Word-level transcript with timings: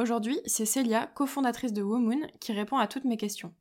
Aujourd'hui, 0.00 0.40
c'est 0.46 0.64
Célia, 0.64 1.08
cofondatrice 1.08 1.74
de 1.74 1.82
Womoon, 1.82 2.26
qui 2.40 2.52
répond 2.52 2.78
à 2.78 2.86
toutes 2.86 3.04
mes 3.04 3.18
questions. 3.18 3.52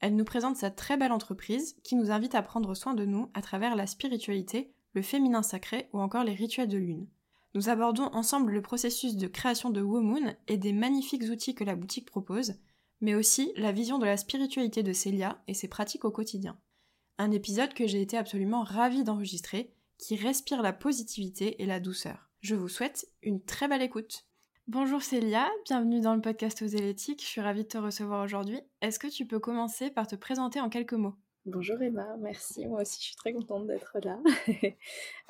Elle 0.00 0.16
nous 0.16 0.24
présente 0.24 0.56
sa 0.56 0.68
très 0.68 0.96
belle 0.96 1.12
entreprise 1.12 1.76
qui 1.84 1.94
nous 1.94 2.10
invite 2.10 2.34
à 2.34 2.42
prendre 2.42 2.74
soin 2.74 2.92
de 2.92 3.04
nous 3.04 3.30
à 3.34 3.40
travers 3.40 3.76
la 3.76 3.86
spiritualité, 3.86 4.72
le 4.94 5.02
féminin 5.02 5.44
sacré 5.44 5.88
ou 5.92 6.00
encore 6.00 6.24
les 6.24 6.34
rituels 6.34 6.66
de 6.66 6.76
lune. 6.76 7.06
Nous 7.54 7.68
abordons 7.68 8.06
ensemble 8.06 8.50
le 8.50 8.62
processus 8.62 9.14
de 9.14 9.28
création 9.28 9.70
de 9.70 9.80
Womoon 9.80 10.34
et 10.48 10.56
des 10.56 10.72
magnifiques 10.72 11.30
outils 11.30 11.54
que 11.54 11.62
la 11.62 11.76
boutique 11.76 12.10
propose, 12.10 12.54
mais 13.00 13.14
aussi 13.14 13.52
la 13.54 13.70
vision 13.70 13.98
de 13.98 14.06
la 14.06 14.16
spiritualité 14.16 14.82
de 14.82 14.92
Célia 14.92 15.40
et 15.46 15.54
ses 15.54 15.68
pratiques 15.68 16.04
au 16.04 16.10
quotidien. 16.10 16.58
Un 17.18 17.30
épisode 17.30 17.74
que 17.74 17.86
j'ai 17.86 18.02
été 18.02 18.16
absolument 18.16 18.64
ravie 18.64 19.04
d'enregistrer, 19.04 19.72
qui 19.98 20.16
respire 20.16 20.62
la 20.62 20.72
positivité 20.72 21.62
et 21.62 21.66
la 21.66 21.78
douceur. 21.78 22.28
Je 22.40 22.56
vous 22.56 22.68
souhaite 22.68 23.06
une 23.22 23.40
très 23.40 23.68
belle 23.68 23.82
écoute. 23.82 24.25
Bonjour 24.68 25.00
Célia, 25.00 25.48
bienvenue 25.64 26.00
dans 26.00 26.16
le 26.16 26.20
podcast 26.20 26.60
aux 26.60 26.66
élétiques. 26.66 27.22
Je 27.22 27.26
suis 27.26 27.40
ravie 27.40 27.62
de 27.62 27.68
te 27.68 27.78
recevoir 27.78 28.24
aujourd'hui. 28.24 28.58
Est-ce 28.80 28.98
que 28.98 29.06
tu 29.06 29.24
peux 29.24 29.38
commencer 29.38 29.90
par 29.90 30.08
te 30.08 30.16
présenter 30.16 30.60
en 30.60 30.68
quelques 30.68 30.94
mots? 30.94 31.14
Bonjour 31.44 31.80
Emma, 31.80 32.16
merci. 32.18 32.66
Moi 32.66 32.80
aussi, 32.80 32.98
je 32.98 33.06
suis 33.06 33.14
très 33.14 33.32
contente 33.32 33.68
d'être 33.68 33.98
là. 34.02 34.18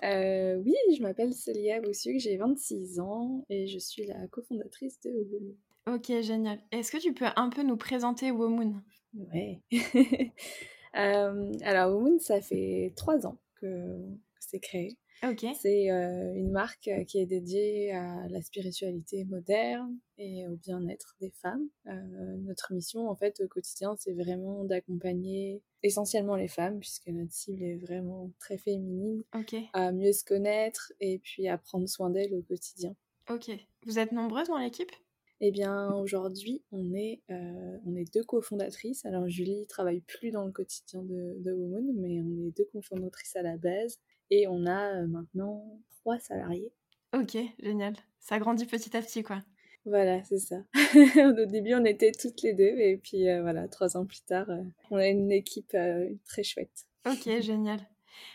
Euh, 0.03 0.57
oui, 0.57 0.75
je 0.95 1.03
m'appelle 1.03 1.33
Célia 1.33 1.81
Boussuc, 1.81 2.19
j'ai 2.19 2.37
26 2.37 3.01
ans 3.01 3.45
et 3.49 3.67
je 3.67 3.79
suis 3.79 4.07
la 4.07 4.27
cofondatrice 4.29 5.01
de 5.01 5.11
Womoon. 5.11 5.55
Ok, 5.87 6.21
génial. 6.23 6.61
Est-ce 6.71 6.93
que 6.93 6.99
tu 6.99 7.15
peux 7.15 7.25
un 7.35 7.49
peu 7.49 7.63
nous 7.63 7.79
présenter 7.79 8.31
Womoon? 8.31 8.83
Ouais. 9.15 9.61
Euh, 10.99 11.53
alors, 11.61 11.95
Womoon, 11.95 12.19
ça 12.21 12.41
fait 12.41 12.95
trois 12.97 13.27
ans 13.27 13.37
que 13.61 13.99
c'est 14.41 14.61
créé. 14.61 14.97
C'est 15.55 15.91
euh, 15.91 16.35
une 16.35 16.51
marque 16.51 16.89
euh, 16.89 17.05
qui 17.05 17.19
est 17.19 17.27
dédiée 17.27 17.93
à 17.93 18.29
la 18.29 18.43
spiritualité 18.43 19.25
moderne 19.25 19.99
et 20.19 20.47
au 20.47 20.57
bien-être 20.57 21.17
des 21.21 21.31
femmes. 21.31 21.69
Euh, 21.87 22.37
notre 22.45 22.73
mission, 22.73 23.09
en 23.09 23.17
fait, 23.17 23.41
au 23.41 23.49
quotidien, 23.49 23.97
c'est 23.99 24.13
vraiment 24.13 24.65
d'accompagner 24.65 25.63
essentiellement 25.83 26.37
les 26.37 26.49
femmes, 26.49 26.81
puisque 26.81 27.09
notre 27.09 27.33
cible 27.33 27.63
est 27.63 27.77
vraiment 27.77 28.31
très 28.39 28.59
féminine, 28.59 29.23
à 29.73 29.93
mieux 29.93 30.13
se 30.13 30.25
connaître 30.25 30.93
et 31.01 31.19
puis 31.19 31.49
à 31.49 31.59
prendre 31.59 31.89
soin 31.89 32.11
d'elles 32.11 32.35
au 32.35 32.43
quotidien. 32.43 32.95
Ok. 33.31 33.51
Vous 33.85 33.99
êtes 33.99 34.13
nombreuses 34.13 34.49
dans 34.49 34.59
l'équipe? 34.59 34.91
Eh 35.41 35.51
bien, 35.51 35.93
aujourd'hui, 35.95 36.63
on, 36.73 36.95
est, 36.95 37.21
on 37.29 37.95
est 37.95 38.11
deux 38.13 38.25
cofondatrices. 38.25 39.05
Alors, 39.05 39.29
Julie 39.29 39.67
travaille 39.67 40.01
plus 40.01 40.31
dans 40.31 40.47
le 40.47 40.51
quotidien 40.51 41.03
de, 41.03 41.37
de 41.39 41.53
Woman, 41.53 41.93
mais 41.95 42.21
on 42.23 42.47
est 42.47 42.57
deux 42.57 42.69
cofondatrices 42.73 43.37
à 43.37 43.43
la 43.43 43.59
base. 43.59 44.01
Et 44.31 44.47
on 44.49 44.67
a 44.67 44.95
euh, 44.95 45.07
maintenant 45.07 45.81
trois 46.01 46.19
salariés. 46.19 46.73
Ok, 47.15 47.37
génial. 47.59 47.95
Ça 48.21 48.39
grandit 48.39 48.67
petit 48.67 48.97
à 48.97 49.03
petit, 49.03 49.23
quoi. 49.23 49.43
Voilà, 49.85 50.23
c'est 50.25 50.39
ça. 50.39 50.57
Au 50.75 51.47
début, 51.47 51.75
on 51.75 51.85
était 51.85 52.13
toutes 52.13 52.43
les 52.43 52.53
deux, 52.53 52.65
et 52.65 52.97
puis 52.97 53.29
euh, 53.29 53.43
voilà, 53.43 53.69
trois 53.69 53.97
ans 53.97 54.05
plus 54.05 54.23
tard, 54.23 54.51
euh, 54.51 54.63
on 54.91 54.97
a 54.97 55.07
une 55.07 55.31
équipe 55.31 55.77
très 56.25 56.43
chouette. 56.43 56.87
Ok, 57.09 57.29
génial. 57.41 57.81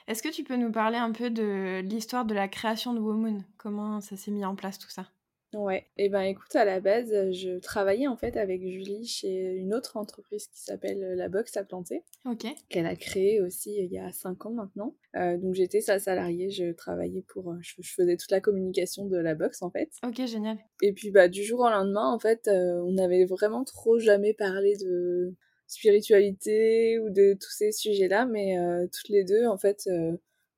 Est-ce 0.07 0.23
que 0.23 0.29
tu 0.29 0.43
peux 0.43 0.55
nous 0.55 0.71
parler 0.71 0.97
un 0.97 1.11
peu 1.11 1.29
de 1.29 1.81
l'histoire 1.81 2.25
de 2.25 2.33
la 2.33 2.47
création 2.47 2.93
de 2.93 2.99
Womoon? 2.99 3.43
Comment 3.57 3.99
ça 3.99 4.15
s'est 4.15 4.31
mis 4.31 4.45
en 4.45 4.55
place 4.55 4.79
tout 4.79 4.89
ça? 4.89 5.07
Ouais, 5.53 5.85
et 5.97 6.09
ben 6.09 6.21
écoute, 6.21 6.55
à 6.55 6.63
la 6.63 6.79
base, 6.79 7.09
je 7.31 7.59
travaillais 7.59 8.07
en 8.07 8.15
fait 8.15 8.37
avec 8.37 8.61
Julie 8.61 9.05
chez 9.05 9.55
une 9.55 9.73
autre 9.73 9.97
entreprise 9.97 10.47
qui 10.47 10.61
s'appelle 10.61 11.15
La 11.15 11.27
Box 11.27 11.57
à 11.57 11.63
planter. 11.63 12.03
Ok. 12.25 12.45
Qu'elle 12.69 12.85
a 12.85 12.95
créée 12.95 13.41
aussi 13.41 13.75
il 13.77 13.91
y 13.91 13.99
a 13.99 14.11
5 14.11 14.45
ans 14.45 14.51
maintenant. 14.51 14.95
Euh, 15.17 15.37
donc 15.37 15.55
j'étais 15.55 15.81
sa 15.81 15.99
salariée, 15.99 16.49
je 16.49 16.71
travaillais 16.71 17.23
pour. 17.27 17.51
Euh, 17.51 17.57
je, 17.61 17.75
faisais 17.81 18.15
toute 18.15 18.31
la 18.31 18.39
communication 18.39 19.05
de 19.05 19.17
la 19.17 19.35
box 19.35 19.61
en 19.61 19.69
fait. 19.69 19.89
Ok, 20.07 20.25
génial. 20.25 20.57
Et 20.81 20.93
puis 20.93 21.11
bah, 21.11 21.27
du 21.27 21.43
jour 21.43 21.59
au 21.59 21.69
lendemain, 21.69 22.09
en 22.09 22.19
fait, 22.19 22.47
euh, 22.47 22.81
on 22.85 22.93
n'avait 22.93 23.25
vraiment 23.25 23.63
trop 23.63 23.99
jamais 23.99 24.33
parlé 24.33 24.75
de 24.77 25.35
spiritualité 25.67 26.99
ou 26.99 27.09
de 27.09 27.33
tous 27.33 27.51
ces 27.51 27.71
sujets-là, 27.71 28.25
mais 28.25 28.57
toutes 28.91 29.07
les 29.07 29.23
deux, 29.23 29.45
en 29.45 29.57
fait 29.57 29.87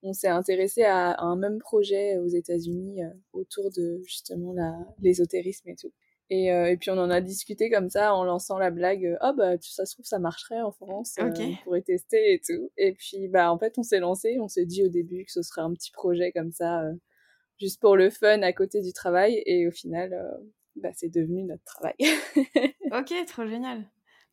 on 0.04 0.14
s'est 0.14 0.28
intéressé 0.28 0.84
à, 0.84 1.20
un 1.22 1.36
même 1.36 1.60
projet 1.60 2.18
aux 2.18 2.28
États-Unis 2.28 3.04
euh, 3.04 3.10
autour 3.32 3.72
de 3.72 4.02
justement 4.04 4.54
l'ésotérisme 5.00 5.70
et 5.70 5.76
tout. 5.76 5.92
Et, 6.30 6.54
euh, 6.54 6.72
et, 6.72 6.78
puis 6.78 6.90
on 6.90 6.98
en 6.98 7.10
a 7.10 7.22
discuté 7.22 7.70
comme 7.70 7.90
ça 7.90 8.14
en 8.14 8.24
lançant 8.24 8.58
la 8.58 8.72
blague 8.72 9.18
oh 9.22 9.34
bah 9.36 9.56
ça 9.60 9.86
se 9.86 9.94
trouve 9.94 10.06
ça 10.06 10.20
marcherait 10.20 10.62
en 10.62 10.72
France 10.72 11.16
on 11.20 11.34
pourrait 11.66 11.82
tester 11.82 12.34
et 12.34 12.40
tout 12.40 12.72
et 12.78 12.94
puis 12.94 13.28
bah 13.28 13.52
en 13.52 13.60
fait 13.60 13.78
on 13.78 13.84
s'est 13.84 14.00
lancé 14.00 14.38
on 14.40 14.48
s'est 14.48 14.66
dit 14.66 14.86
au 14.86 14.88
début 14.88 15.26
que 15.26 15.32
ce 15.34 15.42
serait 15.42 15.62
un 15.62 15.74
petit 15.74 15.92
projet 15.92 16.32
comme 16.32 16.54
ça 16.54 16.82
juste 17.60 17.82
pour 17.82 17.98
le 17.98 18.10
fun 18.10 18.42
à 18.42 18.54
côté 18.54 18.82
du 18.82 18.94
travail. 18.94 19.44
Et 19.46 19.68
au 19.68 19.72
final 19.72 20.18
bah 20.78 20.92
c'est 20.94 21.14
devenu 21.14 21.44
notre 21.44 21.66
travail. 21.66 21.96
Ok 22.92 23.14
trop 23.28 23.46
génial 23.46 23.84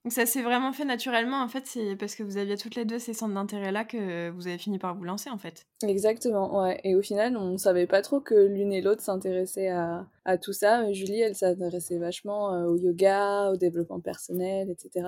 donc 0.05 0.13
ça 0.13 0.25
s'est 0.25 0.43
vraiment 0.43 0.73
fait 0.73 0.87
naturellement, 0.87 1.43
en 1.43 1.49
fait, 1.49 1.67
c'est 1.67 1.95
parce 1.97 2.15
que 2.15 2.23
vous 2.23 2.39
aviez 2.39 2.57
toutes 2.57 2.75
les 2.75 2.87
deux 2.87 2.99
ces 2.99 3.13
centres 3.13 3.35
d'intérêt-là 3.35 3.85
que 3.85 4.31
vous 4.31 4.47
avez 4.47 4.57
fini 4.57 4.79
par 4.79 4.95
vous 4.95 5.05
lancer, 5.05 5.29
en 5.29 5.37
fait. 5.37 5.67
Exactement, 5.83 6.63
ouais. 6.63 6.81
Et 6.85 6.95
au 6.95 7.03
final, 7.03 7.37
on 7.37 7.59
savait 7.59 7.87
pas 7.87 8.01
trop 8.01 8.21
que 8.21 8.35
l'une 8.35 8.73
et 8.73 8.81
l'autre 8.81 9.03
s'intéressaient 9.03 9.69
à, 9.69 10.07
à, 10.25 10.39
tout 10.39 10.55
ça. 10.55 10.91
Julie, 10.93 11.21
elle 11.21 11.35
s'intéressait 11.35 11.99
vachement 11.99 12.55
euh, 12.55 12.65
au 12.65 12.77
yoga, 12.77 13.51
au 13.51 13.57
développement 13.57 14.01
personnel, 14.01 14.71
etc. 14.71 15.07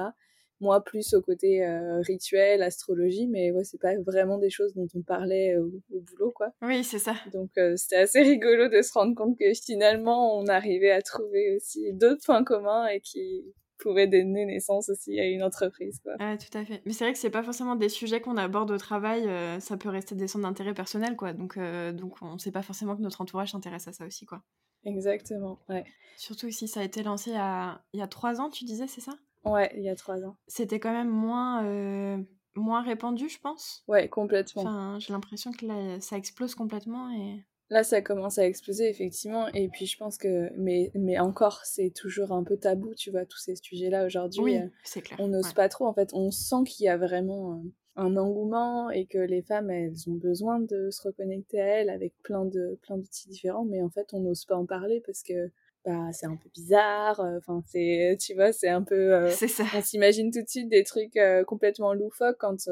Moi, 0.61 0.85
plus 0.85 1.15
au 1.15 1.23
côté 1.23 1.67
euh, 1.67 2.01
rituel, 2.03 2.63
astrologie, 2.63 3.27
mais 3.27 3.51
ouais, 3.51 3.65
c'est 3.65 3.81
pas 3.81 3.95
vraiment 4.07 4.37
des 4.37 4.51
choses 4.51 4.75
dont 4.75 4.87
on 4.95 5.01
parlait 5.01 5.57
au, 5.57 5.73
boulot, 5.91 6.33
quoi. 6.33 6.53
Oui, 6.61 6.85
c'est 6.85 6.99
ça. 6.99 7.15
Donc 7.33 7.51
euh, 7.57 7.75
c'était 7.77 7.97
assez 7.97 8.21
rigolo 8.21 8.69
de 8.69 8.83
se 8.83 8.93
rendre 8.93 9.15
compte 9.17 9.39
que 9.39 9.53
finalement, 9.55 10.39
on 10.39 10.47
arrivait 10.49 10.93
à 10.93 11.01
trouver 11.01 11.57
aussi 11.57 11.95
d'autres 11.95 12.25
points 12.25 12.45
communs 12.45 12.87
et 12.89 13.01
qui 13.01 13.43
pourrait 13.83 14.07
donner 14.07 14.47
naissance 14.47 14.89
aussi 14.89 15.19
à 15.19 15.27
une 15.27 15.43
entreprise. 15.43 16.01
Quoi. 16.03 16.15
Ouais, 16.19 16.39
tout 16.39 16.57
à 16.57 16.65
fait. 16.65 16.83
Mais 16.87 16.93
c'est 16.93 17.05
vrai 17.05 17.13
que 17.13 17.19
c'est 17.19 17.31
pas 17.31 17.43
forcément 17.43 17.75
des 17.75 17.89
sujets 17.89 18.21
qu'on 18.21 18.37
aborde 18.37 18.71
au 18.71 18.79
travail, 18.79 19.27
euh, 19.27 19.61
ça 19.61 19.77
peut 19.77 19.89
rester 19.89 20.15
des 20.15 20.29
centres 20.29 20.45
d'intérêt 20.45 20.75
personnel, 20.75 21.17
quoi. 21.17 21.33
Donc, 21.33 21.57
euh, 21.57 21.93
donc 21.93 22.17
on 22.23 22.39
sait 22.39 22.53
pas 22.53 22.63
forcément 22.63 22.97
que 22.97 23.03
notre 23.03 23.21
entourage 23.21 23.53
s'intéresse 23.53 23.89
à 23.89 23.93
ça 23.93 24.07
aussi, 24.07 24.25
quoi. 24.25 24.43
Exactement, 24.85 25.61
ouais. 25.69 25.85
Surtout 26.17 26.47
ici, 26.47 26.69
ça 26.69 26.81
a 26.81 26.85
été 26.85 27.03
lancé 27.03 27.31
il 27.31 27.35
y 27.35 27.37
a, 27.37 27.85
il 27.93 28.01
y 28.01 28.03
a 28.03 28.09
trois 28.09 28.41
ans, 28.41 28.51
tu 28.51 28.65
disais, 28.65 28.87
c'est 28.87 29.01
ça? 29.01 29.13
Ouais, 29.45 29.73
il 29.77 29.83
y 29.83 29.89
a 29.89 29.97
trois 29.97 30.25
ans. 30.25 30.37
C'était 30.47 30.81
quand 30.81 30.93
même 30.93 31.11
moins, 31.11 31.65
euh, 31.65 32.19
moins 32.55 32.83
répandu, 32.83 33.29
je 33.29 33.39
pense. 33.39 33.85
Ouais, 33.89 34.09
complètement. 34.09 34.63
Enfin, 34.63 34.99
j'ai 35.01 35.13
l'impression 35.13 35.53
que 35.53 35.67
là, 35.67 36.01
ça 36.01 36.17
explose 36.17 36.55
complètement 36.55 37.11
et... 37.11 37.45
Là, 37.73 37.85
ça 37.85 38.03
commence 38.03 38.37
à 38.37 38.45
exploser, 38.47 38.87
effectivement. 38.91 39.49
Et 39.55 39.71
puis, 39.71 39.87
je 39.87 39.97
pense 39.97 40.19
que. 40.19 40.51
Mais, 40.59 40.91
mais 40.95 41.19
encore, 41.19 41.63
c'est 41.65 41.89
toujours 41.89 42.33
un 42.33 42.45
peu 42.45 42.59
tabou, 42.59 42.95
tu 42.95 43.11
vois, 43.11 43.25
tous 43.25 43.39
ces 43.39 43.57
sujets-là 43.57 44.05
aujourd'hui. 44.05 44.43
Oui, 44.43 44.59
c'est 44.85 45.01
clair. 45.01 45.19
On 45.19 45.29
n'ose 45.29 45.55
pas 45.55 45.71
trop, 45.71 45.87
en 45.87 45.95
fait. 45.95 46.11
On 46.13 46.31
sent 46.31 46.65
qu'il 46.67 46.85
y 46.85 46.91
a 46.91 46.99
vraiment 46.99 47.55
euh, 47.55 47.57
un 47.97 48.19
engouement 48.19 48.91
et 48.91 49.07
que 49.07 49.17
les 49.17 49.41
femmes, 49.41 49.71
elles 49.71 49.97
ont 50.07 50.17
besoin 50.17 50.61
de 50.61 50.91
se 50.91 51.01
reconnecter 51.01 51.63
à 51.63 51.65
elles 51.65 51.89
avec 51.89 52.13
plein 52.23 52.45
de 52.45 52.79
plein 52.83 52.99
d'outils 52.99 53.31
différents. 53.31 53.65
Mais 53.65 53.81
en 53.81 53.89
fait, 53.89 54.13
on 54.13 54.21
n'ose 54.21 54.45
pas 54.45 54.57
en 54.57 54.67
parler 54.67 55.03
parce 55.07 55.23
que. 55.23 55.51
Bah, 55.85 56.13
c'est 56.13 56.27
un 56.27 56.37
peu 56.37 56.49
bizarre, 56.55 57.19
euh, 57.19 57.39
enfin, 57.39 57.61
c'est, 57.67 58.17
tu 58.21 58.35
vois, 58.35 58.53
c'est 58.53 58.69
un 58.69 58.83
peu. 58.85 59.15
Euh, 59.15 59.31
c'est 59.31 59.49
ça. 59.49 59.65
On 59.75 59.81
s'imagine 59.81 60.31
tout 60.31 60.41
de 60.41 60.49
suite 60.49 60.69
des 60.69 60.85
trucs 60.85 61.19
complètement 61.49 61.93
loufoques 61.93 62.37
quand, 62.39 62.69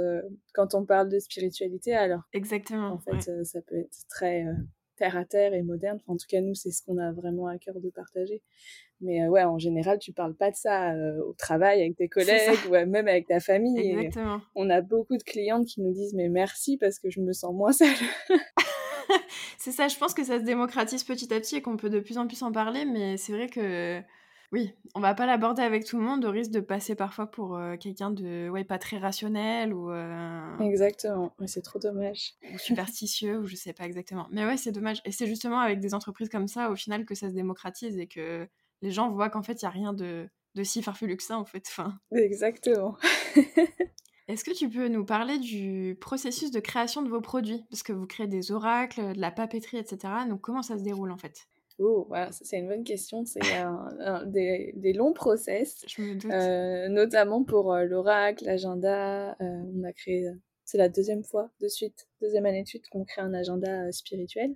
quand 0.55 0.75
on 0.77 0.85
parle 0.85 1.09
de 1.09 1.19
spiritualité, 1.19 1.93
alors. 1.93 2.21
Exactement. 2.33 2.93
En 2.93 2.99
fait, 2.99 3.45
ça 3.45 3.63
peut 3.63 3.79
être 3.79 4.07
très 4.09 4.45
terre 5.01 5.17
à 5.17 5.25
terre 5.25 5.55
et 5.55 5.63
moderne. 5.63 5.99
en 6.09 6.17
tout 6.17 6.27
cas, 6.29 6.43
nous, 6.43 6.55
c'est 6.55 6.71
ce 6.71 6.83
qu'on 6.83 6.99
a 6.99 7.11
vraiment 7.11 7.47
à 7.47 7.57
cœur 7.57 7.81
de 7.81 7.89
partager. 7.89 8.43
Mais 9.01 9.23
euh, 9.23 9.29
ouais, 9.29 9.43
en 9.45 9.59
général, 9.59 9.99
tu 9.99 10.13
parles 10.13 10.35
pas 10.35 10.51
de 10.51 10.57
ça 10.57 10.93
euh, 10.93 11.25
au 11.25 11.33
travail 11.33 11.81
avec 11.81 11.97
tes 11.97 12.09
collègues 12.09 12.59
ou 12.69 12.73
même 12.73 13.09
avec 13.09 13.27
ta 13.27 13.41
famille. 13.41 13.81
Exactement. 13.81 14.43
on 14.55 14.69
a 14.69 14.83
beaucoup 14.83 15.17
de 15.17 15.23
clientes 15.23 15.67
qui 15.67 15.81
nous 15.81 15.93
disent 15.95 16.13
mais 16.13 16.29
merci 16.29 16.77
parce 16.77 16.99
que 16.99 17.09
je 17.09 17.21
me 17.21 17.33
sens 17.33 17.55
moins 17.55 17.73
seule. 17.73 17.89
c'est 19.59 19.73
ça, 19.73 19.89
je 19.89 19.97
pense 19.97 20.13
que 20.13 20.23
ça 20.23 20.39
se 20.39 20.45
démocratise 20.45 21.03
petit 21.03 21.33
à 21.33 21.41
petit 21.41 21.57
et 21.57 21.63
qu'on 21.63 21.79
peut 21.79 21.89
de 21.89 22.01
plus 22.01 22.19
en 22.19 22.27
plus 22.27 22.43
en 22.43 22.53
parler, 22.53 22.85
mais 22.85 23.17
c'est 23.17 23.33
vrai 23.33 23.49
que 23.49 24.03
oui, 24.53 24.75
on 24.97 25.01
va 25.01 25.15
pas 25.15 25.27
l'aborder 25.27 25.63
avec 25.63 25.85
tout 25.85 25.97
le 25.97 26.03
monde 26.03 26.25
au 26.25 26.31
risque 26.31 26.51
de 26.51 26.61
passer 26.61 26.97
parfois 26.97 27.31
pour 27.31 27.57
euh, 27.57 27.77
quelqu'un 27.77 28.11
de 28.11 28.49
ouais 28.49 28.65
pas 28.65 28.79
très 28.79 28.99
rationnel 28.99 29.73
ou 29.73 29.93
euh, 29.93 30.59
exactement. 30.59 31.33
c'est 31.47 31.63
trop 31.63 31.79
dommage. 31.79 32.35
Ou 32.53 32.59
superstitieux 32.59 33.39
ou 33.39 33.47
je 33.47 33.55
sais 33.55 33.73
pas 33.73 33.85
exactement. 33.85 34.27
Mais 34.33 34.45
ouais, 34.45 34.57
c'est 34.57 34.73
dommage. 34.73 35.03
Et 35.05 35.13
c'est 35.13 35.27
justement 35.27 35.61
avec 35.61 35.79
des 35.79 35.95
entreprises 35.95 36.29
comme 36.29 36.49
ça 36.49 36.71
au 36.71 36.77
final 36.77 37.05
que 37.05 37.15
ça 37.15 37.29
se 37.29 37.35
démocratise 37.35 37.97
et 37.99 38.09
que 38.09 38.49
les 38.83 38.91
gens 38.91 39.11
voient 39.11 39.31
qu'en 39.31 39.43
fait 39.43 39.63
il 39.63 39.65
y 39.65 39.69
a 39.69 39.71
rien 39.71 39.93
de 39.93 40.29
de 40.57 40.65
si 40.65 40.83
farfelu 40.83 41.17
que 41.17 41.23
ça 41.23 41.39
en 41.39 41.45
fait. 41.45 41.65
Enfin... 41.69 42.01
Exactement. 42.13 42.97
Est-ce 44.27 44.45
que 44.45 44.53
tu 44.53 44.69
peux 44.69 44.89
nous 44.89 45.05
parler 45.05 45.39
du 45.39 45.97
processus 46.01 46.51
de 46.51 46.61
création 46.61 47.03
de 47.03 47.09
vos 47.09 47.21
produits? 47.21 47.65
Parce 47.71 47.83
que 47.83 47.93
vous 47.93 48.07
créez 48.07 48.29
des 48.29 48.53
oracles, 48.53 49.15
de 49.15 49.21
la 49.21 49.31
papeterie, 49.31 49.79
etc. 49.79 50.13
Donc 50.29 50.41
comment 50.41 50.63
ça 50.63 50.77
se 50.77 50.83
déroule 50.83 51.13
en 51.13 51.19
fait? 51.19 51.49
Oh, 51.83 52.05
voilà, 52.09 52.31
c'est 52.31 52.59
une 52.59 52.69
bonne 52.69 52.85
question. 52.85 53.25
C'est 53.25 53.41
des, 54.27 54.73
des, 54.77 54.93
longs 54.93 55.15
process, 55.15 55.85
euh, 55.99 56.89
notamment 56.89 57.43
pour 57.43 57.73
euh, 57.73 57.85
l'oracle, 57.85 58.45
l'agenda. 58.45 59.33
Euh, 59.41 59.63
on 59.75 59.85
a 59.85 59.93
créé, 59.93 60.29
c'est 60.65 60.77
la 60.77 60.91
deuxième 60.91 61.25
fois 61.25 61.51
de 61.61 61.69
suite, 61.69 62.07
deuxième 62.21 62.45
année 62.45 62.63
de 62.63 62.69
suite 62.69 62.87
qu'on 62.91 63.05
crée 63.05 63.23
un 63.23 63.33
agenda 63.33 63.91
spirituel. 63.93 64.55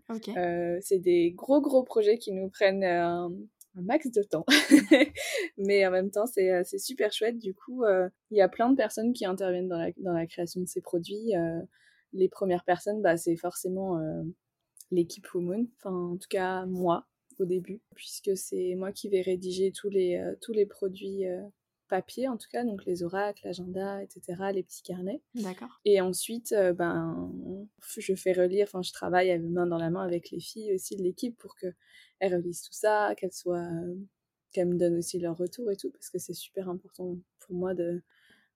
c'est 0.81 0.99
des 0.99 1.33
gros 1.33 1.63
gros 1.63 1.83
projets 1.83 2.19
qui 2.19 2.33
nous 2.33 2.51
prennent 2.51 2.85
un, 2.85 3.33
max 3.75 4.11
de 4.11 4.23
temps. 4.23 4.45
Mais 5.57 5.87
en 5.87 5.91
même 5.91 6.11
temps, 6.11 6.27
c'est 6.27 6.79
super 6.79 7.11
chouette. 7.11 7.39
Du 7.39 7.55
coup, 7.55 7.85
il 8.31 8.37
y 8.37 8.43
a 8.43 8.49
plein 8.49 8.69
de 8.69 8.77
personnes 8.77 9.15
qui 9.15 9.25
interviennent 9.25 9.69
dans 9.69 9.79
la, 9.79 9.91
dans 9.97 10.13
la 10.13 10.27
création 10.27 10.61
de 10.61 10.67
ces 10.69 10.83
produits. 10.83 11.33
les 12.13 12.29
premières 12.29 12.65
personnes, 12.65 13.01
bah, 13.01 13.17
c'est 13.17 13.37
forcément 13.37 13.99
l'équipe 14.91 15.27
Woman, 15.35 15.67
enfin 15.79 15.95
en 15.95 16.17
tout 16.17 16.29
cas 16.29 16.67
moi, 16.67 17.07
au 17.39 17.45
début, 17.45 17.81
puisque 17.95 18.37
c'est 18.37 18.75
moi 18.75 18.93
qui 18.93 19.09
vais 19.09 19.21
rédiger 19.21 19.73
tous 19.73 19.89
les, 19.89 20.17
euh, 20.17 20.35
tous 20.41 20.53
les 20.53 20.67
produits 20.67 21.27
euh, 21.27 21.43
papier 21.89 22.29
en 22.29 22.37
tout 22.37 22.49
cas, 22.51 22.65
donc 22.65 22.85
les 22.85 23.03
oracles, 23.03 23.43
l'agenda, 23.45 24.03
etc., 24.03 24.23
les 24.53 24.63
petits 24.63 24.83
carnets. 24.83 25.23
D'accord. 25.35 25.81
Et 25.85 26.01
ensuite, 26.01 26.53
euh, 26.53 26.73
ben, 26.73 27.33
je 27.97 28.15
fais 28.15 28.33
relire, 28.33 28.67
enfin, 28.69 28.83
je 28.83 28.93
travaille 28.93 29.39
main 29.41 29.67
dans 29.67 29.79
la 29.79 29.91
main 29.91 30.03
avec 30.03 30.31
les 30.31 30.41
filles 30.41 30.75
aussi 30.75 30.97
de 30.97 31.03
l'équipe 31.03 31.37
pour 31.39 31.57
qu'elles 31.57 31.75
relisent 32.21 32.63
tout 32.63 32.73
ça, 32.73 33.15
qu'elles 33.17 33.33
soient, 33.33 33.69
qu'elles 34.53 34.69
me 34.69 34.79
donnent 34.79 34.99
aussi 34.99 35.19
leur 35.19 35.37
retour 35.37 35.71
et 35.71 35.77
tout, 35.77 35.91
parce 35.91 36.11
que 36.11 36.19
c'est 36.19 36.35
super 36.35 36.69
important 36.69 37.17
pour 37.41 37.55
moi 37.55 37.75
de, 37.75 38.03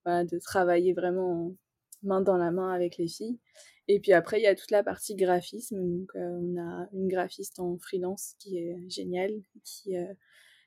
de 0.05 0.39
travailler 0.39 0.93
vraiment 0.93 1.55
main 2.03 2.21
dans 2.21 2.37
la 2.37 2.51
main 2.51 2.71
avec 2.71 2.97
les 2.97 3.07
filles. 3.07 3.39
Et 3.87 3.99
puis 3.99 4.13
après, 4.13 4.39
il 4.39 4.43
y 4.43 4.47
a 4.47 4.55
toute 4.55 4.71
la 4.71 4.83
partie 4.83 5.15
graphisme. 5.15 5.77
Donc, 5.77 6.09
euh, 6.15 6.39
on 6.39 6.57
a 6.59 6.87
une 6.93 7.07
graphiste 7.07 7.59
en 7.59 7.77
freelance 7.79 8.35
qui 8.37 8.59
est 8.59 8.87
géniale, 8.87 9.33
qui, 9.63 9.97
euh, 9.97 10.13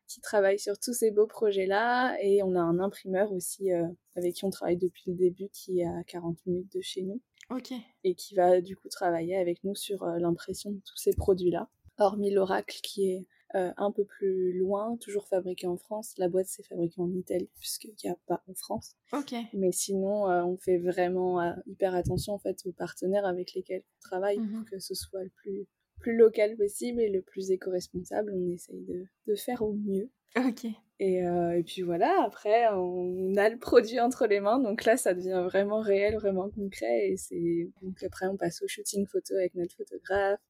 qui 0.09 0.21
travaille 0.21 0.59
sur 0.59 0.77
tous 0.79 0.93
ces 0.93 1.13
beaux 1.13 1.29
projets-là. 1.29 2.17
Et 2.21 2.43
on 2.43 2.57
a 2.57 2.61
un 2.61 2.81
imprimeur 2.81 3.33
aussi 3.33 3.73
euh, 3.73 3.87
avec 4.17 4.35
qui 4.35 4.45
on 4.45 4.51
travaille 4.51 4.77
depuis 4.77 5.05
le 5.07 5.15
début, 5.15 5.49
qui 5.53 5.81
est 5.81 5.87
à 5.87 6.03
40 6.09 6.45
minutes 6.47 6.73
de 6.73 6.81
chez 6.81 7.03
nous. 7.03 7.21
Ok. 7.51 7.73
Et 8.03 8.15
qui 8.17 8.35
va 8.35 8.61
du 8.61 8.77
coup 8.77 8.89
travailler 8.89 9.37
avec 9.37 9.63
nous 9.63 9.77
sur 9.77 10.05
l'impression 10.05 10.73
de 10.73 10.81
tous 10.85 10.97
ces 10.97 11.13
produits-là. 11.13 11.69
Hormis 11.99 12.33
l'Oracle 12.33 12.81
qui 12.83 13.11
est 13.11 13.27
euh, 13.55 13.71
un 13.77 13.91
peu 13.91 14.05
plus 14.05 14.53
loin, 14.59 14.97
toujours 14.97 15.27
fabriqué 15.27 15.67
en 15.67 15.77
France. 15.77 16.15
La 16.17 16.29
boîte 16.29 16.47
s'est 16.47 16.63
fabriquée 16.63 17.01
en 17.03 17.13
Italie 17.13 17.51
puisqu'il 17.59 17.95
n'y 18.03 18.11
a 18.11 18.17
pas 18.27 18.43
en 18.49 18.55
France. 18.55 18.97
Ok. 19.13 19.35
Mais 19.53 19.73
sinon, 19.73 20.31
euh, 20.31 20.43
on 20.43 20.57
fait 20.57 20.79
vraiment 20.79 21.41
euh, 21.41 21.53
hyper 21.67 21.95
attention 21.95 22.33
en 22.33 22.39
fait 22.39 22.57
aux 22.65 22.73
partenaires 22.73 23.27
avec 23.27 23.53
lesquels 23.53 23.83
on 23.83 24.01
travaille 24.01 24.37
pour 24.37 24.47
mhm. 24.61 24.65
que 24.65 24.79
ce 24.79 24.95
soit 24.95 25.23
le 25.23 25.31
plus 25.31 25.67
plus 26.01 26.17
local 26.17 26.57
possible 26.57 27.01
et 27.01 27.11
le 27.11 27.23
plus 27.23 27.51
éco-responsable. 27.51 28.33
On 28.35 28.51
essaye 28.51 28.83
de, 28.87 29.05
de, 29.27 29.35
faire 29.37 29.63
au 29.63 29.73
mieux. 29.75 30.11
Ok. 30.37 30.65
Et, 30.99 31.19
et, 31.19 31.63
puis 31.65 31.83
voilà, 31.83 32.25
après, 32.25 32.67
on 32.71 33.37
a 33.37 33.49
le 33.49 33.59
produit 33.59 34.01
entre 34.01 34.27
les 34.27 34.41
mains, 34.41 34.59
donc 34.59 34.85
là, 34.85 34.97
ça 34.97 35.15
devient 35.15 35.45
vraiment 35.45 35.81
réel, 35.81 36.17
vraiment 36.17 36.49
concret. 36.51 37.11
Et 37.11 37.17
c'est 37.17 37.71
donc 37.83 38.03
après, 38.03 38.27
on 38.27 38.37
passe 38.37 38.63
au 38.63 38.67
shooting 38.67 39.07
photo 39.07 39.35
avec 39.35 39.55
notre 39.55 39.77
photographe, 39.77 40.41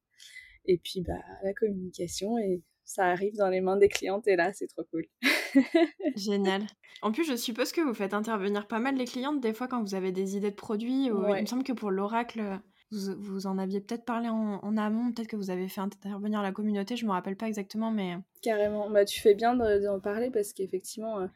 et 0.65 0.77
puis 0.77 1.01
bah 1.01 1.21
la 1.43 1.53
communication 1.53 2.39
et 2.39 2.63
ça 2.85 3.05
arrive 3.05 3.35
dans 3.35 3.49
les 3.49 3.61
mains 3.61 3.77
des 3.77 3.89
clientes 3.89 4.27
et 4.27 4.35
là, 4.35 4.53
c'est 4.53 4.67
trop 4.67 4.83
cool. 4.91 5.05
Génial. 6.15 6.63
En 7.01 7.11
plus, 7.11 7.23
je 7.23 7.35
suppose 7.35 7.71
que 7.71 7.81
vous 7.81 7.93
faites 7.93 8.13
intervenir 8.13 8.67
pas 8.67 8.79
mal 8.79 8.95
les 8.95 9.05
clientes 9.05 9.41
des 9.41 9.53
fois 9.53 9.67
quand 9.67 9.81
vous 9.81 9.95
avez 9.95 10.11
des 10.11 10.37
idées 10.37 10.51
de 10.51 10.55
produits. 10.55 11.05
Il 11.05 11.13
me 11.13 11.45
semble 11.45 11.63
que 11.63 11.73
pour 11.73 11.91
l'oracle, 11.91 12.59
vous, 12.91 13.15
vous, 13.17 13.47
en 13.47 13.57
aviez 13.57 13.81
peut-être 13.81 14.05
parlé 14.05 14.29
en, 14.29 14.77
amont, 14.77 15.11
peut-être 15.11 15.27
que 15.27 15.35
vous 15.35 15.49
avez 15.49 15.67
fait 15.67 15.81
intervenir 15.81 16.41
la 16.41 16.51
communauté, 16.51 16.95
je 16.95 17.05
me 17.05 17.11
rappelle 17.11 17.35
pas 17.35 17.47
exactement, 17.47 17.91
mais... 17.91 18.15
Carrément, 18.41 18.89
bah, 18.89 19.05
tu 19.05 19.19
fais 19.19 19.33
bien 19.33 19.55
d'en 19.55 19.99
parler 19.99 20.29
parce 20.29 20.53
qu'effectivement, 20.53 21.19
euh, 21.19 21.27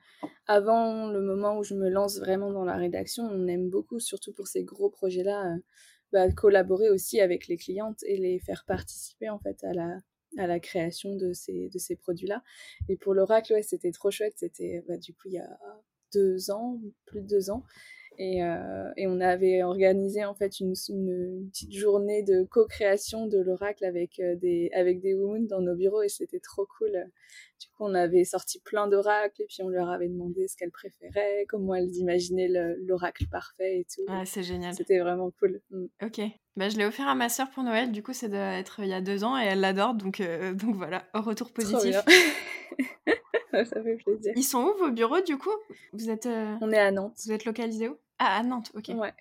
avant 0.46 1.08
le 1.10 1.22
moment 1.22 1.58
où 1.58 1.64
je 1.64 1.74
me 1.74 1.90
lance 1.90 2.20
vraiment 2.20 2.52
dans 2.52 2.66
la 2.66 2.76
rédaction, 2.76 3.24
on 3.24 3.48
aime 3.48 3.70
beaucoup, 3.70 4.00
surtout 4.00 4.34
pour 4.34 4.48
ces 4.48 4.64
gros 4.64 4.90
projets-là, 4.90 5.54
euh, 5.54 5.58
bah, 6.14 6.32
collaborer 6.32 6.90
aussi 6.90 7.20
avec 7.20 7.48
les 7.48 7.58
clientes 7.58 8.04
et 8.04 8.18
les 8.18 8.40
faire 8.40 8.64
participer 8.66 9.30
en 9.30 9.40
fait 9.40 9.64
à 9.64 9.74
la, 9.74 9.98
à 10.38 10.48
la 10.48 10.60
création 10.60 11.16
de 11.16 11.34
ces, 11.34 11.70
de 11.70 11.78
ces 11.80 11.96
produits-là. 11.96 12.44
Et 12.90 12.98
pour 12.98 13.14
l'oracle, 13.14 13.54
ouais, 13.54 13.64
c'était 13.64 13.92
trop 13.92 14.12
chouette. 14.12 14.34
C'était 14.38 14.84
bah, 14.88 14.98
du 14.98 15.14
coup 15.14 15.28
il 15.28 15.34
y 15.34 15.40
a 15.40 15.60
deux 16.14 16.52
ans, 16.52 16.80
plus 17.06 17.22
de 17.22 17.28
deux 17.28 17.50
ans. 17.50 17.64
Et, 18.20 18.44
euh, 18.44 18.92
et, 18.98 19.06
on 19.06 19.20
avait 19.20 19.62
organisé 19.62 20.26
en 20.26 20.34
fait 20.34 20.60
une, 20.60 20.74
une 20.90 21.50
petite 21.50 21.72
journée 21.72 22.24
de 22.24 22.44
co-création 22.44 23.28
de 23.28 23.38
l'oracle 23.38 23.86
avec 23.86 24.20
euh, 24.20 24.36
des 24.36 24.72
avec 24.74 25.02
des 25.02 25.14
women 25.14 25.46
dans 25.46 25.62
nos 25.62 25.76
bureaux 25.76 26.02
et 26.02 26.10
c'était 26.10 26.40
trop 26.40 26.66
cool. 26.78 26.92
Du 27.60 27.68
coup, 27.68 27.86
on 27.86 27.94
avait 27.94 28.24
sorti 28.24 28.60
plein 28.60 28.88
d'oracles 28.88 29.44
et 29.44 29.46
puis 29.46 29.62
on 29.62 29.70
leur 29.70 29.90
avait 29.90 30.08
demandé 30.08 30.48
ce 30.48 30.56
qu'elles 30.58 30.72
préféraient, 30.72 31.46
comment 31.48 31.76
elles 31.76 31.96
imaginaient 31.96 32.50
l'oracle 32.88 33.28
parfait 33.28 33.82
et 33.82 33.86
tout. 33.86 34.04
Ah, 34.08 34.26
c'est 34.26 34.44
génial. 34.44 34.74
C'était 34.74 35.00
vraiment 35.00 35.32
cool. 35.40 35.62
Mm. 35.70 35.86
Ok. 36.04 36.22
Bah, 36.56 36.70
je 36.70 36.78
l'ai 36.78 36.86
offert 36.86 37.08
à 37.08 37.14
ma 37.14 37.30
sœur 37.30 37.52
pour 37.52 37.64
Noël. 37.64 37.92
Du 37.92 38.02
coup, 38.02 38.14
c'est 38.14 38.30
d'être 38.30 38.80
il 38.80 38.88
y 38.88 38.94
a 38.94 39.02
deux 39.02 39.24
ans 39.24 39.40
et 39.40 39.46
elle 39.46 39.60
l'adore. 39.60 39.94
Donc, 39.94 40.22
euh, 40.22 40.54
donc 40.56 40.76
voilà, 40.76 41.08
retour 41.14 41.52
positif. 41.52 41.98
ça 43.54 43.84
fait 43.84 43.98
plaisir. 43.98 44.34
Ils 44.36 44.44
sont 44.44 44.64
où 44.64 44.78
vos 44.78 44.92
bureaux 44.92 45.22
du 45.22 45.38
coup? 45.38 45.56
Vous 45.94 46.10
êtes 46.10 46.28
On 46.62 46.72
est 46.72 46.80
à 46.80 46.92
Nantes. 46.92 47.18
Vous 47.26 47.32
êtes 47.32 47.46
localisé 47.46 47.90
où? 47.90 47.98
Ah, 48.20 48.38
à 48.38 48.44
Nantes, 48.44 48.72
ok. 48.76 48.90
Ouais. 48.96 49.14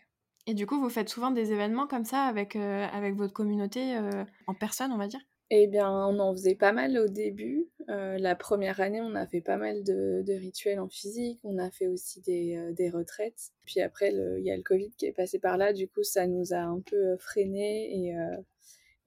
Et 0.47 0.55
du 0.55 0.67
coup, 0.67 0.81
vous 0.81 0.89
faites 0.89 1.09
souvent 1.09 1.31
des 1.33 1.53
événements 1.53 1.89
comme 1.89 2.05
ça 2.05 2.23
avec, 2.23 2.55
euh, 2.55 2.87
avec 2.93 3.15
votre 3.17 3.33
communauté 3.33 3.97
euh, 3.97 4.25
en 4.47 4.55
personne, 4.55 4.93
on 4.93 4.97
va 4.97 5.09
dire? 5.09 5.21
Eh 5.51 5.67
bien, 5.67 5.91
on 5.91 6.19
en 6.19 6.33
faisait 6.33 6.55
pas 6.55 6.73
mal 6.73 6.97
au 6.99 7.09
début. 7.09 7.69
Euh, 7.89 8.17
la 8.19 8.35
première 8.35 8.81
année, 8.81 9.01
on 9.01 9.15
a 9.15 9.27
fait 9.27 9.41
pas 9.41 9.57
mal 9.57 9.85
de, 9.85 10.23
de 10.25 10.33
rituels 10.33 10.81
en 10.81 10.89
physique. 10.89 11.41
On 11.45 11.59
a 11.59 11.71
fait 11.71 11.87
aussi 11.87 12.21
des, 12.21 12.73
des 12.77 12.91
retraites. 12.91 13.51
Puis 13.65 13.81
après, 13.81 14.13
il 14.13 14.45
y 14.45 14.51
a 14.51 14.57
le 14.57 14.63
Covid 14.63 14.91
qui 14.97 15.07
est 15.07 15.13
passé 15.13 15.39
par 15.39 15.57
là. 15.57 15.73
Du 15.73 15.89
coup, 15.89 16.03
ça 16.03 16.27
nous 16.27 16.53
a 16.53 16.59
un 16.59 16.81
peu 16.81 17.17
freiné. 17.19 18.09
Et, 18.09 18.17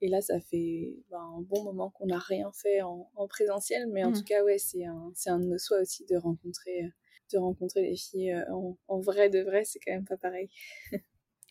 et 0.00 0.08
là, 0.08 0.22
ça 0.22 0.40
fait 0.40 0.94
ben, 1.10 1.18
un 1.18 1.42
bon 1.42 1.62
moment 1.62 1.90
qu'on 1.90 2.06
n'a 2.06 2.18
rien 2.18 2.50
fait 2.54 2.80
en, 2.80 3.10
en, 3.16 3.28
présentiel. 3.28 3.86
Mais 3.88 4.02
en 4.04 4.10
mmh. 4.10 4.14
tout 4.14 4.24
cas, 4.24 4.42
ouais, 4.42 4.56
c'est 4.56 4.86
un, 4.86 5.12
un 5.26 5.38
de 5.38 5.44
nos 5.44 5.58
souhaits 5.58 5.82
aussi 5.82 6.06
de 6.06 6.16
rencontrer 6.16 6.90
de 7.32 7.38
rencontrer 7.38 7.82
les 7.82 7.96
filles 7.96 8.32
euh, 8.32 8.44
en, 8.88 9.00
vrai 9.00 9.30
de 9.30 9.40
vrai, 9.40 9.64
c'est 9.64 9.78
quand 9.78 9.92
même 9.92 10.04
pas 10.04 10.16
pareil. 10.16 10.48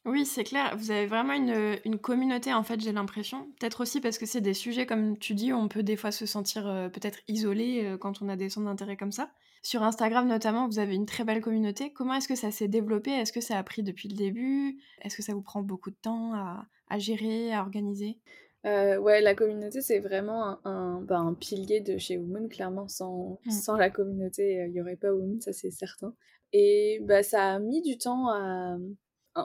oui, 0.05 0.25
c'est 0.25 0.43
clair. 0.43 0.75
Vous 0.77 0.91
avez 0.91 1.05
vraiment 1.05 1.33
une, 1.33 1.99
communauté, 1.99 2.53
en 2.53 2.63
fait, 2.63 2.79
j'ai 2.79 2.91
l'impression. 2.91 3.51
Peut-être 3.59 3.81
aussi 3.81 4.01
parce 4.01 4.17
que 4.17 4.25
c'est 4.25 4.41
des 4.41 4.53
sujets, 4.53 4.85
comme 4.85 5.17
tu 5.17 5.33
dis, 5.33 5.53
on 5.53 5.67
peut 5.67 5.83
des 5.83 5.95
fois 5.95 6.11
se 6.11 6.25
sentir 6.25 6.67
euh, 6.67 6.89
peut-être 6.89 7.19
isolé 7.27 7.83
euh, 7.85 7.97
quand 7.97 8.21
on 8.21 8.29
a 8.29 8.35
des 8.35 8.49
centres 8.49 8.67
d'intérêt 8.67 8.97
comme 8.97 9.11
ça. 9.11 9.31
Sur 9.61 9.83
Instagram, 9.83 10.27
notamment, 10.27 10.67
vous 10.67 10.79
avez 10.79 10.95
une 10.95 11.05
très 11.05 11.25
belle 11.25 11.41
communauté. 11.41 11.91
Comment 11.91 12.13
est-ce 12.13 12.27
que 12.27 12.35
ça 12.35 12.51
s'est 12.51 12.69
développé? 12.69 13.11
Est-ce 13.11 13.33
que 13.33 13.41
ça 13.41 13.57
a 13.57 13.63
pris 13.63 13.83
depuis 13.83 14.07
le 14.07 14.15
début? 14.15 14.79
Est-ce 15.01 15.17
que 15.17 15.23
ça 15.23 15.33
vous 15.33 15.41
prend 15.41 15.61
beaucoup 15.61 15.89
de 15.89 15.97
temps 16.01 16.33
à 16.33 16.99
gérer, 16.99 17.53
à 17.53 17.61
organiser? 17.61 18.19
Euh, 18.65 18.97
ouais, 18.97 19.21
la 19.21 19.35
communauté, 19.35 19.81
c'est 19.81 19.99
vraiment 19.99 20.59
un, 20.65 21.01
bah, 21.01 21.17
un, 21.17 21.33
pilier 21.33 21.79
de 21.79 21.97
chez 21.97 22.17
Women. 22.17 22.49
Clairement, 22.49 22.87
sans, 22.87 23.39
mm. 23.45 23.51
sans 23.51 23.77
la 23.77 23.89
communauté, 23.89 24.59
euh, 24.59 24.67
il 24.67 24.73
n'y 24.73 24.81
aurait 24.81 24.97
pas 24.97 25.13
Women, 25.13 25.39
ça 25.41 25.53
c'est 25.53 25.71
certain. 25.71 26.13
Et 26.51 26.99
bah, 27.03 27.23
ça 27.23 27.53
a 27.53 27.59
mis 27.59 27.81
du 27.81 27.97
temps 27.97 28.29
à. 28.29 28.77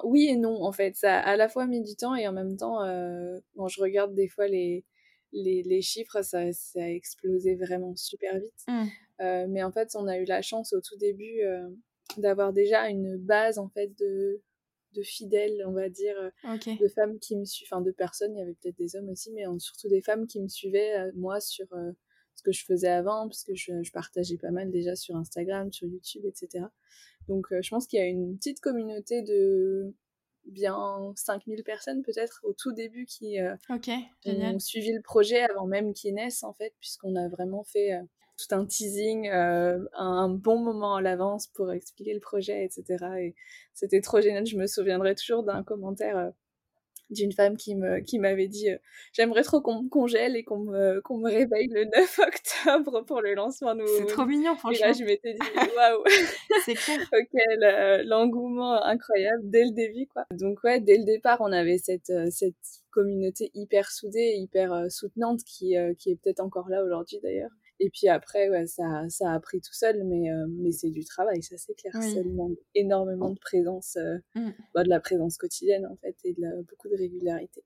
Oui 0.03 0.27
et 0.29 0.37
non, 0.37 0.63
en 0.63 0.73
fait. 0.73 0.97
Ça 0.97 1.19
a 1.19 1.33
à 1.33 1.37
la 1.37 1.49
fois 1.49 1.67
mis 1.67 1.83
du 1.83 1.95
temps 1.95 2.17
et 2.17 2.27
en 2.27 2.33
même 2.33 2.57
temps, 2.57 2.83
euh, 2.83 3.39
quand 3.57 3.69
je 3.69 3.81
regarde 3.81 4.15
des 4.15 4.29
fois 4.29 4.49
les, 4.49 4.85
les, 5.33 5.63
les 5.63 5.83
chiffres, 5.83 6.23
ça, 6.23 6.53
ça, 6.53 6.81
a 6.81 6.89
explosé 6.89 7.55
vraiment 7.55 7.95
super 7.95 8.39
vite. 8.41 8.65
Mm. 8.67 8.85
Euh, 9.21 9.47
mais 9.49 9.63
en 9.63 9.71
fait, 9.71 9.91
on 9.95 10.09
a 10.09 10.19
eu 10.19 10.25
la 10.25 10.43
chance 10.43 10.73
au 10.73 10.81
tout 10.81 10.97
début 10.97 11.41
d'avoir 12.17 12.53
déjà 12.53 12.89
une 12.89 13.17
base 13.17 13.59
en 13.59 13.69
fait 13.69 13.97
de 13.99 14.43
de 14.95 15.03
fidèles, 15.03 15.63
on 15.67 15.73
va 15.73 15.89
dire, 15.89 16.17
euh, 16.19 16.75
de 16.81 16.89
femmes 16.89 17.19
qui 17.19 17.37
me 17.37 17.45
suivent, 17.45 17.69
enfin 17.71 17.83
de 17.83 17.91
personnes, 17.91 18.35
il 18.35 18.39
y 18.39 18.43
avait 18.43 18.55
peut-être 18.55 18.77
des 18.77 18.97
hommes 18.97 19.09
aussi, 19.09 19.33
mais 19.33 19.45
surtout 19.59 19.89
des 19.89 20.01
femmes 20.01 20.27
qui 20.27 20.41
me 20.41 20.49
suivaient, 20.49 20.99
euh, 20.99 21.11
moi, 21.15 21.41
sur 21.41 21.67
euh, 21.73 21.93
ce 22.35 22.43
que 22.43 22.53
je 22.53 22.65
faisais 22.65 22.89
avant, 22.89 23.29
parce 23.29 23.45
que 23.45 23.55
je, 23.55 23.93
partageais 23.93 24.39
pas 24.39 24.51
mal 24.51 24.71
déjà 24.71 24.97
sur 24.97 25.17
Instagram, 25.17 25.73
sur 25.73 25.87
YouTube, 25.89 26.25
etc. 26.25 26.65
Donc 27.29 27.47
je 27.51 27.71
pense 27.71 27.87
qu'il 27.87 27.99
y 27.99 28.03
a 28.03 28.07
une 28.07 28.37
petite 28.37 28.61
communauté 28.61 29.23
de 29.23 29.95
bien 30.45 31.13
5000 31.17 31.65
personnes 31.65 32.03
peut-être 32.03 32.41
au 32.43 32.53
tout 32.53 32.73
début 32.73 33.07
qui 33.07 33.39
ont 34.27 34.59
suivi 34.59 34.93
le 34.93 35.01
projet 35.01 35.41
avant 35.43 35.67
même 35.67 35.95
qu'il 35.95 36.15
naisse 36.15 36.43
en 36.43 36.53
fait, 36.53 36.75
puisqu'on 36.81 37.17
a 37.17 37.29
vraiment 37.29 37.63
fait 37.63 37.93
tout 38.37 38.55
un 38.55 38.65
teasing, 38.65 39.29
euh, 39.29 39.79
un 39.93 40.29
bon 40.29 40.59
moment 40.59 40.97
à 40.97 41.03
l'avance 41.03 41.47
pour 41.49 41.73
expliquer 41.73 42.15
le 42.15 42.21
projet, 42.21 42.65
etc. 42.65 43.05
Et 43.21 43.35
c'était 43.75 44.01
trop 44.01 44.21
génial. 44.21 44.47
Je 44.47 44.57
me 44.57 44.67
souviendrai 44.67 45.15
toujours 45.15 45.45
d'un 45.45 45.63
commentaire 45.63 46.17
euh, 46.17 46.31
d'une 47.11 47.33
femme 47.33 47.57
qui 47.57 47.77
me 47.77 48.01
qui 48.01 48.19
m'avait 48.19 48.49
dit 48.49 48.69
j'aimerais 49.13 49.43
trop 49.43 49.61
qu'on 49.61 49.83
me 49.83 49.89
congèle 49.91 50.37
et 50.37 50.43
qu'on 50.43 50.59
me 50.59 51.03
qu'on 51.03 51.19
me 51.19 51.31
réveille 51.31 51.69
le 51.69 51.85
9 51.85 52.19
octobre 52.27 53.03
pour 53.03 53.21
le 53.21 53.35
lancement 53.35 53.75
nouveau. 53.75 53.93
C'est 53.99 54.07
trop 54.07 54.25
mignon 54.25 54.57
franchement. 54.57 54.87
Et 54.87 54.89
là 54.89 54.93
je 54.99 55.05
m'étais 55.05 55.35
dit 55.35 55.39
waouh. 55.77 56.03
c'est 56.65 56.75
clair. 56.75 56.99
ok 57.13 58.05
l'engouement 58.07 58.83
incroyable 58.83 59.43
dès 59.45 59.65
le 59.65 59.73
début 59.73 60.07
quoi. 60.07 60.25
Donc 60.31 60.65
ouais 60.65 60.81
dès 60.81 60.97
le 60.97 61.05
départ 61.05 61.41
on 61.41 61.53
avait 61.53 61.79
cette 61.79 62.13
cette 62.31 62.57
communauté 62.91 63.51
hyper 63.55 63.91
soudée 63.91 64.37
hyper 64.39 64.91
soutenante 64.91 65.45
qui 65.45 65.77
qui 65.99 66.11
est 66.11 66.17
peut-être 66.17 66.41
encore 66.41 66.71
là 66.71 66.83
aujourd'hui 66.83 67.21
d'ailleurs. 67.23 67.51
Et 67.81 67.91
puis 67.91 68.09
après, 68.09 68.49
ouais, 68.51 68.67
ça, 68.67 69.05
ça 69.09 69.33
a 69.33 69.41
pris 69.41 69.61
tout 69.61 69.73
seul, 69.73 70.05
mais, 70.05 70.31
euh, 70.31 70.47
mais 70.49 70.71
c'est 70.71 70.91
du 70.91 71.05
travail, 71.05 71.43
ça 71.43 71.57
c'est 71.59 71.75
clair. 71.75 71.93
Ça 71.95 72.23
demande 72.23 72.57
énormément 72.75 73.31
de 73.31 73.39
présence, 73.39 73.97
euh, 73.97 74.19
mmh. 74.35 74.51
bah, 74.75 74.85
de 74.85 74.89
la 74.89 75.01
présence 75.01 75.37
quotidienne 75.37 75.87
en 75.87 75.97
fait, 75.97 76.17
et 76.25 76.35
de 76.35 76.63
beaucoup 76.69 76.89
de 76.89 76.97
régularité. 76.97 77.65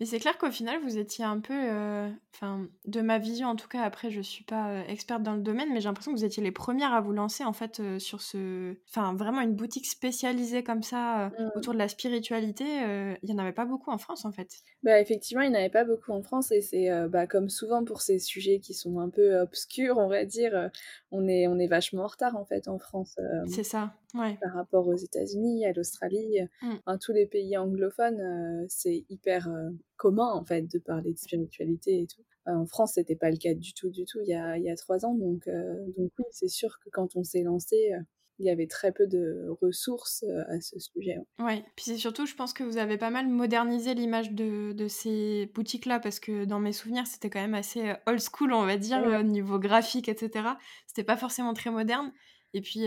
Mais 0.00 0.06
c'est 0.06 0.18
clair 0.18 0.38
qu'au 0.38 0.50
final, 0.50 0.80
vous 0.82 0.96
étiez 0.96 1.26
un 1.26 1.40
peu, 1.40 1.52
euh, 1.54 2.08
enfin, 2.34 2.66
de 2.86 3.02
ma 3.02 3.18
vision 3.18 3.48
en 3.48 3.56
tout 3.56 3.68
cas, 3.68 3.82
après 3.82 4.10
je 4.10 4.22
suis 4.22 4.44
pas 4.44 4.70
euh, 4.70 4.82
experte 4.86 5.22
dans 5.22 5.34
le 5.34 5.42
domaine, 5.42 5.68
mais 5.74 5.80
j'ai 5.82 5.88
l'impression 5.88 6.12
que 6.12 6.16
vous 6.16 6.24
étiez 6.24 6.42
les 6.42 6.52
premières 6.52 6.94
à 6.94 7.02
vous 7.02 7.12
lancer 7.12 7.44
en 7.44 7.52
fait 7.52 7.80
euh, 7.80 7.98
sur 7.98 8.22
ce, 8.22 8.74
enfin, 8.88 9.14
vraiment 9.14 9.42
une 9.42 9.54
boutique 9.54 9.86
spécialisée 9.86 10.64
comme 10.64 10.82
ça 10.82 11.28
mmh. 11.28 11.50
autour 11.54 11.74
de 11.74 11.78
la 11.78 11.88
spiritualité. 11.88 12.64
Il 13.22 13.28
y 13.30 13.32
en 13.34 13.38
avait 13.38 13.52
pas 13.52 13.66
beaucoup 13.66 13.90
en 13.90 13.98
France 13.98 14.24
en 14.24 14.32
fait. 14.32 14.48
Bah 14.82 14.98
effectivement, 15.00 15.42
il 15.42 15.50
n'y 15.50 15.56
en 15.56 15.60
avait 15.60 15.68
pas 15.68 15.84
beaucoup 15.84 16.12
en 16.12 16.22
France 16.22 16.50
et 16.50 16.62
c'est 16.62 16.88
bah, 17.08 17.26
comme 17.26 17.50
souvent 17.50 17.84
pour 17.84 18.00
ces 18.00 18.18
sujets 18.18 18.58
qui 18.58 18.72
sont 18.72 19.00
un 19.00 19.10
peu 19.10 19.38
obscurs, 19.40 19.98
on 19.98 20.08
va 20.08 20.24
dire, 20.24 20.70
on 21.10 21.28
est 21.28 21.46
on 21.46 21.58
est 21.58 21.68
vachement 21.68 22.04
en 22.04 22.06
retard 22.06 22.36
en 22.36 22.46
fait 22.46 22.68
en 22.68 22.78
France. 22.78 23.18
c'est 23.48 23.64
ça. 23.64 23.92
Ouais. 24.14 24.38
Par 24.42 24.54
rapport 24.54 24.86
aux 24.86 24.96
États-Unis, 24.96 25.64
à 25.66 25.72
l'Australie, 25.72 26.38
mmh. 26.62 26.98
tous 27.00 27.12
les 27.12 27.26
pays 27.26 27.56
anglophones, 27.56 28.66
c'est 28.68 29.04
hyper 29.08 29.48
commun 29.96 30.32
en 30.32 30.44
fait 30.44 30.62
de 30.62 30.78
parler 30.78 31.12
de 31.12 31.18
spiritualité 31.18 32.02
et 32.02 32.06
tout. 32.06 32.22
Euh, 32.48 32.52
en 32.52 32.66
France, 32.66 32.92
c'était 32.94 33.16
pas 33.16 33.30
le 33.30 33.36
cas 33.36 33.54
du 33.54 33.74
tout, 33.74 33.90
du 33.90 34.04
tout 34.04 34.18
il 34.22 34.28
y 34.28 34.34
a, 34.34 34.56
il 34.56 34.64
y 34.64 34.70
a 34.70 34.76
trois 34.76 35.04
ans. 35.04 35.14
Donc, 35.14 35.46
euh, 35.46 35.74
donc 35.96 36.10
oui, 36.18 36.24
c'est 36.30 36.48
sûr 36.48 36.78
que 36.84 36.90
quand 36.90 37.16
on 37.16 37.24
s'est 37.24 37.42
lancé, 37.42 37.92
euh, 37.92 38.00
il 38.38 38.46
y 38.46 38.50
avait 38.50 38.66
très 38.66 38.90
peu 38.90 39.06
de 39.06 39.48
ressources 39.60 40.24
à 40.48 40.62
ce 40.62 40.78
sujet. 40.78 41.18
Ouais, 41.38 41.62
puis 41.76 41.84
c'est 41.84 41.98
surtout, 41.98 42.24
je 42.24 42.34
pense 42.34 42.54
que 42.54 42.64
vous 42.64 42.78
avez 42.78 42.96
pas 42.96 43.10
mal 43.10 43.28
modernisé 43.28 43.92
l'image 43.92 44.32
de, 44.32 44.72
de 44.72 44.88
ces 44.88 45.50
boutiques-là, 45.54 46.00
parce 46.00 46.20
que 46.20 46.46
dans 46.46 46.58
mes 46.58 46.72
souvenirs, 46.72 47.06
c'était 47.06 47.28
quand 47.28 47.42
même 47.42 47.52
assez 47.52 47.92
old 48.06 48.20
school, 48.20 48.54
on 48.54 48.64
va 48.64 48.78
dire, 48.78 49.02
au 49.02 49.22
niveau 49.22 49.58
graphique, 49.58 50.08
etc. 50.08 50.48
C'était 50.86 51.04
pas 51.04 51.18
forcément 51.18 51.52
très 51.52 51.70
moderne. 51.70 52.14
Et 52.54 52.62
puis, 52.62 52.86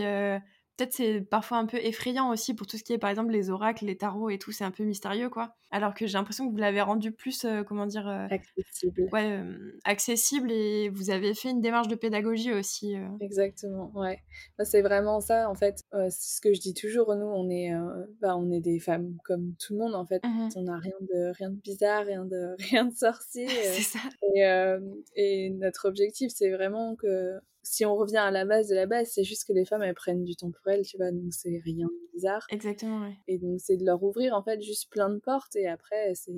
peut-être 0.76 0.92
c'est 0.92 1.20
parfois 1.20 1.58
un 1.58 1.66
peu 1.66 1.76
effrayant 1.78 2.30
aussi 2.30 2.54
pour 2.54 2.66
tout 2.66 2.76
ce 2.76 2.82
qui 2.82 2.92
est 2.92 2.98
par 2.98 3.10
exemple 3.10 3.32
les 3.32 3.50
oracles, 3.50 3.84
les 3.84 3.96
tarots 3.96 4.30
et 4.30 4.38
tout, 4.38 4.52
c'est 4.52 4.64
un 4.64 4.70
peu 4.70 4.84
mystérieux 4.84 5.28
quoi. 5.28 5.54
Alors 5.70 5.94
que 5.94 6.06
j'ai 6.06 6.14
l'impression 6.14 6.46
que 6.46 6.52
vous 6.52 6.58
l'avez 6.58 6.80
rendu 6.80 7.12
plus, 7.12 7.44
euh, 7.44 7.62
comment 7.62 7.86
dire, 7.86 8.08
euh, 8.08 8.26
accessible. 8.30 9.08
Ouais, 9.12 9.40
accessible 9.84 10.50
et 10.52 10.88
vous 10.88 11.10
avez 11.10 11.34
fait 11.34 11.50
une 11.50 11.60
démarche 11.60 11.88
de 11.88 11.94
pédagogie 11.94 12.52
aussi. 12.52 12.96
Euh. 12.96 13.06
Exactement, 13.20 13.90
ouais. 13.94 14.18
Bah, 14.58 14.64
c'est 14.64 14.82
vraiment 14.82 15.20
ça 15.20 15.48
en 15.48 15.54
fait. 15.54 15.80
c'est 15.92 16.10
ce 16.10 16.40
que 16.40 16.52
je 16.52 16.60
dis 16.60 16.74
toujours, 16.74 17.14
nous 17.14 17.26
on 17.26 17.48
est, 17.50 17.72
bah, 18.20 18.36
on 18.36 18.50
est 18.50 18.60
des 18.60 18.80
femmes 18.80 19.16
comme 19.24 19.54
tout 19.58 19.74
le 19.74 19.80
monde 19.80 19.94
en 19.94 20.06
fait. 20.06 20.22
Mmh 20.24 20.48
on 20.56 20.62
n'a 20.62 20.78
rien 20.78 20.92
de 21.00 21.32
rien 21.36 21.50
de 21.50 21.56
bizarre, 21.56 22.04
rien 22.04 22.24
de 22.24 22.54
rien 22.70 22.84
de 22.84 22.94
sorcier. 22.94 23.46
c'est 23.48 23.82
ça. 23.82 23.98
Et, 24.34 24.42
et 25.16 25.50
notre 25.50 25.88
objectif 25.88 26.32
c'est 26.34 26.50
vraiment 26.50 26.96
que 26.96 27.38
si 27.64 27.84
on 27.86 27.96
revient 27.96 28.18
à 28.18 28.30
la 28.30 28.44
base 28.44 28.68
de 28.68 28.74
la 28.74 28.86
base, 28.86 29.08
c'est 29.10 29.24
juste 29.24 29.46
que 29.48 29.52
les 29.52 29.64
femmes, 29.64 29.82
elles 29.82 29.94
prennent 29.94 30.22
du 30.22 30.36
temps 30.36 30.50
pour 30.50 30.70
elles, 30.70 30.84
tu 30.84 30.98
vois, 30.98 31.10
donc 31.10 31.32
c'est 31.32 31.60
rien 31.64 31.86
de 31.86 32.12
bizarre. 32.12 32.46
Exactement, 32.50 33.00
ouais. 33.00 33.16
Et 33.26 33.38
donc, 33.38 33.58
c'est 33.58 33.76
de 33.76 33.84
leur 33.84 34.02
ouvrir, 34.02 34.34
en 34.34 34.42
fait, 34.42 34.60
juste 34.62 34.90
plein 34.90 35.08
de 35.08 35.18
portes, 35.18 35.56
et 35.56 35.66
après, 35.66 36.12
c'est 36.14 36.32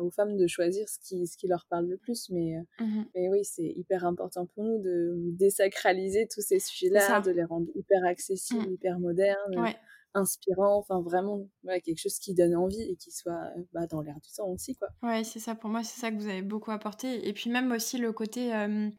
aux 0.00 0.10
femmes 0.10 0.36
de 0.36 0.46
choisir 0.46 0.88
ce 0.88 0.98
qui, 0.98 1.26
ce 1.26 1.36
qui 1.36 1.46
leur 1.46 1.66
parle 1.70 1.86
le 1.86 1.96
plus. 1.96 2.28
Mais, 2.30 2.56
euh, 2.56 2.84
mmh 2.84 3.04
mais 3.14 3.28
oui, 3.28 3.44
c'est 3.44 3.72
hyper 3.76 4.04
important 4.04 4.46
pour 4.46 4.64
nous 4.64 4.78
de 4.82 5.14
désacraliser 5.32 6.26
tous 6.26 6.40
ces 6.40 6.58
sujets-là, 6.58 7.20
de 7.20 7.30
les 7.30 7.44
rendre 7.44 7.68
hyper 7.74 8.04
accessibles, 8.04 8.68
mmh. 8.68 8.72
hyper 8.72 8.98
modernes. 8.98 9.60
Ouais 9.60 9.76
inspirant, 10.16 10.78
enfin 10.78 11.00
vraiment 11.00 11.46
quelque 11.84 11.98
chose 11.98 12.18
qui 12.18 12.34
donne 12.34 12.56
envie 12.56 12.82
et 12.82 12.96
qui 12.96 13.10
soit 13.10 13.50
bah, 13.72 13.86
dans 13.86 14.00
l'air 14.00 14.16
du 14.20 14.32
temps 14.32 14.48
aussi. 14.48 14.74
Quoi. 14.74 14.88
Ouais, 15.02 15.24
c'est 15.24 15.38
ça, 15.38 15.54
pour 15.54 15.70
moi 15.70 15.82
c'est 15.82 16.00
ça 16.00 16.10
que 16.10 16.16
vous 16.16 16.28
avez 16.28 16.42
beaucoup 16.42 16.70
apporté. 16.70 17.28
Et 17.28 17.32
puis 17.32 17.50
même 17.50 17.70
aussi 17.72 17.98
le 17.98 18.12
côté 18.12 18.52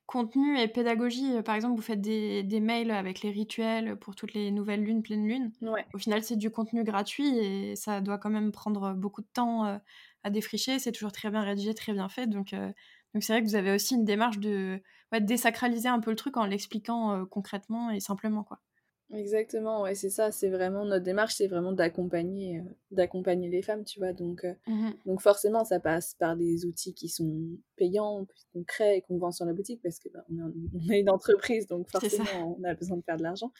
contenu 0.05 0.59
et 0.59 0.67
pédagogie, 0.67 1.41
par 1.43 1.55
exemple 1.55 1.75
vous 1.75 1.81
faites 1.81 2.01
des, 2.01 2.43
des, 2.43 2.59
mails 2.59 2.91
avec 2.91 3.21
les 3.21 3.31
rituels 3.31 3.97
pour 3.97 4.15
toutes 4.15 4.33
les 4.33 4.51
nouvelles 4.51 4.83
lunes, 4.83 5.01
pleines 5.01 5.27
lunes. 5.27 5.51
Ouais. 5.62 5.86
Au 5.93 5.97
final 5.97 6.24
c'est 6.24 6.38
du 6.38 6.51
contenu 6.51 6.83
gratuit 6.83 7.38
et 7.38 7.75
ça 7.75 8.01
doit 8.01 8.17
quand 8.17 8.29
même 8.29 8.51
prendre 8.51 8.93
beaucoup 8.93 9.21
de 9.21 9.29
temps 9.33 9.79
à 10.24 10.29
défricher, 10.29 10.79
c'est 10.79 10.91
toujours 10.91 11.12
très 11.12 11.29
bien 11.29 11.41
rédigé, 11.41 11.74
très 11.74 11.93
bien 11.93 12.09
fait. 12.09 12.27
Donc 12.27 12.53
donc 13.13 13.24
c'est 13.24 13.33
vrai 13.33 13.41
que 13.41 13.47
vous 13.47 13.55
avez 13.55 13.74
aussi 13.74 13.95
une 13.95 14.05
démarche 14.05 14.39
de 14.39 14.81
désacraliser 15.19 15.88
un 15.88 16.00
peu 16.00 16.12
le 16.12 16.17
truc 16.17 16.38
en 16.38 16.45
l'expliquant 16.45 17.25
concrètement 17.25 17.89
et 17.89 18.00
simplement. 18.00 18.43
quoi. 18.43 18.59
Exactement, 19.13 19.83
ouais, 19.83 19.95
c'est 19.95 20.09
ça, 20.09 20.31
c'est 20.31 20.49
vraiment 20.49 20.83
notre 20.83 21.05
démarche, 21.05 21.35
c'est 21.35 21.47
vraiment 21.47 21.71
d'accompagner, 21.71 22.59
euh, 22.59 22.63
d'accompagner 22.91 23.49
les 23.49 23.61
femmes, 23.61 23.85
tu 23.85 23.99
vois. 23.99 24.11
Donc, 24.11 24.43
euh, 24.43 24.53
mmh 24.67 24.89
donc 25.05 25.21
forcément, 25.21 25.63
ça 25.63 25.79
passe 25.79 26.15
par 26.15 26.35
des 26.35 26.65
outils 26.65 26.93
qui 26.93 27.07
sont 27.07 27.57
payants, 27.77 28.27
qu'on 28.51 28.63
crée 28.63 28.97
et 28.97 29.01
qu'on 29.01 29.17
vend 29.17 29.31
sur 29.31 29.45
la 29.45 29.53
boutique 29.53 29.81
parce 29.81 29.99
que 29.99 30.09
bah, 30.09 30.25
on, 30.29 30.91
est 30.91 30.99
une 30.99 31.09
entreprise, 31.09 31.67
donc 31.67 31.89
forcément, 31.89 32.57
on 32.59 32.63
a 32.65 32.73
besoin 32.73 32.97
de 32.97 33.03
faire 33.03 33.15
de 33.15 33.23
l'argent. 33.23 33.53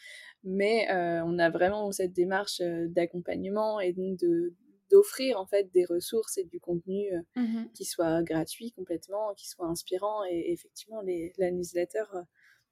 Mais 0.44 0.86
euh, 0.90 1.22
on 1.24 1.38
a 1.38 1.48
vraiment 1.48 1.90
cette 1.92 2.12
démarche 2.12 2.60
d'accompagnement 2.60 3.80
et 3.80 3.92
donc 3.92 4.18
de 4.18 4.54
d'offrir 4.90 5.38
en 5.38 5.44
fait 5.44 5.70
des 5.74 5.84
ressources 5.84 6.38
et 6.38 6.44
du 6.44 6.60
contenu 6.60 7.10
mmh 7.36 7.64
qui 7.74 7.84
soit 7.84 8.22
gratuit 8.22 8.72
complètement, 8.72 9.34
qui 9.34 9.48
soit 9.48 9.66
inspirant 9.66 10.24
et 10.24 10.50
effectivement 10.52 11.00
les 11.02 11.32
la 11.38 11.50
newsletter 11.50 12.04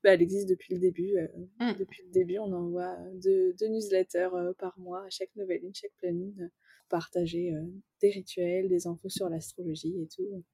bah, 0.06 0.14
elle 0.14 0.22
existe 0.22 0.48
depuis 0.48 0.72
le 0.72 0.78
début. 0.78 1.16
Euh, 1.16 1.26
mmh. 1.58 1.78
Depuis 1.80 2.04
le 2.04 2.12
début, 2.12 2.38
on 2.38 2.52
envoie 2.52 2.96
deux, 3.14 3.52
newsletters 3.60 4.28
euh, 4.34 4.52
par 4.56 4.78
mois, 4.78 5.04
à 5.04 5.10
chaque 5.10 5.34
nouvelle 5.34 5.62
ligne, 5.62 5.72
chaque 5.74 5.90
planning, 5.98 6.32
pour 6.36 6.88
partager 6.88 7.52
euh, 7.52 7.64
des 8.00 8.10
rituels, 8.10 8.68
des 8.68 8.86
infos 8.86 9.08
sur 9.08 9.28
l'astrologie 9.28 10.00
et 10.00 10.06
tout. 10.06 10.44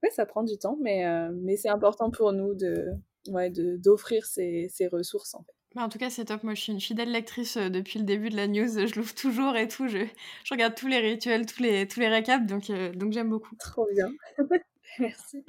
Ouais, 0.00 0.10
ça 0.10 0.26
prend 0.26 0.44
du 0.44 0.58
temps, 0.58 0.78
mais, 0.80 1.04
mais 1.32 1.56
c'est 1.56 1.70
important 1.70 2.12
pour 2.12 2.32
nous 2.32 2.54
de, 2.54 2.86
ouais, 3.30 3.50
d'offrir 3.50 4.26
ces, 4.26 4.68
ces, 4.70 4.86
ressources 4.86 5.34
en 5.34 5.42
fait. 5.42 5.54
Bah, 5.74 5.82
en 5.82 5.88
tout 5.88 5.98
cas, 5.98 6.10
c'est 6.10 6.26
top. 6.26 6.44
Moi, 6.44 6.54
je 6.54 6.60
suis 6.60 6.72
une 6.72 6.80
fidèle 6.80 7.10
lectrice 7.10 7.56
depuis 7.56 7.98
le 7.98 8.04
début 8.04 8.28
de 8.28 8.36
la 8.36 8.46
news. 8.46 8.68
Je 8.68 8.94
l'ouvre 8.94 9.14
toujours 9.14 9.56
et 9.56 9.66
tout. 9.66 9.88
Je, 9.88 10.06
je, 10.44 10.54
regarde 10.54 10.76
tous 10.76 10.86
les 10.86 11.00
rituels, 11.00 11.46
tous 11.46 11.62
les, 11.62 11.88
tous 11.88 11.98
les 11.98 12.08
récaps. 12.08 12.46
Donc, 12.46 12.70
donc 12.96 13.12
j'aime 13.12 13.30
beaucoup. 13.30 13.56
Trop 13.56 13.88
bien. 13.92 14.12
Merci. 14.98 15.44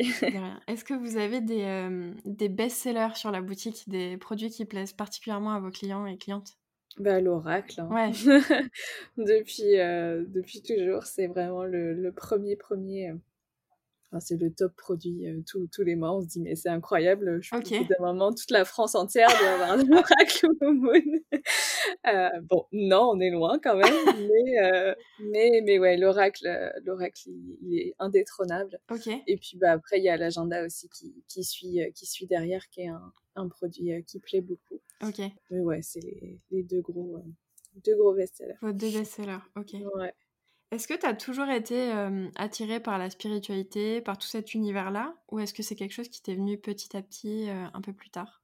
Est-ce 0.67 0.83
que 0.83 0.93
vous 0.93 1.17
avez 1.17 1.41
des, 1.41 1.63
euh, 1.63 2.11
des 2.25 2.49
best-sellers 2.49 3.15
sur 3.15 3.31
la 3.31 3.41
boutique, 3.41 3.87
des 3.87 4.17
produits 4.17 4.49
qui 4.49 4.65
plaisent 4.65 4.93
particulièrement 4.93 5.51
à 5.51 5.59
vos 5.59 5.71
clients 5.71 6.05
et 6.05 6.17
clientes? 6.17 6.57
Bah, 6.97 7.19
l'oracle. 7.19 7.81
Hein. 7.81 7.89
Ouais. 7.91 8.11
depuis, 9.17 9.79
euh, 9.79 10.23
depuis 10.27 10.61
toujours, 10.61 11.03
c'est 11.03 11.27
vraiment 11.27 11.63
le, 11.63 11.93
le, 11.93 12.11
premier, 12.11 12.55
premier 12.55 13.13
euh, 14.15 14.19
c'est 14.19 14.37
le 14.37 14.51
top 14.51 14.75
produit 14.75 15.27
euh, 15.27 15.41
tous 15.45 15.83
les 15.83 15.95
mois. 15.95 16.15
On 16.15 16.21
se 16.21 16.27
dit, 16.27 16.41
mais 16.41 16.55
c'est 16.55 16.69
incroyable. 16.69 17.39
Je 17.41 17.55
okay. 17.55 17.85
d'un 17.85 17.95
moment, 17.99 18.33
toute 18.33 18.51
la 18.51 18.65
France 18.65 18.95
entière 18.95 19.27
doit 19.27 19.49
avoir 19.49 19.71
un 19.71 19.79
oracle 19.91 20.47
Moon. 20.61 21.01
euh, 22.07 22.29
bon, 22.43 22.65
non, 22.71 23.11
on 23.13 23.19
est 23.19 23.31
loin 23.31 23.59
quand 23.61 23.75
même. 23.75 23.85
mais, 24.17 24.63
euh, 24.63 24.95
mais, 25.19 25.61
mais 25.63 25.79
ouais, 25.79 25.97
l'oracle, 25.97 26.47
l'oracle, 26.83 27.29
il, 27.61 27.79
est 27.79 27.95
indétrônable. 27.99 28.79
Et 29.27 29.37
puis 29.37 29.57
bah, 29.57 29.71
après, 29.71 29.99
il 29.99 30.03
y 30.03 30.09
a 30.09 30.17
l'agenda 30.17 30.65
aussi 30.65 30.89
qui, 30.89 31.13
qui, 31.27 31.43
suit, 31.43 31.81
euh, 31.81 31.91
qui 31.91 32.05
suit 32.05 32.27
derrière, 32.27 32.67
qui 32.69 32.81
est 32.81 32.87
un, 32.87 33.11
un 33.35 33.47
produit 33.47 33.93
euh, 33.93 34.01
qui 34.01 34.19
plaît 34.19 34.41
beaucoup. 34.41 34.81
Ok. 35.03 35.21
Mais 35.49 35.59
ouais, 35.59 35.81
c'est 35.81 36.01
les, 36.01 36.39
les, 36.51 36.63
deux 36.63 36.81
gros, 36.81 37.21
deux 37.83 37.95
gros 37.95 38.13
best-sellers. 38.13 38.57
Vos 38.61 38.73
deux 38.73 38.91
best-sellers, 38.91 39.43
ok. 39.55 39.75
Ouais. 39.95 40.13
Est-ce 40.75 40.89
que 40.89 40.93
tu 40.93 41.05
as 41.05 41.13
toujours 41.13 41.47
été 41.47 41.89
attirée 42.35 42.81
par 42.81 42.97
la 42.97 43.09
spiritualité, 43.09 44.01
par 44.01 44.17
tout 44.17 44.27
cet 44.27 44.53
univers-là? 44.53 45.15
Ou 45.31 45.39
est-ce 45.39 45.53
que 45.53 45.63
c'est 45.63 45.75
quelque 45.75 45.93
chose 45.93 46.09
qui 46.09 46.21
t'est 46.21 46.35
venu 46.35 46.57
petit 46.57 46.97
à 46.97 47.01
petit, 47.01 47.47
un 47.49 47.81
peu 47.81 47.93
plus 47.93 48.09
tard? 48.09 48.41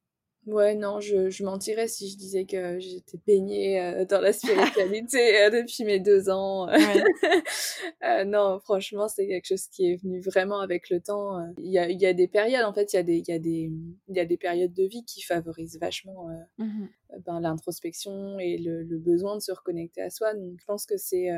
Ouais, 0.48 0.74
non, 0.74 1.02
je, 1.02 1.30
je, 1.30 1.44
mentirais 1.44 1.88
si 1.88 2.10
je 2.10 2.18
disais 2.18 2.46
que 2.46 2.80
j'étais 2.80 3.20
baignée 3.28 4.06
dans 4.10 4.22
la 4.22 4.32
spiritualité 4.34 5.50
depuis 5.52 5.84
mes 5.84 6.00
deux 6.00 6.30
ans. 6.30 6.68
euh, 8.04 8.24
non, 8.24 8.60
franchement, 8.60 9.10
c'est 9.10 9.28
quelque 9.28 9.46
chose 9.46 9.68
qui 9.68 9.92
est 9.92 10.02
venu 10.02 10.22
vraiment 10.22 10.62
avec 10.62 10.90
le 10.90 11.02
temps. 11.02 11.38
Il 11.58 11.72
y 11.72 11.78
a, 11.78 11.92
y 11.92 12.06
a 12.06 12.14
des 12.14 12.30
périodes, 12.30 12.64
en 12.64 12.74
fait, 12.74 12.94
il 12.94 12.96
y, 12.96 13.00
a 13.00 13.04
des, 13.04 13.24
y, 13.28 13.32
a 13.34 13.40
des, 13.40 13.72
y 14.08 14.20
a 14.20 14.26
des 14.26 14.38
périodes 14.38 14.74
de 14.74 14.84
vie 14.86 15.04
qui 15.04 15.22
favorisent 15.22 15.78
vachement 15.80 16.30
mmh 16.58 16.86
ben, 17.26 17.42
l'introspection 17.42 18.40
et 18.40 18.58
le, 18.58 18.84
le, 18.84 18.98
besoin 18.98 19.36
de 19.36 19.42
se 19.42 19.52
reconnecter 19.52 20.02
à 20.02 20.10
soi. 20.10 20.34
Donc, 20.34 20.58
je 20.58 20.66
pense 20.66 20.86
que 20.86 20.96
c'est 20.96 21.30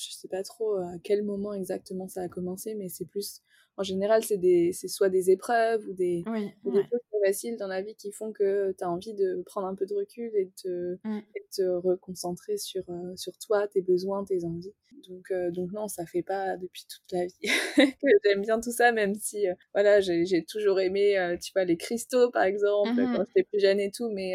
je 0.00 0.12
sais 0.14 0.28
pas 0.28 0.42
trop 0.42 0.76
à 0.76 0.92
quel 1.02 1.22
moment 1.22 1.52
exactement 1.52 2.08
ça 2.08 2.22
a 2.22 2.28
commencé, 2.28 2.74
mais 2.74 2.88
c'est 2.88 3.04
plus, 3.04 3.42
en 3.76 3.82
général, 3.82 4.24
c'est 4.24 4.38
des, 4.38 4.72
c'est 4.72 4.88
soit 4.88 5.08
des 5.08 5.30
épreuves 5.30 5.86
ou 5.88 5.92
des, 5.92 6.24
des 6.64 6.72
choses 6.72 7.00
faciles 7.24 7.56
dans 7.56 7.66
la 7.66 7.82
vie 7.82 7.94
qui 7.94 8.12
font 8.12 8.32
que 8.32 8.74
tu 8.78 8.84
as 8.84 8.90
envie 8.90 9.14
de 9.14 9.42
prendre 9.44 9.66
un 9.66 9.74
peu 9.74 9.84
de 9.86 9.94
recul 9.94 10.30
et 10.34 10.46
de, 10.46 10.52
te, 10.62 11.08
mmh. 11.08 11.22
te 11.54 11.62
reconcentrer 11.62 12.56
sur, 12.56 12.84
sur 13.16 13.36
toi, 13.38 13.68
tes 13.68 13.82
besoins, 13.82 14.24
tes 14.24 14.44
envies. 14.44 14.74
Donc, 15.08 15.32
donc 15.52 15.72
non, 15.72 15.88
ça 15.88 16.06
fait 16.06 16.22
pas 16.22 16.56
depuis 16.56 16.84
toute 16.88 17.12
la 17.12 17.26
vie 17.26 17.32
que 17.76 18.08
j'aime 18.24 18.42
bien 18.42 18.60
tout 18.60 18.72
ça, 18.72 18.92
même 18.92 19.14
si 19.14 19.46
voilà, 19.74 20.00
j'ai 20.00 20.44
toujours 20.48 20.80
aimé, 20.80 21.36
tu 21.42 21.52
vois, 21.54 21.64
les 21.64 21.76
cristaux 21.76 22.30
par 22.30 22.44
exemple, 22.44 22.92
mmh 22.92 23.16
quand 23.16 23.24
j'étais 23.26 23.42
plus 23.44 23.60
jeune 23.60 23.80
et 23.80 23.90
tout, 23.90 24.10
mais 24.10 24.34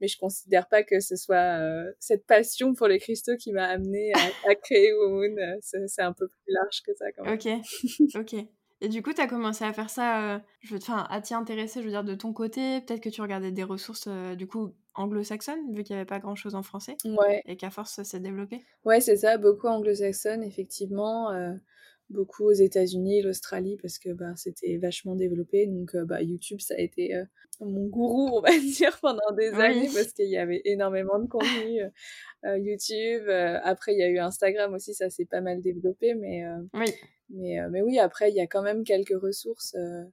mais 0.00 0.08
je 0.08 0.18
considère 0.18 0.68
pas 0.68 0.82
que 0.82 1.00
ce 1.00 1.16
soit 1.16 1.58
cette 1.98 2.26
passion 2.26 2.74
pour 2.74 2.88
les 2.88 2.98
cristaux 2.98 3.36
qui 3.36 3.52
m'a 3.52 3.64
amené 3.64 4.12
à, 4.48 4.54
créer 4.54 4.92
Womoon. 4.92 5.36
C'est 5.60 6.02
un 6.02 6.12
peu 6.12 6.28
plus 6.28 6.52
large 6.52 6.82
que 6.82 6.94
ça 6.94 7.06
quand 7.12 7.24
même. 7.24 7.34
Ok, 7.34 7.48
ok. 8.14 8.46
Et 8.82 8.88
du 8.88 9.02
coup, 9.02 9.14
tu 9.14 9.22
as 9.22 9.26
commencé 9.26 9.64
à 9.64 9.72
faire 9.72 9.88
ça, 9.88 10.42
je 10.60 10.76
enfin, 10.76 11.06
à 11.08 11.22
t'y 11.22 11.32
intéresser, 11.32 11.80
je 11.80 11.86
veux 11.86 11.92
dire, 11.92 12.04
de 12.04 12.14
ton 12.14 12.34
côté. 12.34 12.82
Peut-être 12.82 13.00
que 13.00 13.08
tu 13.08 13.22
regardais 13.22 13.50
des 13.50 13.62
ressources, 13.62 14.08
du 14.36 14.46
coup, 14.46 14.74
anglo-saxonnes, 14.94 15.72
vu 15.74 15.82
qu'il 15.82 15.96
n'y 15.96 16.00
avait 16.00 16.06
pas 16.06 16.18
grand-chose 16.18 16.54
en 16.54 16.62
français. 16.62 16.96
Ouais. 17.04 17.42
Et 17.46 17.56
qu'à 17.56 17.70
force, 17.70 17.92
ça 17.92 18.04
s'est 18.04 18.20
développé. 18.20 18.64
Ouais, 18.84 19.00
c'est 19.00 19.16
ça, 19.16 19.38
beaucoup 19.38 19.66
anglo-saxonnes, 19.68 20.42
effectivement. 20.42 21.30
Beaucoup 22.10 22.44
aux 22.44 22.52
États-Unis, 22.52 23.22
l'Australie, 23.22 23.76
parce 23.80 23.98
que 23.98 24.10
bah, 24.10 24.32
c'était 24.36 24.76
vachement 24.76 25.16
développé. 25.16 25.66
Donc, 25.66 25.96
bah, 25.96 26.22
YouTube, 26.22 26.60
ça 26.60 26.74
a 26.74 26.80
été 26.80 27.12
mon 27.60 27.86
gourou, 27.86 28.36
on 28.36 28.40
va 28.40 28.50
dire, 28.58 28.98
pendant 29.00 29.32
des 29.36 29.50
années, 29.54 29.90
parce 29.92 30.12
qu'il 30.12 30.28
y 30.28 30.36
avait 30.36 30.62
énormément 30.64 31.18
de 31.18 31.26
contenu. 31.26 31.80
YouTube, 32.44 33.28
après, 33.64 33.94
il 33.94 33.98
y 33.98 34.02
a 34.02 34.08
eu 34.08 34.18
Instagram 34.18 34.74
aussi, 34.74 34.94
ça 34.94 35.10
s'est 35.10 35.26
pas 35.26 35.40
mal 35.40 35.62
développé, 35.62 36.14
mais. 36.14 36.44
oui 36.74 36.92
mais, 37.30 37.60
euh, 37.60 37.68
mais 37.70 37.82
oui, 37.82 37.98
après, 37.98 38.30
il 38.30 38.36
y 38.36 38.40
a 38.40 38.46
quand 38.46 38.62
même 38.62 38.84
quelques 38.84 39.20
ressources 39.20 39.74
euh, 39.74 40.04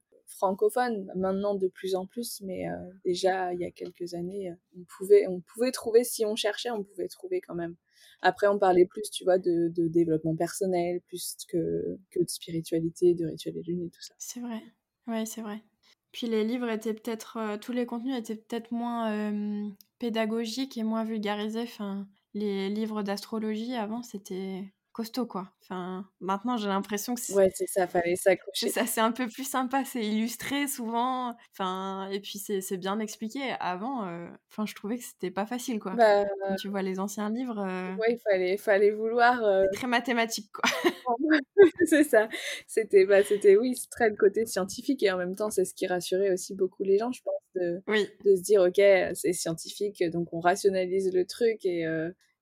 francophones, 0.44 1.10
maintenant 1.16 1.56
de 1.56 1.68
plus 1.68 1.96
en 1.96 2.06
plus, 2.06 2.42
mais 2.42 2.68
euh, 2.68 2.76
déjà, 3.06 3.54
il 3.54 3.62
y 3.62 3.66
a 3.66 3.72
quelques 3.72 4.14
années, 4.14 4.54
on 4.78 4.84
pouvait, 4.98 5.26
on 5.28 5.40
pouvait 5.40 5.72
trouver, 5.72 6.04
si 6.04 6.26
on 6.26 6.36
cherchait, 6.36 6.70
on 6.70 6.84
pouvait 6.84 7.08
trouver 7.08 7.40
quand 7.40 7.56
même. 7.56 7.76
Après, 8.22 8.48
on 8.48 8.60
parlait 8.60 8.86
plus, 8.86 9.10
tu 9.10 9.24
vois, 9.24 9.38
de, 9.38 9.72
développement 9.88 10.36
personnel, 10.36 11.00
plus 11.08 11.38
que, 11.50 11.98
que 12.12 12.20
de 12.20 12.30
spiritualité, 12.30 13.14
de 13.14 13.26
rituels 13.26 13.58
et 13.58 13.64
lune 13.64 13.86
et 13.86 13.90
tout 13.90 14.02
ça. 14.02 14.14
C'est 14.18 14.42
vrai, 14.42 14.62
ouais, 15.08 15.26
c'est 15.26 15.42
vrai. 15.42 15.64
Puis 16.12 16.28
les 16.28 16.44
livres 16.44 16.70
étaient 16.70 16.94
peut-être, 16.94 17.58
tous 17.60 17.72
les 17.72 17.86
contenus 17.86 18.18
étaient 18.18 18.36
peut-être 18.36 18.72
moins 18.72 19.72
pédagogiques 19.98 20.78
et 20.78 20.84
moins 20.84 21.06
vulgarisés. 21.06 21.62
Enfin, 21.62 22.08
les 22.34 22.70
livres 22.70 23.02
d'astrologie 23.02 23.76
avant, 23.76 24.04
c'était 24.04 24.74
costaud, 24.94 25.26
quoi. 25.26 25.52
Enfin, 25.64 26.08
maintenant, 26.22 26.56
j'ai 26.56 26.68
l'impression 26.68 27.16
que 27.16 27.22
c'est... 27.22 27.34
Ouais, 27.34 27.50
c'est 27.54 27.68
ça, 27.68 27.88
fallait 27.88 28.16
s'accrocher. 28.16 28.70
Ça, 28.70 28.86
c'est 28.86 29.02
un 29.02 29.12
peu 29.12 29.28
plus 29.28 29.44
sympa, 29.44 29.84
c'est 29.84 30.06
illustré 30.06 30.68
souvent. 30.68 31.36
Enfin, 31.52 32.10
et 32.12 32.20
puis 32.20 32.40
c'est 32.40 32.78
bien 32.78 33.00
expliqué. 33.00 33.40
Avant, 33.60 34.08
euh, 34.08 34.28
enfin, 34.52 34.66
je 34.66 34.76
trouvais 34.76 34.98
que 34.98 35.04
c'était 35.04 35.32
pas 35.32 35.46
facile, 35.46 35.80
quoi. 35.80 35.94
Bah, 35.94 36.26
tu 36.60 36.70
vois 36.70 36.84
les 36.84 37.00
anciens 37.00 37.30
livres... 37.30 37.60
Euh, 37.60 37.96
ouais, 37.96 38.14
il 38.14 38.20
fallait, 38.20 38.58
fallait 38.58 38.92
vouloir... 38.92 39.44
Euh, 39.44 39.66
très 39.74 39.88
mathématique, 39.88 40.52
quoi. 40.54 40.64
c'est 41.86 42.04
ça. 42.04 42.30
C'était, 42.68 43.06
bah, 43.06 43.24
c'était, 43.24 43.58
oui, 43.58 43.76
c'est 43.76 43.90
très 43.90 44.10
le 44.10 44.16
côté 44.16 44.46
scientifique. 44.46 45.02
Et 45.04 45.12
en 45.12 45.18
même 45.18 45.36
temps, 45.36 45.50
c'est 45.50 45.66
ce 45.66 45.74
qui 45.74 45.88
rassurait 45.88 46.32
aussi 46.32 46.56
beaucoup 46.56 46.84
les 46.84 47.00
gens, 47.00 47.12
je 47.12 47.22
pense, 47.24 47.42
de, 47.56 47.82
oui. 47.88 48.08
de 48.24 48.36
se 48.36 48.42
dire, 48.42 48.62
OK, 48.62 48.82
c'est 49.16 49.34
scientifique, 49.34 50.04
donc 50.12 50.32
on 50.34 50.40
rationalise 50.40 51.12
le 51.14 51.26
truc 51.26 51.66
et 51.66 51.86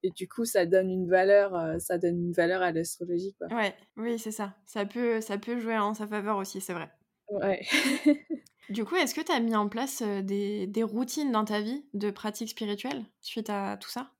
et 0.04 0.12
du 0.12 0.28
coup 0.28 0.46
ça 0.46 0.66
donne 0.66 0.90
une 0.90 1.08
valeur 1.08 1.56
euh, 1.56 1.80
ça 1.80 1.98
donne 1.98 2.20
une 2.20 2.32
valeur 2.32 2.62
à 2.62 2.72
l'astrologie 2.72 3.36
quoi. 3.38 3.48
Ouais 3.56 3.74
oui 3.98 4.18
c'est 4.20 4.32
ça. 4.32 4.56
Ça 4.66 4.86
peut 4.86 5.22
ça 5.22 5.38
peut 5.38 5.60
jouer 5.60 5.78
en 5.78 5.94
sa 5.94 6.08
faveur 6.08 6.38
aussi 6.38 6.62
c'est 6.62 6.74
vrai. 6.74 6.90
Ouais. 7.30 7.62
Du 8.70 8.86
coup 8.86 8.96
est-ce 8.96 9.14
que 9.14 9.22
tu 9.22 9.32
as 9.34 9.40
mis 9.40 9.56
en 9.56 9.68
place 9.68 10.02
euh, 10.02 10.22
des, 10.22 10.66
des, 10.66 10.84
routines 10.84 11.32
dans 11.32 11.44
ta 11.44 11.60
vie 11.60 11.84
de 11.94 12.10
pratiques 12.10 12.52
spirituelles 12.52 13.04
suite 13.20 13.50
à 13.50 13.76
tout 13.76 13.90
ça? 13.90 14.12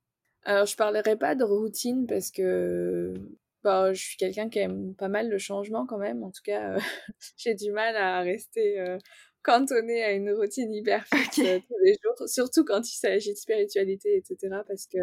Alors 0.44 0.66
je 0.66 0.76
parlerai 0.76 1.16
pas 1.16 1.34
de 1.34 1.44
routine 1.44 2.06
parce 2.06 2.30
que 2.30 3.14
bah, 3.62 3.94
je 3.94 4.02
suis 4.02 4.16
quelqu'un 4.16 4.50
qui 4.50 4.58
aime 4.58 4.94
pas 4.94 5.08
mal 5.08 5.30
le 5.30 5.38
changement 5.38 5.86
quand 5.86 5.96
même. 5.96 6.22
En 6.22 6.30
tout 6.30 6.42
cas 6.44 6.74
euh, 6.74 6.78
j'ai 7.38 7.54
du 7.54 7.70
mal 7.70 7.96
à 7.96 8.20
rester 8.20 8.84
cantonné 9.42 10.02
à 10.04 10.12
une 10.12 10.30
routine 10.32 10.74
hyper 10.74 11.06
fixe 11.06 11.36
tous 11.36 11.78
les 11.84 11.96
jours. 12.02 12.28
Surtout 12.28 12.64
quand 12.64 12.86
il 12.86 12.96
s'agit 12.96 13.32
de 13.32 13.38
spiritualité 13.38 14.16
etc 14.16 14.56
parce 14.66 14.86
que 14.86 14.98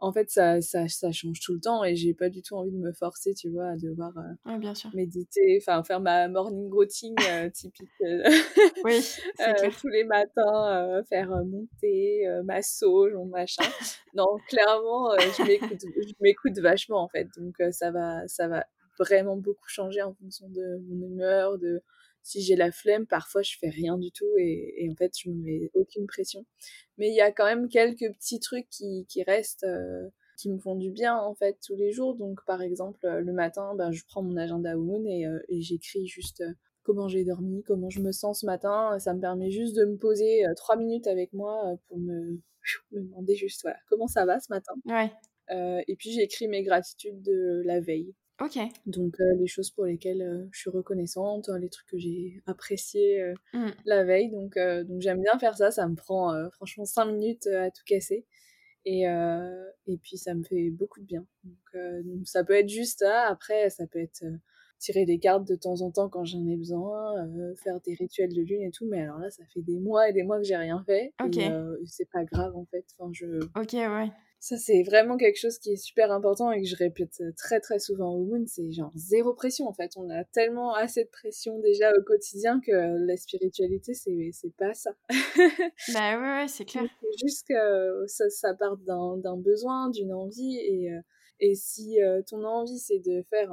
en 0.00 0.12
fait, 0.12 0.30
ça, 0.30 0.60
ça, 0.60 0.86
ça, 0.88 1.12
change 1.12 1.40
tout 1.40 1.54
le 1.54 1.60
temps 1.60 1.84
et 1.84 1.96
j'ai 1.96 2.14
pas 2.14 2.28
du 2.28 2.42
tout 2.42 2.54
envie 2.56 2.72
de 2.72 2.76
me 2.76 2.92
forcer, 2.92 3.32
tu 3.34 3.48
vois, 3.48 3.68
à 3.68 3.76
devoir 3.76 4.12
euh, 4.18 4.58
bien 4.58 4.74
sûr. 4.74 4.90
méditer, 4.94 5.58
enfin 5.60 5.82
faire 5.82 6.00
ma 6.00 6.28
morning 6.28 6.70
routine 6.70 7.14
euh, 7.30 7.48
typique 7.54 7.88
euh, 8.02 8.22
oui, 8.84 9.00
tous 9.80 9.88
les 9.88 10.04
matins, 10.04 11.02
faire 11.08 11.30
mon 11.46 11.66
thé, 11.80 12.26
ma 12.44 12.60
sauge, 12.62 13.14
mon 13.14 13.26
machin. 13.26 13.62
non, 14.14 14.36
clairement, 14.48 15.16
je 15.18 16.14
m'écoute 16.20 16.58
vachement 16.58 17.02
en 17.02 17.08
fait, 17.08 17.28
donc 17.38 17.54
ça, 17.72 17.90
va, 17.90 18.26
ça 18.26 18.48
va 18.48 18.66
vraiment 18.98 19.36
beaucoup 19.36 19.68
changer 19.68 20.02
en 20.02 20.12
fonction 20.14 20.48
de 20.48 20.78
mon 20.88 21.06
humeur, 21.06 21.58
de 21.58 21.82
si 22.24 22.40
j'ai 22.40 22.56
la 22.56 22.72
flemme, 22.72 23.06
parfois 23.06 23.42
je 23.42 23.56
fais 23.60 23.68
rien 23.68 23.98
du 23.98 24.10
tout 24.10 24.36
et, 24.38 24.88
en 24.90 24.96
fait 24.96 25.12
je 25.16 25.30
me 25.30 25.34
mets 25.36 25.70
aucune 25.74 26.06
pression. 26.06 26.44
Mais 26.98 27.08
il 27.08 27.14
y 27.14 27.20
a 27.20 27.30
quand 27.30 27.44
même 27.44 27.68
quelques 27.68 28.10
petits 28.14 28.40
trucs 28.40 28.68
qui, 28.70 29.06
qui 29.08 29.22
restent, 29.22 29.64
euh, 29.64 30.08
qui 30.38 30.50
me 30.50 30.58
font 30.58 30.74
du 30.74 30.90
bien 30.90 31.16
en 31.16 31.34
fait 31.34 31.58
tous 31.64 31.76
les 31.76 31.92
jours. 31.92 32.16
Donc 32.16 32.40
par 32.46 32.62
exemple 32.62 33.06
le 33.06 33.32
matin, 33.32 33.74
ben, 33.76 33.92
je 33.92 34.02
prends 34.06 34.22
mon 34.22 34.36
agenda 34.38 34.74
Moon 34.74 35.04
et, 35.04 35.26
euh, 35.26 35.38
et 35.48 35.60
j'écris 35.60 36.06
juste 36.06 36.40
euh, 36.40 36.52
comment 36.82 37.08
j'ai 37.08 37.24
dormi, 37.24 37.62
comment 37.62 37.90
je 37.90 38.00
me 38.00 38.10
sens 38.10 38.40
ce 38.40 38.46
matin. 38.46 38.98
Ça 38.98 39.12
me 39.12 39.20
permet 39.20 39.50
juste 39.50 39.76
de 39.76 39.84
me 39.84 39.98
poser 39.98 40.44
trois 40.56 40.76
minutes 40.76 41.06
avec 41.06 41.32
moi 41.34 41.76
pour 41.88 41.98
me, 41.98 42.40
me, 42.92 43.02
demander 43.02 43.36
juste 43.36 43.62
voilà, 43.62 43.78
comment 43.90 44.08
ça 44.08 44.24
va 44.24 44.40
ce 44.40 44.46
matin. 44.50 44.72
Ouais. 44.86 45.12
et 45.86 45.94
puis 45.96 46.10
j'écris 46.10 46.48
mes 46.48 46.62
gratitudes 46.62 47.20
de 47.20 47.62
la 47.66 47.80
veille. 47.80 48.14
Ok. 48.40 48.58
Donc 48.86 49.20
euh, 49.20 49.34
les 49.38 49.46
choses 49.46 49.70
pour 49.70 49.84
lesquelles 49.84 50.22
euh, 50.22 50.46
je 50.50 50.60
suis 50.60 50.70
reconnaissante, 50.70 51.48
hein, 51.48 51.58
les 51.58 51.68
trucs 51.68 51.86
que 51.86 51.98
j'ai 51.98 52.42
appréciés 52.46 53.22
euh, 53.22 53.34
mmh. 53.52 53.70
la 53.84 54.04
veille. 54.04 54.30
Donc, 54.30 54.58
donc 54.58 55.00
j'aime 55.00 55.20
bien 55.20 55.38
faire 55.38 55.56
ça, 55.56 55.70
ça 55.70 55.86
me 55.86 55.94
prend 55.94 56.32
franchement 56.50 56.84
5 56.84 57.06
minutes 57.06 57.46
à 57.46 57.70
tout 57.70 57.82
casser. 57.86 58.26
Et, 58.86 59.04
et 59.86 59.96
puis 60.02 60.18
ça 60.18 60.34
me 60.34 60.42
fait 60.42 60.68
beaucoup 60.68 61.00
de 61.00 61.06
bien. 61.06 61.24
Donc, 61.44 62.26
ça 62.26 62.44
peut 62.44 62.52
être 62.52 62.68
juste 62.68 62.98
ça, 62.98 63.26
après 63.28 63.70
ça 63.70 63.86
peut 63.86 63.98
être 63.98 64.24
tirer 64.78 65.06
des 65.06 65.18
cartes 65.18 65.48
de 65.48 65.56
temps 65.56 65.80
en 65.80 65.90
temps 65.90 66.10
quand 66.10 66.26
j'en 66.26 66.46
ai 66.46 66.56
besoin, 66.56 67.14
faire 67.62 67.80
des 67.80 67.94
rituels 67.94 68.34
de 68.34 68.42
lune 68.42 68.60
et 68.60 68.70
tout. 68.70 68.86
Mais 68.86 69.00
alors 69.00 69.18
là, 69.18 69.30
ça 69.30 69.42
fait 69.54 69.62
des 69.62 69.78
mois 69.78 70.10
et 70.10 70.12
des 70.12 70.22
mois 70.22 70.36
que 70.36 70.44
j'ai 70.44 70.56
rien 70.56 70.84
fait. 70.84 71.14
Ok. 71.22 71.40
c'est 71.86 72.10
pas 72.10 72.24
grave 72.24 72.54
en 72.56 72.66
fait. 72.66 72.84
Enfin, 72.98 73.10
je... 73.14 73.42
Ok, 73.56 73.72
ouais. 73.72 74.10
Ça, 74.44 74.58
c'est 74.58 74.82
vraiment 74.82 75.16
quelque 75.16 75.38
chose 75.38 75.58
qui 75.58 75.72
est 75.72 75.76
super 75.76 76.12
important 76.12 76.52
et 76.52 76.60
que 76.60 76.68
je 76.68 76.76
répète 76.76 77.22
très 77.34 77.60
très 77.60 77.78
souvent 77.78 78.12
au 78.12 78.24
Moon, 78.26 78.44
c'est 78.46 78.72
genre 78.72 78.92
zéro 78.94 79.32
pression 79.32 79.66
en 79.66 79.72
fait. 79.72 79.92
On 79.96 80.10
a 80.10 80.22
tellement 80.22 80.74
assez 80.74 81.04
de 81.04 81.08
pression 81.08 81.58
déjà 81.60 81.90
au 81.96 82.02
quotidien 82.02 82.60
que 82.60 82.70
la 83.06 83.16
spiritualité, 83.16 83.94
c'est, 83.94 84.32
c'est 84.34 84.54
pas 84.54 84.74
ça. 84.74 84.90
bah 85.94 86.20
ouais, 86.20 86.42
ouais 86.42 86.48
c'est 86.48 86.66
clair. 86.66 86.84
C'est 87.00 87.26
juste 87.26 87.46
que 87.48 88.04
ça, 88.06 88.28
ça 88.28 88.52
part 88.52 88.76
d'un, 88.76 89.16
d'un 89.16 89.38
besoin, 89.38 89.88
d'une 89.88 90.12
envie 90.12 90.58
et, 90.58 90.92
euh, 90.92 91.00
et 91.40 91.54
si 91.54 92.02
euh, 92.02 92.20
ton 92.20 92.44
envie 92.44 92.78
c'est 92.78 92.98
de 92.98 93.24
faire 93.30 93.50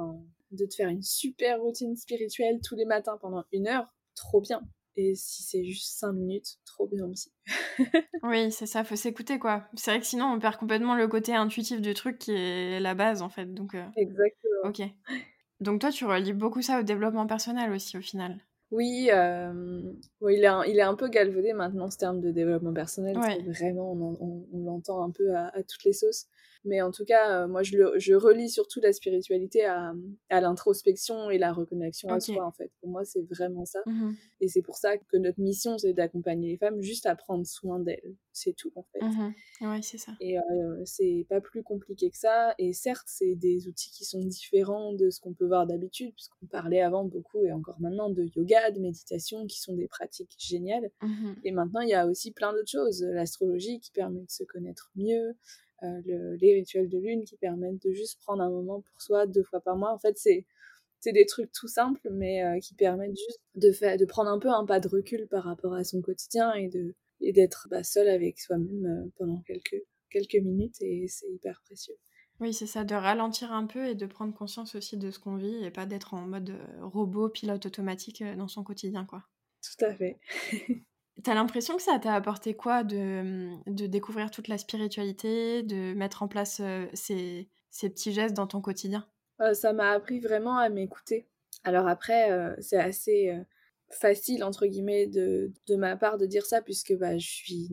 de 0.50 0.66
te 0.66 0.74
faire 0.74 0.90
une 0.90 1.00
super 1.00 1.62
routine 1.62 1.96
spirituelle 1.96 2.60
tous 2.62 2.76
les 2.76 2.84
matins 2.84 3.16
pendant 3.18 3.44
une 3.50 3.66
heure, 3.66 3.86
trop 4.14 4.42
bien. 4.42 4.60
Et 4.96 5.14
si 5.14 5.42
c'est 5.42 5.64
juste 5.64 5.98
5 5.98 6.12
minutes, 6.12 6.58
trop 6.66 6.86
bien 6.86 7.06
aussi. 7.06 7.32
oui, 8.22 8.52
c'est 8.52 8.66
ça, 8.66 8.84
faut 8.84 8.96
s'écouter 8.96 9.38
quoi. 9.38 9.64
C'est 9.74 9.90
vrai 9.90 10.00
que 10.00 10.06
sinon 10.06 10.26
on 10.26 10.38
perd 10.38 10.56
complètement 10.56 10.94
le 10.94 11.08
côté 11.08 11.34
intuitif 11.34 11.80
du 11.80 11.94
truc 11.94 12.18
qui 12.18 12.32
est 12.32 12.78
la 12.78 12.94
base 12.94 13.22
en 13.22 13.28
fait. 13.30 13.54
Donc, 13.54 13.74
euh, 13.74 13.84
Exactement. 13.96 14.60
Ok. 14.64 14.82
Donc 15.60 15.80
toi 15.80 15.90
tu 15.90 16.04
relis 16.04 16.32
beaucoup 16.32 16.60
ça 16.60 16.80
au 16.80 16.82
développement 16.82 17.26
personnel 17.26 17.72
aussi 17.72 17.96
au 17.96 18.02
final. 18.02 18.38
Oui, 18.70 19.10
euh... 19.12 19.82
il, 20.22 20.42
est 20.42 20.46
un, 20.46 20.64
il 20.64 20.78
est 20.78 20.82
un 20.82 20.94
peu 20.94 21.08
galvaudé 21.08 21.52
maintenant 21.52 21.90
ce 21.90 21.98
terme 21.98 22.20
de 22.20 22.30
développement 22.30 22.72
personnel. 22.72 23.18
Vraiment, 23.46 23.92
on, 23.92 24.46
on, 24.50 24.64
l'entend 24.64 25.04
un 25.04 25.10
peu 25.10 25.34
à, 25.34 25.48
à, 25.48 25.62
toutes 25.62 25.84
les 25.84 25.92
sauces. 25.92 26.26
Mais 26.64 26.80
en 26.80 26.92
tout 26.92 27.04
cas, 27.04 27.42
euh, 27.42 27.48
moi, 27.48 27.62
je, 27.62 27.76
le, 27.76 27.98
je 27.98 28.14
relie 28.14 28.48
surtout 28.48 28.80
la 28.80 28.92
spiritualité 28.92 29.64
à, 29.64 29.94
à 30.28 30.40
l'introspection 30.40 31.28
et 31.30 31.38
la 31.38 31.52
reconnexion 31.52 32.08
à 32.08 32.20
soi, 32.20 32.46
en 32.46 32.52
fait. 32.52 32.70
Pour 32.80 32.88
moi, 32.88 33.04
c'est 33.04 33.22
vraiment 33.22 33.64
ça. 33.64 33.80
Mmh 33.86 34.12
et 34.40 34.48
c'est 34.48 34.62
pour 34.62 34.76
ça 34.76 34.98
que 34.98 35.16
notre 35.18 35.38
mission, 35.38 35.78
c'est 35.78 35.92
d'accompagner 35.92 36.50
les 36.50 36.56
femmes 36.56 36.82
juste 36.82 37.06
à 37.06 37.14
prendre 37.14 37.46
soin 37.46 37.78
d'elles. 37.78 38.16
C'est 38.32 38.54
tout, 38.54 38.72
en 38.74 38.82
fait. 38.92 39.00
Mmh 39.00 39.34
oui, 39.60 39.82
c'est 39.82 39.98
ça. 39.98 40.12
Et 40.20 40.36
euh, 40.36 40.82
c'est 40.84 41.26
pas 41.28 41.40
plus 41.40 41.62
compliqué 41.62 42.10
que 42.10 42.16
ça. 42.16 42.52
Et 42.58 42.72
certes, 42.72 43.06
c'est 43.06 43.36
des 43.36 43.68
outils 43.68 43.92
qui 43.92 44.04
sont 44.04 44.18
différents 44.18 44.94
de 44.94 45.10
ce 45.10 45.20
qu'on 45.20 45.32
peut 45.32 45.46
voir 45.46 45.68
d'habitude, 45.68 46.12
puisqu'on 46.14 46.46
parlait 46.46 46.80
avant 46.80 47.04
beaucoup, 47.04 47.44
et 47.44 47.52
encore 47.52 47.80
maintenant, 47.80 48.10
de 48.10 48.24
yoga, 48.34 48.72
de 48.72 48.80
méditation, 48.80 49.46
qui 49.46 49.60
sont 49.60 49.74
des 49.74 49.86
pratiques 49.86 50.34
géniales. 50.38 50.90
Mmh 51.00 51.34
et 51.44 51.52
maintenant, 51.52 51.80
il 51.80 51.88
y 51.88 51.94
a 51.94 52.06
aussi 52.06 52.32
plein 52.32 52.52
d'autres 52.52 52.70
choses. 52.70 53.02
L'astrologie 53.02 53.78
qui 53.78 53.92
permet 53.92 54.22
de 54.22 54.30
se 54.30 54.42
connaître 54.44 54.90
mieux, 54.96 55.36
le, 55.82 56.34
les 56.36 56.54
rituels 56.54 56.88
de 56.88 56.98
lune 56.98 57.24
qui 57.24 57.36
permettent 57.36 57.82
de 57.82 57.92
juste 57.92 58.20
prendre 58.20 58.42
un 58.42 58.50
moment 58.50 58.80
pour 58.80 59.00
soi 59.00 59.26
deux 59.26 59.42
fois 59.42 59.60
par 59.60 59.76
mois. 59.76 59.92
En 59.92 59.98
fait, 59.98 60.16
c'est 60.18 60.46
c'est 61.02 61.12
des 61.12 61.26
trucs 61.26 61.50
tout 61.50 61.66
simples, 61.66 62.08
mais 62.12 62.44
euh, 62.44 62.60
qui 62.60 62.74
permettent 62.74 63.16
juste 63.16 63.40
de, 63.56 63.72
faire, 63.72 63.96
de 63.96 64.04
prendre 64.04 64.30
un 64.30 64.38
peu 64.38 64.48
un 64.48 64.64
pas 64.64 64.78
de 64.78 64.86
recul 64.86 65.26
par 65.26 65.42
rapport 65.42 65.74
à 65.74 65.82
son 65.82 66.00
quotidien 66.00 66.54
et 66.54 66.68
de 66.68 66.94
et 67.20 67.32
d'être 67.32 67.68
bah, 67.70 67.82
seul 67.82 68.08
avec 68.08 68.38
soi-même 68.38 68.86
euh, 68.86 69.10
pendant 69.16 69.40
quelques 69.42 69.82
quelques 70.10 70.36
minutes 70.36 70.76
et 70.80 71.06
c'est 71.08 71.28
hyper 71.28 71.60
précieux. 71.64 71.96
Oui, 72.40 72.54
c'est 72.54 72.66
ça, 72.66 72.84
de 72.84 72.94
ralentir 72.94 73.52
un 73.52 73.66
peu 73.66 73.88
et 73.88 73.94
de 73.94 74.06
prendre 74.06 74.34
conscience 74.34 74.74
aussi 74.74 74.96
de 74.96 75.10
ce 75.10 75.18
qu'on 75.18 75.36
vit 75.36 75.64
et 75.64 75.70
pas 75.70 75.86
d'être 75.86 76.14
en 76.14 76.22
mode 76.22 76.56
robot, 76.80 77.28
pilote 77.28 77.66
automatique 77.66 78.24
dans 78.36 78.48
son 78.48 78.64
quotidien, 78.64 79.04
quoi. 79.04 79.24
Tout 79.62 79.84
à 79.84 79.94
fait. 79.94 80.18
T'as 81.22 81.34
l'impression 81.34 81.76
que 81.76 81.82
ça 81.82 81.98
t'a 81.98 82.14
apporté 82.14 82.54
quoi 82.54 82.84
de, 82.84 83.50
de, 83.66 83.86
découvrir 83.86 84.30
toute 84.30 84.48
la 84.48 84.58
spiritualité, 84.58 85.62
de 85.62 85.94
mettre 85.94 86.22
en 86.22 86.28
place 86.28 86.62
ces, 86.94 87.48
ces, 87.70 87.90
petits 87.90 88.12
gestes 88.12 88.34
dans 88.34 88.46
ton 88.46 88.60
quotidien? 88.60 89.06
Ça 89.52 89.72
m'a 89.72 89.90
appris 89.90 90.20
vraiment 90.20 90.56
à 90.56 90.68
m'écouter. 90.68 91.28
Alors 91.64 91.86
après, 91.86 92.56
c'est 92.60 92.78
assez 92.78 93.44
facile 93.94 94.44
entre 94.44 94.66
guillemets 94.66 95.06
de, 95.06 95.52
de, 95.68 95.76
ma 95.76 95.96
part 95.96 96.18
de 96.18 96.26
dire 96.26 96.46
ça 96.46 96.62
puisque 96.62 96.96
bah, 96.96 97.18
je 97.18 97.26
suis 97.26 97.68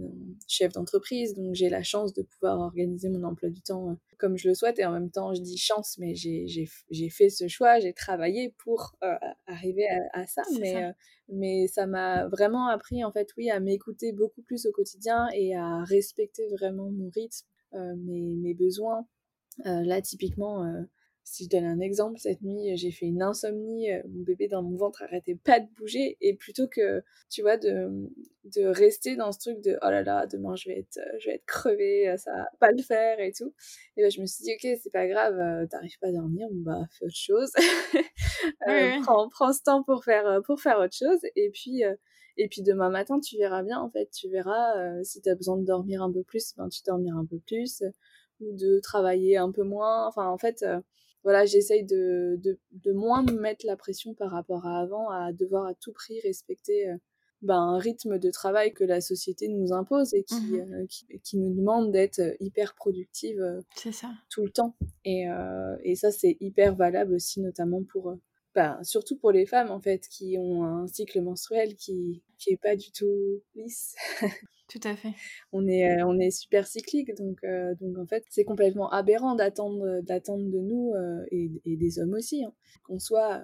chef 0.47 0.73
d'entreprise 0.73 1.35
donc 1.35 1.55
j'ai 1.55 1.69
la 1.69 1.83
chance 1.83 2.13
de 2.13 2.21
pouvoir 2.21 2.59
organiser 2.59 3.09
mon 3.09 3.23
emploi 3.23 3.49
du 3.49 3.61
temps 3.61 3.97
comme 4.17 4.37
je 4.37 4.49
le 4.49 4.53
souhaite. 4.53 4.79
Et 4.79 4.85
en 4.85 4.91
même 4.91 5.11
temps 5.11 5.33
je 5.33 5.41
dis 5.41 5.57
chance 5.57 5.97
mais 5.97 6.13
j'ai 6.15 7.09
fait 7.09 7.29
ce 7.29 7.47
choix 7.47 7.79
j'ai 7.79 7.93
travaillé 7.93 8.53
pour 8.63 8.95
arriver 9.47 9.87
à, 10.13 10.25
ça. 10.27 10.43
Mais 10.59 10.73
ça. 10.73 10.93
mais 11.29 11.67
ça 11.67 11.87
m'a 11.87 12.27
vraiment 12.27 12.67
appris 12.67 13.03
en 13.03 13.11
fait 13.11 13.29
oui 13.37 13.49
à 13.49 13.59
m'écouter 13.59 14.11
beaucoup 14.11 14.41
plus 14.41 14.65
au 14.65 14.71
quotidien 14.71 15.27
et 15.33 15.55
à 15.55 15.83
respecter 15.83 16.47
vraiment 16.49 16.91
mon 16.91 17.09
rythme 17.09 17.47
mes, 17.73 18.35
mes, 18.35 18.53
besoins. 18.53 19.07
Là 19.65 20.01
typiquement 20.01 20.65
si 21.31 21.43
je 21.43 21.49
donne 21.49 21.65
un 21.65 21.79
exemple, 21.79 22.17
cette 22.19 22.41
nuit, 22.41 22.75
j'ai 22.75 22.89
fait 22.91 23.05
une 23.05 23.21
insomnie, 23.21 23.91
euh, 23.91 24.01
mon 24.09 24.23
bébé 24.23 24.47
dans 24.47 24.63
mon 24.63 24.75
ventre 24.75 25.03
arrêtait 25.03 25.35
pas 25.35 25.59
de 25.59 25.67
bouger, 25.77 26.17
et 26.21 26.33
plutôt 26.35 26.67
que, 26.67 27.03
tu 27.29 27.43
vois, 27.43 27.57
de, 27.57 28.09
de 28.45 28.65
rester 28.65 29.15
dans 29.15 29.31
ce 29.31 29.37
truc 29.37 29.61
de 29.61 29.77
oh 29.83 29.89
là 29.91 30.01
là, 30.01 30.25
demain 30.25 30.55
je 30.55 30.69
vais 30.69 30.79
être, 30.79 30.97
euh, 30.97 31.17
je 31.19 31.29
vais 31.29 31.35
être 31.35 31.45
crevée, 31.45 32.09
euh, 32.09 32.17
ça 32.17 32.31
va 32.31 32.49
pas 32.59 32.71
le 32.71 32.81
faire 32.81 33.19
et 33.19 33.31
tout, 33.31 33.53
et 33.95 34.01
ben 34.01 34.09
je 34.09 34.21
me 34.21 34.25
suis 34.25 34.43
dit, 34.43 34.53
ok, 34.53 34.79
c'est 34.81 34.91
pas 34.91 35.07
grave, 35.07 35.67
t'arrives 35.69 35.99
pas 35.99 36.07
à 36.07 36.11
dormir, 36.11 36.47
bah 36.51 36.81
fais 36.97 37.05
autre 37.05 37.15
chose, 37.15 37.51
prends, 39.03 39.29
prends 39.29 39.53
ce 39.53 39.61
temps 39.61 39.83
pour 39.83 40.03
faire, 40.03 40.41
pour 40.45 40.59
faire 40.59 40.79
autre 40.79 40.95
chose, 40.95 41.19
et 41.35 41.51
puis. 41.51 41.83
et 42.37 42.47
puis 42.47 42.63
demain 42.63 42.89
matin, 42.89 43.19
tu 43.19 43.37
verras 43.37 43.61
bien, 43.61 43.79
en 43.79 43.89
fait, 43.91 44.09
tu 44.11 44.29
verras 44.29 45.03
si 45.03 45.21
tu 45.21 45.29
as 45.29 45.35
besoin 45.35 45.57
de 45.57 45.65
dormir 45.65 46.01
un 46.01 46.11
peu 46.11 46.23
plus, 46.23 46.55
ben 46.57 46.69
tu 46.69 46.81
dormiras 46.85 47.19
un 47.19 47.25
peu 47.25 47.39
plus, 47.39 47.83
ou 48.39 48.53
de 48.53 48.79
travailler 48.79 49.37
un 49.37 49.51
peu 49.51 49.63
moins. 49.63 50.07
Enfin, 50.07 50.27
en 50.27 50.37
fait, 50.37 50.63
voilà, 51.23 51.45
j'essaye 51.45 51.83
de, 51.83 52.39
de, 52.41 52.57
de, 52.71 52.91
moins 52.91 53.23
me 53.23 53.33
mettre 53.33 53.65
la 53.65 53.75
pression 53.75 54.13
par 54.13 54.31
rapport 54.31 54.65
à 54.65 54.79
avant, 54.79 55.09
à 55.09 55.33
devoir 55.33 55.65
à 55.65 55.73
tout 55.73 55.91
prix 55.91 56.19
respecter 56.21 56.89
euh, 56.89 56.95
ben, 57.41 57.57
un 57.57 57.77
rythme 57.77 58.19
de 58.19 58.31
travail 58.31 58.73
que 58.73 58.83
la 58.83 59.01
société 59.01 59.47
nous 59.49 59.73
impose 59.73 60.13
et 60.13 60.23
qui, 60.23 60.35
mmh 60.35 60.73
euh, 60.73 60.85
qui, 60.87 61.05
qui, 61.23 61.37
nous 61.37 61.53
demande 61.53 61.91
d'être 61.91 62.19
euh, 62.19 62.35
hyper 62.39 62.73
productive 62.75 63.41
ça. 63.91 64.11
tout 64.29 64.43
le 64.43 64.51
temps. 64.51 64.75
Et, 65.05 65.25
et 65.83 65.95
ça, 65.95 66.11
c'est 66.11 66.37
hyper 66.39 66.75
valable 66.75 67.15
aussi, 67.15 67.41
notamment 67.41 67.83
pour, 67.83 68.15
ben, 68.55 68.79
surtout 68.83 69.17
pour 69.17 69.31
les 69.31 69.45
femmes, 69.45 69.71
en 69.71 69.79
fait, 69.79 70.07
qui 70.09 70.37
ont 70.37 70.63
un 70.63 70.87
cycle 70.87 71.21
menstruel 71.21 71.75
qui, 71.75 72.23
qui 72.37 72.51
est 72.51 72.61
pas 72.61 72.75
du 72.75 72.91
tout 72.91 73.41
lisse. 73.55 73.95
Tout 74.69 74.79
à 74.83 74.95
fait. 74.95 75.13
On 75.51 75.67
est, 75.67 75.89
euh, 75.89 76.05
on 76.05 76.19
est 76.19 76.29
super 76.29 76.67
cyclique, 76.67 77.15
donc, 77.17 77.43
euh, 77.43 77.73
donc 77.81 77.97
en 77.97 78.05
fait, 78.05 78.23
c'est 78.29 78.43
complètement 78.43 78.89
aberrant 78.91 79.33
d'attendre, 79.33 80.01
d'attendre 80.01 80.43
de 80.43 80.59
nous, 80.59 80.93
euh, 80.93 81.25
et, 81.31 81.49
et, 81.65 81.75
des 81.75 81.99
hommes 81.99 82.13
aussi, 82.13 82.43
hein, 82.43 82.53
qu'on 82.83 82.99
soit 82.99 83.41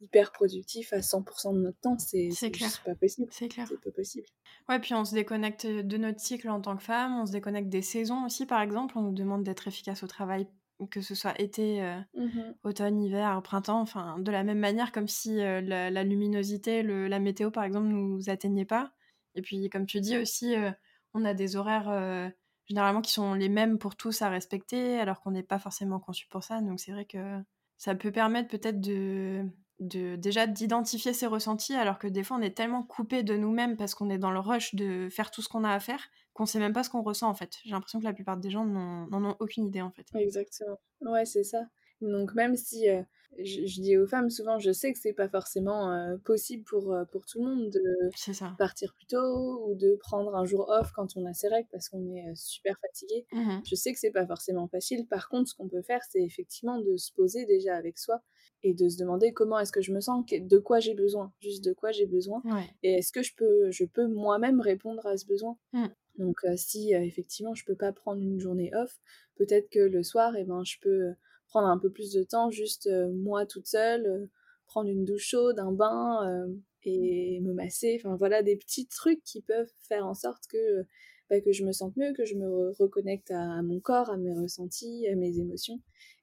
hyper 0.00 0.32
productif 0.32 0.92
à 0.92 0.98
100% 0.98 1.54
de 1.54 1.60
notre 1.60 1.78
temps. 1.78 1.96
C'est, 1.98 2.30
c'est, 2.32 2.50
pas 2.84 2.96
possible. 2.96 3.28
C'est 3.30 3.48
clair. 3.48 3.68
C'est 3.68 3.80
pas 3.80 3.92
possible. 3.92 4.26
Ouais, 4.68 4.80
puis 4.80 4.94
on 4.94 5.04
se 5.04 5.14
déconnecte 5.14 5.64
de 5.66 5.96
notre 5.96 6.20
cycle 6.20 6.48
en 6.48 6.60
tant 6.60 6.76
que 6.76 6.82
femme, 6.82 7.20
on 7.20 7.26
se 7.26 7.32
déconnecte 7.32 7.68
des 7.68 7.82
saisons 7.82 8.24
aussi, 8.24 8.44
par 8.44 8.60
exemple. 8.60 8.98
On 8.98 9.02
nous 9.02 9.14
demande 9.14 9.44
d'être 9.44 9.68
efficace 9.68 10.02
au 10.02 10.08
travail 10.08 10.48
que 10.92 11.00
ce 11.00 11.16
soit 11.16 11.40
été, 11.40 11.82
mmh 12.14 12.40
automne, 12.62 13.02
hiver, 13.02 13.42
printemps, 13.42 13.80
enfin 13.80 14.16
de 14.20 14.30
la 14.30 14.44
même 14.44 14.60
manière 14.60 14.92
comme 14.92 15.08
si 15.08 15.38
la, 15.38 15.90
la, 15.90 16.04
luminosité, 16.04 16.84
le, 16.84 17.08
la 17.08 17.18
météo 17.18 17.50
par 17.50 17.64
exemple 17.64 17.88
nous 17.88 18.30
atteignait 18.30 18.64
pas. 18.64 18.92
Et 19.38 19.42
puis, 19.42 19.70
comme 19.70 19.86
tu 19.86 20.00
dis 20.00 20.18
aussi, 20.18 20.54
euh, 20.54 20.70
on 21.14 21.24
a 21.24 21.32
des 21.32 21.56
horaires 21.56 21.88
euh, 21.88 22.28
généralement 22.66 23.00
qui 23.00 23.12
sont 23.12 23.34
les 23.34 23.48
mêmes 23.48 23.78
pour 23.78 23.96
tous 23.96 24.20
à 24.22 24.28
respecter, 24.28 24.98
alors 24.98 25.20
qu'on 25.20 25.30
n'est 25.30 25.42
pas 25.42 25.58
forcément 25.58 26.00
conçu 26.00 26.26
pour 26.28 26.42
ça. 26.42 26.60
Donc, 26.60 26.80
c'est 26.80 26.92
vrai 26.92 27.04
que 27.04 27.40
ça 27.76 27.94
peut 27.94 28.10
permettre 28.10 28.48
peut-être 28.48 28.80
de, 28.80 29.46
déjà 29.78 30.46
d'identifier 30.46 31.12
ses 31.12 31.26
ressentis, 31.26 31.74
alors 31.74 31.98
que 31.98 32.08
des 32.08 32.24
fois, 32.24 32.36
on 32.36 32.42
est 32.42 32.56
tellement 32.56 32.82
coupé 32.82 33.22
de 33.22 33.36
nous-mêmes 33.36 33.76
parce 33.76 33.94
qu'on 33.94 34.10
est 34.10 34.18
dans 34.18 34.32
le 34.32 34.40
rush 34.40 34.74
de 34.74 35.08
faire 35.08 35.30
tout 35.30 35.40
ce 35.40 35.48
qu'on 35.48 35.64
a 35.64 35.70
à 35.70 35.80
faire 35.80 36.10
qu'on 36.38 36.46
sait 36.46 36.60
même 36.60 36.72
pas 36.72 36.84
ce 36.84 36.90
qu'on 36.90 37.02
ressent 37.02 37.28
en 37.28 37.34
fait. 37.34 37.58
J'ai 37.64 37.72
l'impression 37.72 37.98
que 37.98 38.04
la 38.04 38.12
plupart 38.12 38.36
des 38.36 38.48
gens 38.48 38.64
n'en 38.64 39.24
ont 39.24 39.34
aucune 39.40 39.66
idée 39.66 39.82
en 39.82 39.90
fait. 39.90 40.06
Exactement. 40.14 40.78
Ouais, 41.00 41.24
c'est 41.24 41.42
ça. 41.42 41.66
Donc 42.00 42.32
même 42.34 42.54
si 42.54 42.88
euh, 42.88 43.02
je, 43.38 43.80
dis 43.80 43.96
aux 43.96 44.06
femmes 44.06 44.30
souvent, 44.30 44.58
je 44.58 44.72
sais 44.72 44.92
que 44.92 44.98
c'est 44.98 45.12
pas 45.12 45.28
forcément 45.28 45.92
euh, 45.92 46.16
possible 46.24 46.64
pour, 46.64 46.92
euh, 46.92 47.04
pour 47.04 47.24
tout 47.26 47.38
le 47.38 47.44
monde 47.44 47.70
de 47.70 48.56
partir 48.56 48.92
plus 48.94 49.06
tôt 49.06 49.68
ou 49.68 49.74
de 49.74 49.96
prendre 50.00 50.34
un 50.34 50.44
jour 50.44 50.68
off 50.68 50.90
quand 50.92 51.16
on 51.16 51.24
a 51.26 51.32
ses 51.32 51.48
règles 51.48 51.68
parce 51.70 51.88
qu'on 51.88 52.14
est 52.14 52.34
super 52.34 52.78
fatigué. 52.80 53.26
Mmh 53.32 53.60
je 53.64 53.74
sais 53.74 53.92
que 53.92 53.98
c'est 53.98 54.10
pas 54.10 54.26
forcément 54.26 54.68
facile. 54.68 55.06
Par 55.06 55.28
contre, 55.28 55.50
ce 55.50 55.54
qu'on 55.54 55.68
peut 55.68 55.82
faire, 55.82 56.00
c'est 56.10 56.22
effectivement 56.22 56.78
de 56.78 56.96
se 56.96 57.12
poser 57.12 57.44
déjà 57.44 57.76
avec 57.76 57.98
soi 57.98 58.22
et 58.62 58.74
de 58.74 58.88
se 58.88 58.98
demander 58.98 59.32
comment 59.32 59.58
est-ce 59.58 59.72
que 59.72 59.82
je 59.82 59.92
me 59.92 60.00
sens, 60.00 60.24
de 60.26 60.58
quoi 60.58 60.80
j'ai 60.80 60.94
besoin, 60.94 61.32
juste 61.40 61.64
de 61.64 61.72
quoi 61.72 61.92
j'ai 61.92 62.06
besoin, 62.06 62.42
et 62.82 62.94
est-ce 62.94 63.12
que 63.12 63.22
je 63.22 63.34
peux, 63.36 63.70
je 63.70 63.84
peux 63.84 64.08
moi-même 64.08 64.60
répondre 64.60 65.06
à 65.06 65.16
ce 65.16 65.26
besoin. 65.26 65.56
Mmh. 65.72 65.86
Donc 66.18 66.40
si 66.56 66.92
effectivement 66.92 67.54
je 67.54 67.64
peux 67.64 67.76
pas 67.76 67.92
prendre 67.92 68.20
une 68.20 68.40
journée 68.40 68.72
off, 68.74 68.98
peut-être 69.36 69.68
que 69.70 69.78
le 69.78 70.02
soir, 70.02 70.34
et 70.34 70.40
eh 70.40 70.44
ben, 70.44 70.64
je 70.64 70.76
peux 70.80 71.14
prendre 71.48 71.68
un 71.68 71.78
peu 71.78 71.90
plus 71.90 72.12
de 72.12 72.22
temps, 72.22 72.50
juste 72.50 72.86
euh, 72.86 73.10
moi 73.12 73.46
toute 73.46 73.66
seule, 73.66 74.06
euh, 74.06 74.26
prendre 74.66 74.88
une 74.88 75.04
douche 75.04 75.28
chaude, 75.28 75.58
un 75.58 75.72
bain 75.72 76.28
euh, 76.28 76.54
et 76.84 77.40
me 77.40 77.52
masser. 77.52 78.00
Enfin 78.00 78.16
voilà, 78.16 78.42
des 78.42 78.56
petits 78.56 78.86
trucs 78.86 79.22
qui 79.24 79.42
peuvent 79.42 79.70
faire 79.80 80.06
en 80.06 80.14
sorte 80.14 80.46
que, 80.48 80.84
bah, 81.30 81.40
que 81.40 81.52
je 81.52 81.64
me 81.64 81.72
sente 81.72 81.96
mieux, 81.96 82.12
que 82.12 82.24
je 82.24 82.34
me 82.36 82.72
reconnecte 82.78 83.30
à, 83.30 83.62
mon 83.62 83.80
corps, 83.80 84.10
à 84.10 84.16
mes 84.16 84.32
ressentis, 84.32 85.06
à 85.08 85.16
mes 85.16 85.38
émotions. 85.38 85.80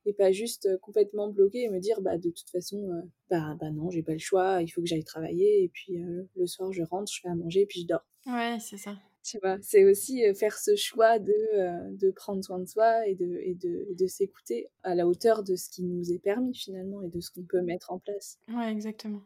Et 0.08 0.14
pas 0.14 0.32
juste 0.32 0.70
complètement 0.82 1.30
bloquer 1.30 1.64
et 1.64 1.70
me 1.70 1.80
dire 1.80 2.00
bah 2.00 2.20
de 2.20 2.30
toute 2.30 2.48
façon 2.52 2.88
bah 3.28 3.58
bah 3.60 3.72
non 3.72 3.90
j'ai 3.90 4.04
pas 4.04 4.12
le 4.12 4.20
choix 4.20 4.62
il 4.62 4.68
faut 4.68 4.82
que 4.82 4.88
j'aille 4.88 5.04
travailler 5.04 5.64
et 5.64 5.68
puis 5.68 5.98
le 6.36 6.46
soir 6.46 6.72
je 6.72 6.84
rentre 6.84 7.12
je 7.12 7.22
fais 7.22 7.28
à 7.28 7.34
manger 7.34 7.62
et 7.62 7.66
puis 7.66 7.82
je 7.82 7.88
dors 7.88 8.06
ouais 8.28 8.60
c'est 8.60 8.78
ça 8.78 8.96
tu 9.26 9.40
vois, 9.42 9.58
c'est 9.62 9.84
aussi 9.84 10.24
faire 10.36 10.58
ce 10.58 10.76
choix 10.76 11.20
de, 11.20 11.96
de 11.98 12.12
prendre 12.12 12.44
soin 12.44 12.60
de 12.60 12.66
soi 12.66 13.08
et 13.08 13.16
de, 13.16 13.40
et 13.42 13.56
de, 13.56 13.88
de 13.98 14.08
s'écouter 14.08 14.70
à 14.84 14.94
la 14.94 15.08
hauteur 15.08 15.44
de 15.44 15.56
ce 15.56 15.70
qui 15.70 15.84
nous 15.84 16.12
est 16.12 16.20
permis 16.20 16.56
finalement 16.56 17.02
et 17.02 17.10
de 17.10 17.20
ce 17.20 17.32
qu'on 17.32 17.44
peut 17.44 17.62
mettre 17.62 17.92
en 17.92 18.00
place. 18.00 18.40
Ouais, 18.54 18.72
exactement. 18.72 19.22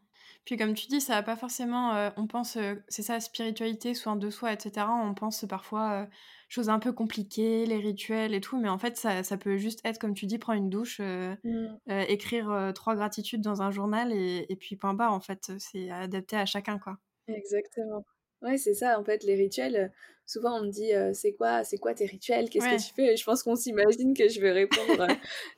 Puis 0.46 0.58
comme 0.58 0.74
tu 0.74 0.88
dis, 0.88 1.02
ça 1.02 1.14
va 1.16 1.24
pas 1.24 1.36
forcément, 1.36 2.12
on 2.18 2.28
pense, 2.28 2.58
c'est 2.88 3.02
ça, 3.02 3.20
spiritualité, 3.20 3.94
soin 3.94 4.16
de 4.16 4.30
soi, 4.30 4.54
etc. 4.54 4.86
On 4.90 5.14
pense 5.14 5.46
parfois 5.48 6.08
choses 6.48 6.70
un 6.70 6.80
peu 6.80 6.92
compliquées, 6.92 7.66
les 7.66 7.78
rituels 7.78 8.34
et 8.34 8.42
tout, 8.42 8.60
mais 8.60 8.70
en 8.70 8.80
fait, 8.80 8.98
ça, 8.98 9.24
ça 9.24 9.38
peut 9.38 9.58
juste 9.58 9.82
être, 9.84 10.00
comme 10.00 10.14
tu 10.14 10.26
dis, 10.26 10.40
prendre 10.40 10.60
une 10.60 10.70
douche, 10.70 11.00
mmh. 11.00 11.78
écrire 12.08 12.72
trois 12.74 12.96
gratitudes 12.96 13.42
dans 13.42 13.62
un 13.62 13.72
journal 13.72 14.12
et, 14.12 14.46
et 14.50 14.56
puis 14.56 14.76
point 14.76 14.94
barre, 14.94 15.14
en 15.14 15.20
fait, 15.20 15.52
c'est 15.60 15.92
adapté 15.92 16.36
à 16.36 16.46
chacun, 16.46 16.80
quoi. 16.80 16.98
Exactement. 17.28 18.04
Ouais, 18.42 18.58
c'est 18.58 18.74
ça, 18.74 19.00
en 19.00 19.04
fait, 19.04 19.24
les 19.24 19.36
rituels, 19.36 19.92
souvent 20.26 20.60
on 20.60 20.64
me 20.66 20.70
dit 20.70 20.92
c'est 21.14 21.34
quoi, 21.34 21.64
c'est 21.64 21.78
quoi 21.78 21.94
tes 21.94 22.06
rituels, 22.06 22.50
qu'est-ce 22.50 22.66
que 22.68 22.88
tu 22.88 22.94
fais? 22.94 23.14
Et 23.14 23.18
je 23.18 23.24
pense 23.26 23.44
qu'on 23.44 23.56
s'imagine 23.56 24.14
que 24.14 24.30
je 24.30 24.40
vais 24.40 24.52
répondre, 24.52 25.08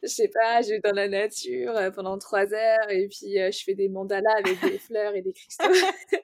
je 0.02 0.08
sais 0.08 0.30
pas, 0.30 0.62
je 0.62 0.70
vais 0.70 0.80
dans 0.80 0.94
la 0.94 1.08
nature 1.08 1.74
pendant 1.94 2.18
trois 2.18 2.54
heures 2.54 2.90
et 2.90 3.08
puis 3.08 3.36
je 3.36 3.64
fais 3.64 3.76
des 3.76 3.90
mandalas 3.90 4.34
avec 4.38 4.60
des 4.62 4.80
fleurs 4.80 5.14
et 5.14 5.22
des 5.22 5.34
cristaux. 5.34 5.66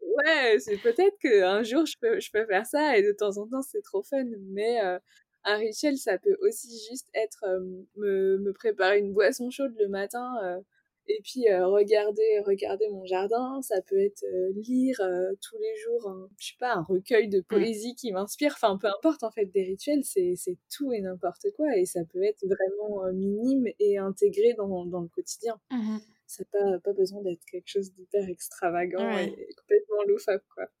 ouais, 0.00 0.58
c'est 0.60 0.78
peut-être 0.78 1.18
qu'un 1.18 1.62
jour 1.62 1.84
je 1.86 1.96
peux, 2.00 2.20
je 2.20 2.30
peux 2.30 2.46
faire 2.46 2.64
ça 2.66 2.96
et 2.96 3.02
de 3.02 3.12
temps 3.12 3.36
en 3.36 3.46
temps 3.48 3.62
c'est 3.62 3.82
trop 3.82 4.02
fun, 4.02 4.24
mais 4.50 4.78
un 5.44 5.56
rituel 5.56 5.98
ça 5.98 6.18
peut 6.18 6.36
aussi 6.40 6.68
juste 6.88 7.08
être 7.14 7.44
me, 7.96 8.38
me 8.38 8.52
préparer 8.52 9.00
une 9.00 9.12
boisson 9.12 9.50
chaude 9.50 9.74
le 9.78 9.88
matin 9.88 10.62
et 11.08 11.20
puis 11.22 11.48
euh, 11.48 11.66
regarder, 11.66 12.40
regarder 12.46 12.88
mon 12.88 13.04
jardin, 13.04 13.60
ça 13.62 13.80
peut 13.82 13.98
être 13.98 14.24
euh, 14.24 14.52
lire 14.54 15.00
euh, 15.00 15.32
tous 15.40 15.58
les 15.58 15.76
jours, 15.84 16.08
un, 16.08 16.28
je 16.38 16.48
sais 16.48 16.56
pas, 16.58 16.74
un 16.74 16.82
recueil 16.82 17.28
de 17.28 17.40
mmh. 17.40 17.44
poésie 17.44 17.94
qui 17.94 18.12
m'inspire. 18.12 18.52
Enfin, 18.54 18.78
peu 18.78 18.88
importe 18.88 19.22
en 19.24 19.30
fait, 19.30 19.46
des 19.46 19.64
rituels, 19.64 20.04
c'est 20.04 20.36
tout 20.70 20.92
et 20.92 21.00
n'importe 21.00 21.46
quoi, 21.56 21.76
et 21.76 21.84
ça 21.84 22.00
peut 22.12 22.22
être 22.22 22.44
vraiment 22.46 23.12
minime 23.12 23.66
et 23.78 23.98
intégré 23.98 24.54
dans, 24.54 24.86
dans 24.86 25.00
le 25.00 25.08
quotidien. 25.08 25.58
Mmh 25.70 25.98
ça 26.28 26.44
n'a 26.44 26.60
pas, 26.60 26.78
pas 26.80 26.92
besoin 26.92 27.22
d'être 27.22 27.42
quelque 27.46 27.68
chose 27.68 27.90
d'hyper 27.94 28.28
extravagant 28.28 29.16
et 29.16 29.48
complètement 29.56 30.02
loufoque, 30.06 30.44
quoi. 30.54 30.66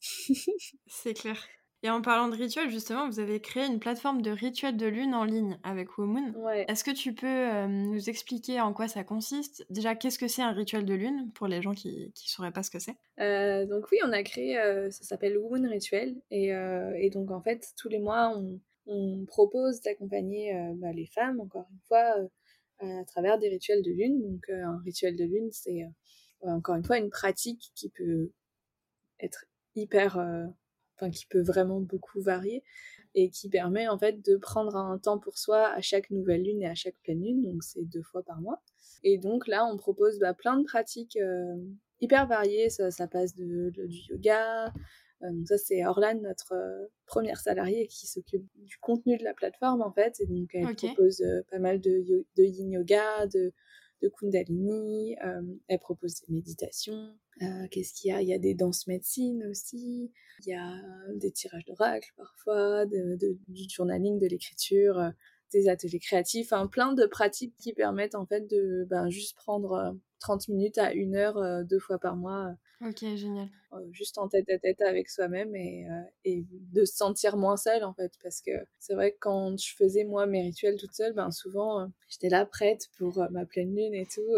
c'est 0.86 1.14
clair. 1.14 1.38
Et 1.84 1.90
en 1.90 2.02
parlant 2.02 2.28
de 2.28 2.34
rituels, 2.34 2.70
justement, 2.70 3.08
vous 3.08 3.20
avez 3.20 3.40
créé 3.40 3.64
une 3.64 3.78
plateforme 3.78 4.20
de 4.20 4.32
rituels 4.32 4.76
de 4.76 4.86
lune 4.86 5.14
en 5.14 5.22
ligne 5.22 5.60
avec 5.62 5.96
Womoon. 5.96 6.32
Ouais. 6.34 6.64
Est-ce 6.66 6.82
que 6.82 6.90
tu 6.90 7.14
peux 7.14 7.26
euh, 7.26 7.68
nous 7.68 8.10
expliquer 8.10 8.60
en 8.60 8.72
quoi 8.72 8.88
ça 8.88 9.04
consiste? 9.04 9.64
Déjà, 9.70 9.94
qu'est-ce 9.94 10.18
que 10.18 10.26
c'est 10.26 10.42
un 10.42 10.50
rituel 10.50 10.84
de 10.84 10.94
lune 10.94 11.30
pour 11.34 11.46
les 11.46 11.62
gens 11.62 11.74
qui 11.74 12.06
ne 12.06 12.28
sauraient 12.28 12.50
pas 12.50 12.64
ce 12.64 12.70
que 12.70 12.80
c'est? 12.80 12.96
Euh, 13.20 13.64
Donc 13.66 13.84
oui, 13.92 13.98
on 14.04 14.10
a 14.10 14.24
créé, 14.24 14.58
euh, 14.58 14.90
ça 14.90 15.04
s'appelle 15.04 15.38
Womoon 15.38 15.68
Rituel. 15.68 16.16
Et, 16.32 16.48
et, 16.48 17.10
donc 17.10 17.30
en 17.30 17.40
fait, 17.40 17.72
tous 17.76 17.88
les 17.88 18.00
mois, 18.00 18.36
on, 18.36 18.60
on 18.86 19.24
propose 19.26 19.80
d'accompagner 19.80 20.52
bah, 20.76 20.92
les 20.92 21.06
femmes, 21.06 21.40
encore 21.40 21.68
une 21.70 21.80
fois, 21.86 22.16
à 22.80 23.04
travers 23.04 23.38
des 23.38 23.48
rituels 23.48 23.82
de 23.82 23.92
lune. 23.92 24.20
Donc, 24.20 24.48
un 24.48 24.80
rituel 24.84 25.14
de 25.14 25.24
lune, 25.24 25.48
c'est 25.52 25.84
encore 26.42 26.74
une 26.74 26.84
fois 26.84 26.98
une 26.98 27.10
pratique 27.10 27.70
qui 27.76 27.88
peut 27.88 28.32
être 29.20 29.44
hyper, 29.76 30.18
enfin, 30.98 31.10
qui 31.10 31.26
peut 31.26 31.42
vraiment 31.42 31.80
beaucoup 31.80 32.20
varier 32.20 32.62
et 33.14 33.30
qui 33.30 33.48
permet 33.48 33.88
en 33.88 33.98
fait 33.98 34.24
de 34.24 34.36
prendre 34.36 34.76
un 34.76 34.98
temps 34.98 35.18
pour 35.18 35.38
soi 35.38 35.68
à 35.68 35.80
chaque 35.80 36.10
nouvelle 36.10 36.42
lune 36.42 36.62
et 36.62 36.68
à 36.68 36.74
chaque 36.74 36.98
pleine 37.02 37.22
lune, 37.22 37.42
donc 37.42 37.62
c'est 37.62 37.84
deux 37.84 38.02
fois 38.02 38.22
par 38.22 38.40
mois. 38.40 38.62
Et 39.02 39.18
donc 39.18 39.46
là, 39.48 39.64
on 39.64 39.76
propose 39.76 40.18
bah, 40.18 40.34
plein 40.34 40.58
de 40.58 40.64
pratiques 40.64 41.18
hyper 42.00 42.26
variées, 42.26 42.70
ça, 42.70 42.90
ça 42.90 43.08
passe 43.08 43.34
de, 43.34 43.70
du 43.70 43.98
yoga, 44.10 44.72
euh, 45.22 45.30
donc 45.32 45.46
ça, 45.48 45.58
c'est 45.58 45.84
Orlan, 45.84 46.20
notre 46.20 46.52
euh, 46.52 46.86
première 47.06 47.40
salariée 47.40 47.86
qui 47.88 48.06
s'occupe 48.06 48.46
du 48.56 48.78
contenu 48.78 49.16
de 49.16 49.24
la 49.24 49.34
plateforme 49.34 49.82
en 49.82 49.92
fait. 49.92 50.20
Et 50.20 50.26
donc 50.26 50.50
elle 50.54 50.74
propose 50.74 51.20
euh, 51.22 51.42
pas 51.50 51.58
mal 51.58 51.80
de, 51.80 52.04
de 52.36 52.42
yin 52.42 52.70
yoga, 52.70 53.26
de, 53.26 53.52
de 54.02 54.08
kundalini. 54.08 55.16
elle 55.68 55.78
propose 55.78 56.20
des 56.20 56.32
méditations. 56.32 57.14
Qu'est-ce 57.70 57.94
qu'il 57.94 58.10
y 58.10 58.12
a? 58.12 58.22
Il 58.22 58.28
y 58.28 58.34
a 58.34 58.38
des 58.38 58.54
danses 58.54 58.86
médecine 58.86 59.44
aussi. 59.50 60.10
Il 60.40 60.50
y 60.50 60.54
a 60.54 60.74
des 61.14 61.30
tirages 61.30 61.64
d'oracle 61.64 62.12
parfois, 62.16 62.86
de, 62.86 63.16
du 63.48 63.64
journaling, 63.68 64.18
de 64.18 64.26
l'écriture 64.26 65.12
des 65.52 65.68
ateliers 65.68 65.98
créatifs, 65.98 66.52
enfin, 66.52 66.66
plein 66.66 66.92
de 66.92 67.06
pratiques 67.06 67.54
qui 67.56 67.72
permettent 67.72 68.14
en 68.14 68.26
fait 68.26 68.46
de 68.48 68.86
ben, 68.88 69.08
juste 69.08 69.36
prendre 69.36 69.96
30 70.20 70.48
minutes 70.48 70.78
à 70.78 70.92
une 70.92 71.14
heure 71.14 71.64
deux 71.64 71.78
fois 71.78 71.98
par 71.98 72.16
mois. 72.16 72.54
Ok, 72.80 73.00
génial. 73.00 73.48
juste 73.90 74.18
en 74.18 74.28
tête 74.28 74.48
à 74.50 74.58
tête 74.58 74.80
avec 74.82 75.08
soi-même 75.08 75.54
et, 75.56 75.86
et, 76.24 76.44
de 76.50 76.84
se 76.84 76.94
sentir 76.94 77.36
moins 77.36 77.56
seule 77.56 77.82
en 77.82 77.92
fait. 77.92 78.12
Parce 78.22 78.40
que 78.40 78.52
c'est 78.78 78.94
vrai 78.94 79.12
que 79.12 79.18
quand 79.20 79.58
je 79.58 79.74
faisais 79.74 80.04
moi 80.04 80.26
mes 80.26 80.42
rituels 80.42 80.76
toute 80.76 80.94
seule, 80.94 81.12
ben 81.12 81.30
souvent 81.30 81.90
j'étais 82.08 82.28
là 82.28 82.44
prête 82.46 82.88
pour 82.96 83.26
ma 83.30 83.46
pleine 83.46 83.74
lune 83.74 83.94
et 83.94 84.06
tout. 84.06 84.36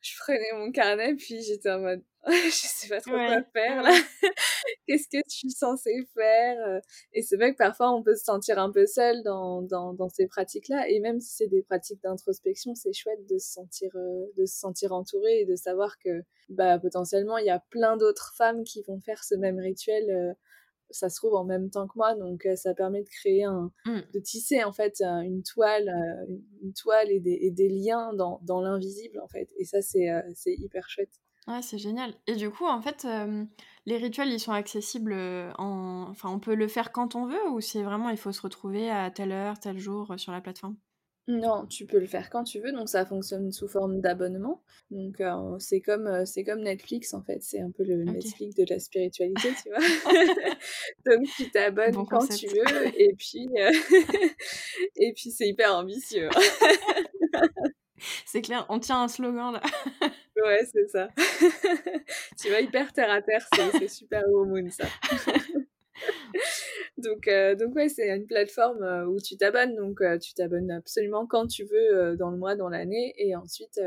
je 0.00 0.16
prenais 0.20 0.52
mon 0.54 0.70
carnet 0.72 1.14
puis 1.16 1.42
j'étais 1.42 1.70
en 1.70 1.80
mode 1.80 2.02
je 2.50 2.50
sais 2.50 2.88
pas 2.88 3.00
trop 3.00 3.12
quoi 3.12 3.42
faire 3.52 3.82
là. 3.82 3.92
Qu'est-ce 4.86 5.06
que 5.08 5.22
tu 5.28 5.46
es 5.46 5.50
censé 5.50 5.92
faire 6.12 6.58
euh? 6.66 6.80
Et 7.12 7.22
c'est 7.22 7.36
vrai 7.36 7.52
que 7.52 7.56
parfois 7.56 7.92
on 7.92 8.02
peut 8.02 8.16
se 8.16 8.24
sentir 8.24 8.58
un 8.58 8.72
peu 8.72 8.84
seul 8.86 9.22
dans, 9.22 9.62
dans, 9.62 9.94
dans 9.94 10.08
ces 10.08 10.26
pratiques-là. 10.26 10.88
Et 10.88 10.98
même 10.98 11.20
si 11.20 11.36
c'est 11.36 11.46
des 11.46 11.62
pratiques 11.62 12.02
d'introspection, 12.02 12.74
c'est 12.74 12.92
chouette 12.92 13.24
de 13.28 13.38
se 13.38 13.52
sentir 13.52 13.90
euh, 13.94 14.26
de 14.36 14.44
se 14.44 14.58
sentir 14.58 14.92
entouré 14.92 15.40
et 15.40 15.44
de 15.46 15.54
savoir 15.54 15.98
que 15.98 16.24
bah 16.48 16.80
potentiellement 16.80 17.38
il 17.38 17.46
y 17.46 17.50
a 17.50 17.60
plein 17.70 17.96
d'autres 17.96 18.34
femmes 18.36 18.64
qui 18.64 18.82
vont 18.82 19.00
faire 19.00 19.22
ce 19.22 19.36
même 19.36 19.60
rituel. 19.60 20.10
Euh, 20.10 20.34
ça 20.90 21.08
se 21.08 21.16
trouve 21.16 21.34
en 21.34 21.44
même 21.44 21.68
temps 21.70 21.88
que 21.88 21.94
moi, 21.96 22.14
donc 22.14 22.46
ça 22.54 22.72
permet 22.72 23.02
de 23.02 23.08
créer 23.08 23.42
un, 23.42 23.72
mmh. 23.86 24.00
de 24.14 24.20
tisser 24.20 24.62
en 24.62 24.72
fait 24.72 25.00
une 25.00 25.42
toile, 25.42 25.92
une 26.62 26.72
toile 26.74 27.10
et 27.10 27.18
des, 27.18 27.36
et 27.42 27.50
des 27.50 27.68
liens 27.68 28.14
dans, 28.14 28.38
dans 28.44 28.60
l'invisible 28.60 29.18
en 29.18 29.26
fait. 29.26 29.48
Et 29.58 29.64
ça 29.64 29.82
c'est 29.82 30.06
c'est 30.36 30.54
hyper 30.54 30.88
chouette. 30.88 31.10
Ouais, 31.48 31.62
c'est 31.62 31.78
génial. 31.78 32.12
Et 32.26 32.34
du 32.34 32.50
coup, 32.50 32.66
en 32.66 32.82
fait, 32.82 33.06
les 33.86 33.96
rituels, 33.96 34.30
ils 34.30 34.40
sont 34.40 34.52
accessibles 34.52 35.14
en... 35.58 36.08
Enfin, 36.10 36.28
on 36.28 36.40
peut 36.40 36.54
le 36.54 36.66
faire 36.66 36.90
quand 36.90 37.14
on 37.14 37.26
veut 37.26 37.48
ou 37.50 37.60
c'est 37.60 37.82
vraiment, 37.82 38.10
il 38.10 38.16
faut 38.16 38.32
se 38.32 38.42
retrouver 38.42 38.90
à 38.90 39.10
telle 39.10 39.32
heure, 39.32 39.58
tel 39.58 39.78
jour 39.78 40.12
sur 40.16 40.32
la 40.32 40.40
plateforme? 40.40 40.76
Non, 41.28 41.66
tu 41.66 41.86
peux 41.86 41.98
le 41.98 42.06
faire 42.06 42.30
quand 42.30 42.44
tu 42.44 42.60
veux, 42.60 42.70
donc 42.70 42.88
ça 42.88 43.04
fonctionne 43.04 43.50
sous 43.50 43.66
forme 43.66 44.00
d'abonnement. 44.00 44.62
Donc 44.92 45.20
c'est 45.58 45.80
comme, 45.80 46.24
c'est 46.24 46.44
comme 46.44 46.60
Netflix, 46.60 47.14
en 47.14 47.22
fait. 47.22 47.42
C'est 47.42 47.60
un 47.60 47.72
peu 47.72 47.82
le 47.82 48.04
Netflix 48.04 48.54
de 48.54 48.64
la 48.68 48.78
spiritualité, 48.78 49.48
tu 49.62 49.70
vois. 49.70 49.78
donc 51.06 51.26
tu 51.36 51.50
t'abonnes 51.50 52.06
quand 52.06 52.28
tu 52.28 52.46
veux 52.46 53.00
et 53.00 53.14
puis, 53.18 53.48
et 54.96 55.12
puis 55.14 55.32
c'est 55.32 55.48
hyper 55.48 55.74
ambitieux. 55.74 56.28
c'est 58.24 58.42
clair, 58.42 58.64
on 58.68 58.78
tient 58.78 59.02
un 59.02 59.08
slogan 59.08 59.52
là. 59.52 59.62
Ouais, 60.44 60.64
c'est 60.70 60.88
ça. 60.88 61.08
tu 62.40 62.50
vas 62.50 62.60
hyper 62.60 62.92
terre 62.92 63.10
à 63.10 63.22
terre, 63.22 63.46
c'est 63.72 63.88
super 63.88 64.22
moon 64.28 64.68
ça. 64.70 64.84
donc, 66.98 67.28
euh, 67.28 67.54
donc 67.54 67.74
ouais, 67.74 67.88
c'est 67.88 68.14
une 68.14 68.26
plateforme 68.26 68.82
euh, 68.82 69.06
où 69.06 69.20
tu 69.20 69.36
t'abonnes, 69.36 69.74
donc 69.76 70.00
euh, 70.00 70.18
tu 70.18 70.34
t'abonnes 70.34 70.70
absolument 70.70 71.26
quand 71.26 71.46
tu 71.46 71.64
veux 71.64 72.16
dans 72.16 72.30
le 72.30 72.36
mois, 72.36 72.54
dans 72.54 72.68
l'année, 72.68 73.14
et 73.16 73.34
ensuite 73.34 73.80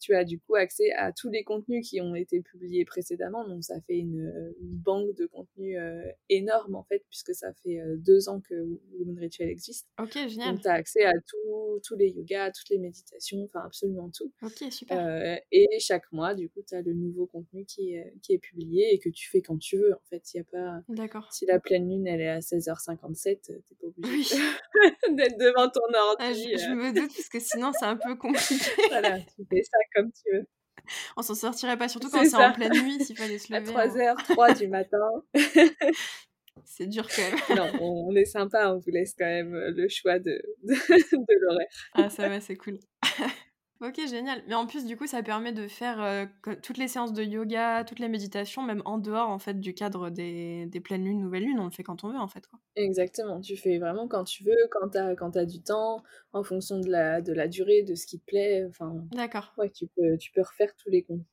tu 0.00 0.14
as 0.14 0.24
du 0.24 0.40
coup 0.40 0.54
accès 0.54 0.90
à 0.92 1.12
tous 1.12 1.28
les 1.28 1.44
contenus 1.44 1.88
qui 1.88 2.00
ont 2.00 2.14
été 2.14 2.40
publiés 2.40 2.84
précédemment. 2.84 3.46
Donc 3.46 3.62
ça 3.64 3.80
fait 3.82 3.98
une, 3.98 4.54
banque 4.60 5.14
de 5.16 5.26
contenus 5.26 5.76
euh, 5.78 6.10
énorme 6.28 6.74
en 6.74 6.84
fait, 6.84 7.04
puisque 7.08 7.34
ça 7.34 7.52
fait 7.62 7.80
euh, 7.80 7.96
deux 7.98 8.28
ans 8.28 8.40
que 8.40 8.54
Woman 8.98 9.18
Ritual 9.18 9.48
existe. 9.48 9.86
Ok, 10.00 10.14
génial. 10.14 10.54
Donc 10.54 10.62
tu 10.62 10.68
as 10.68 10.72
accès 10.72 11.04
à 11.04 11.12
tous 11.28 11.96
les 11.96 12.08
yogas, 12.08 12.50
toutes 12.52 12.70
les 12.70 12.78
méditations, 12.78 13.44
enfin 13.44 13.60
absolument 13.64 14.10
tout. 14.10 14.32
Ok, 14.42 14.72
super. 14.72 14.98
Euh, 14.98 15.36
et 15.52 15.66
chaque 15.78 16.10
mois, 16.12 16.34
du 16.34 16.48
coup, 16.48 16.60
tu 16.66 16.74
as 16.74 16.82
le 16.82 16.94
nouveau 16.94 17.26
contenu 17.26 17.64
qui 17.66 17.94
est, 17.94 18.14
qui 18.22 18.32
est 18.32 18.38
publié 18.38 18.94
et 18.94 18.98
que 18.98 19.08
tu 19.08 19.28
fais 19.28 19.42
quand 19.42 19.58
tu 19.58 19.76
veux. 19.76 19.92
En 19.92 20.08
fait, 20.08 20.22
il 20.32 20.38
n'y 20.38 20.40
a 20.40 20.44
pas. 20.44 20.82
D'accord. 20.88 21.32
Si 21.32 21.46
la 21.46 21.60
pleine 21.60 21.88
lune 21.88 22.06
elle 22.06 22.20
est 22.20 22.28
à 22.28 22.38
16h57, 22.38 23.40
t'es 23.42 23.74
pas 23.80 23.86
obligé 23.86 24.36
d'être 25.10 25.38
devant 25.38 25.68
ton 25.68 25.80
ordi. 25.94 26.16
Ah, 26.20 26.32
je, 26.32 26.58
je, 26.58 26.74
me 26.74 26.92
doute 26.92 27.12
parce 27.14 27.28
que 27.28 27.40
sinon 27.40 27.72
c'est 27.78 27.86
un 27.86 27.96
peu 27.96 28.16
compliqué. 28.16 28.64
voilà, 28.88 29.18
tu 29.18 29.44
fais 29.50 29.62
ça 29.62 29.78
comme 29.94 30.10
tu 30.12 30.36
veux. 30.36 30.46
On 31.16 31.22
s'en 31.22 31.34
sortirait 31.34 31.76
pas, 31.76 31.88
surtout 31.88 32.10
quand 32.10 32.24
c'est 32.24 32.36
en 32.36 32.52
pleine 32.52 32.72
nuit, 32.72 33.04
s'il 33.04 33.16
fallait 33.16 33.38
se 33.38 33.52
lever. 33.52 33.74
À 33.74 33.86
3h, 33.86 34.08
hein. 34.08 34.14
3 34.34 34.54
du 34.54 34.68
matin. 34.68 34.98
c'est 36.64 36.86
dur 36.86 37.06
quand 37.08 37.22
même. 37.22 37.58
non, 37.58 37.80
on, 37.80 38.14
est 38.16 38.24
sympa, 38.24 38.72
on 38.72 38.78
vous 38.78 38.90
laisse 38.90 39.14
quand 39.16 39.26
même 39.26 39.54
le 39.54 39.88
choix 39.88 40.18
de, 40.18 40.42
de, 40.62 40.74
de 40.74 41.40
l'horaire. 41.42 41.68
Ah, 41.94 42.10
ça 42.10 42.28
va, 42.28 42.40
c'est 42.40 42.56
cool. 42.56 42.78
Ok, 43.82 43.98
génial. 44.06 44.42
Mais 44.46 44.54
en 44.54 44.66
plus, 44.66 44.84
du 44.84 44.94
coup, 44.94 45.06
ça 45.06 45.22
permet 45.22 45.52
de 45.52 45.66
faire 45.66 46.02
euh, 46.02 46.26
toutes 46.62 46.76
les 46.76 46.86
séances 46.86 47.14
de 47.14 47.22
yoga, 47.22 47.82
toutes 47.84 47.98
les 47.98 48.08
méditations, 48.08 48.62
même 48.62 48.82
en 48.84 48.98
dehors 48.98 49.30
en 49.30 49.38
fait 49.38 49.58
du 49.58 49.72
cadre 49.72 50.10
des, 50.10 50.66
des 50.66 50.80
pleines 50.80 51.04
lunes, 51.04 51.20
nouvelles 51.20 51.44
lunes. 51.44 51.58
On 51.58 51.64
le 51.64 51.70
fait 51.70 51.82
quand 51.82 52.04
on 52.04 52.10
veut 52.10 52.18
en 52.18 52.28
fait. 52.28 52.46
Quoi. 52.46 52.58
Exactement. 52.76 53.40
Tu 53.40 53.56
fais 53.56 53.78
vraiment 53.78 54.06
quand 54.06 54.24
tu 54.24 54.44
veux, 54.44 54.56
quand 54.70 54.90
tu 54.90 54.98
as, 54.98 55.14
quand 55.16 55.34
as 55.34 55.46
du 55.46 55.62
temps, 55.62 56.02
en 56.34 56.42
fonction 56.42 56.78
de 56.78 56.90
la, 56.90 57.22
de 57.22 57.32
la 57.32 57.48
durée, 57.48 57.82
de 57.82 57.94
ce 57.94 58.06
qui 58.06 58.20
te 58.20 58.24
plaît. 58.26 58.66
Enfin, 58.68 58.92
D'accord. 59.12 59.54
Ouais, 59.56 59.70
tu 59.70 59.86
peux, 59.86 60.18
tu 60.18 60.30
peux 60.32 60.42
refaire 60.42 60.74
tous 60.76 60.90
les 60.90 61.02
contenus 61.02 61.24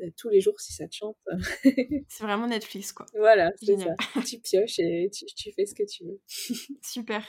euh, 0.00 0.10
tous 0.16 0.30
les 0.30 0.40
jours 0.40 0.58
si 0.58 0.72
ça 0.72 0.88
te 0.88 0.94
chante. 0.94 1.18
c'est 2.08 2.24
vraiment 2.24 2.46
Netflix 2.46 2.92
quoi. 2.92 3.04
Voilà, 3.14 3.50
c'est 3.56 3.76
ça. 3.76 3.94
tu 4.26 4.38
pioches 4.38 4.78
et 4.78 5.10
tu, 5.12 5.26
tu, 5.26 5.52
fais 5.52 5.66
ce 5.66 5.74
que 5.74 5.82
tu 5.82 6.04
veux. 6.04 6.18
Super. 6.82 7.22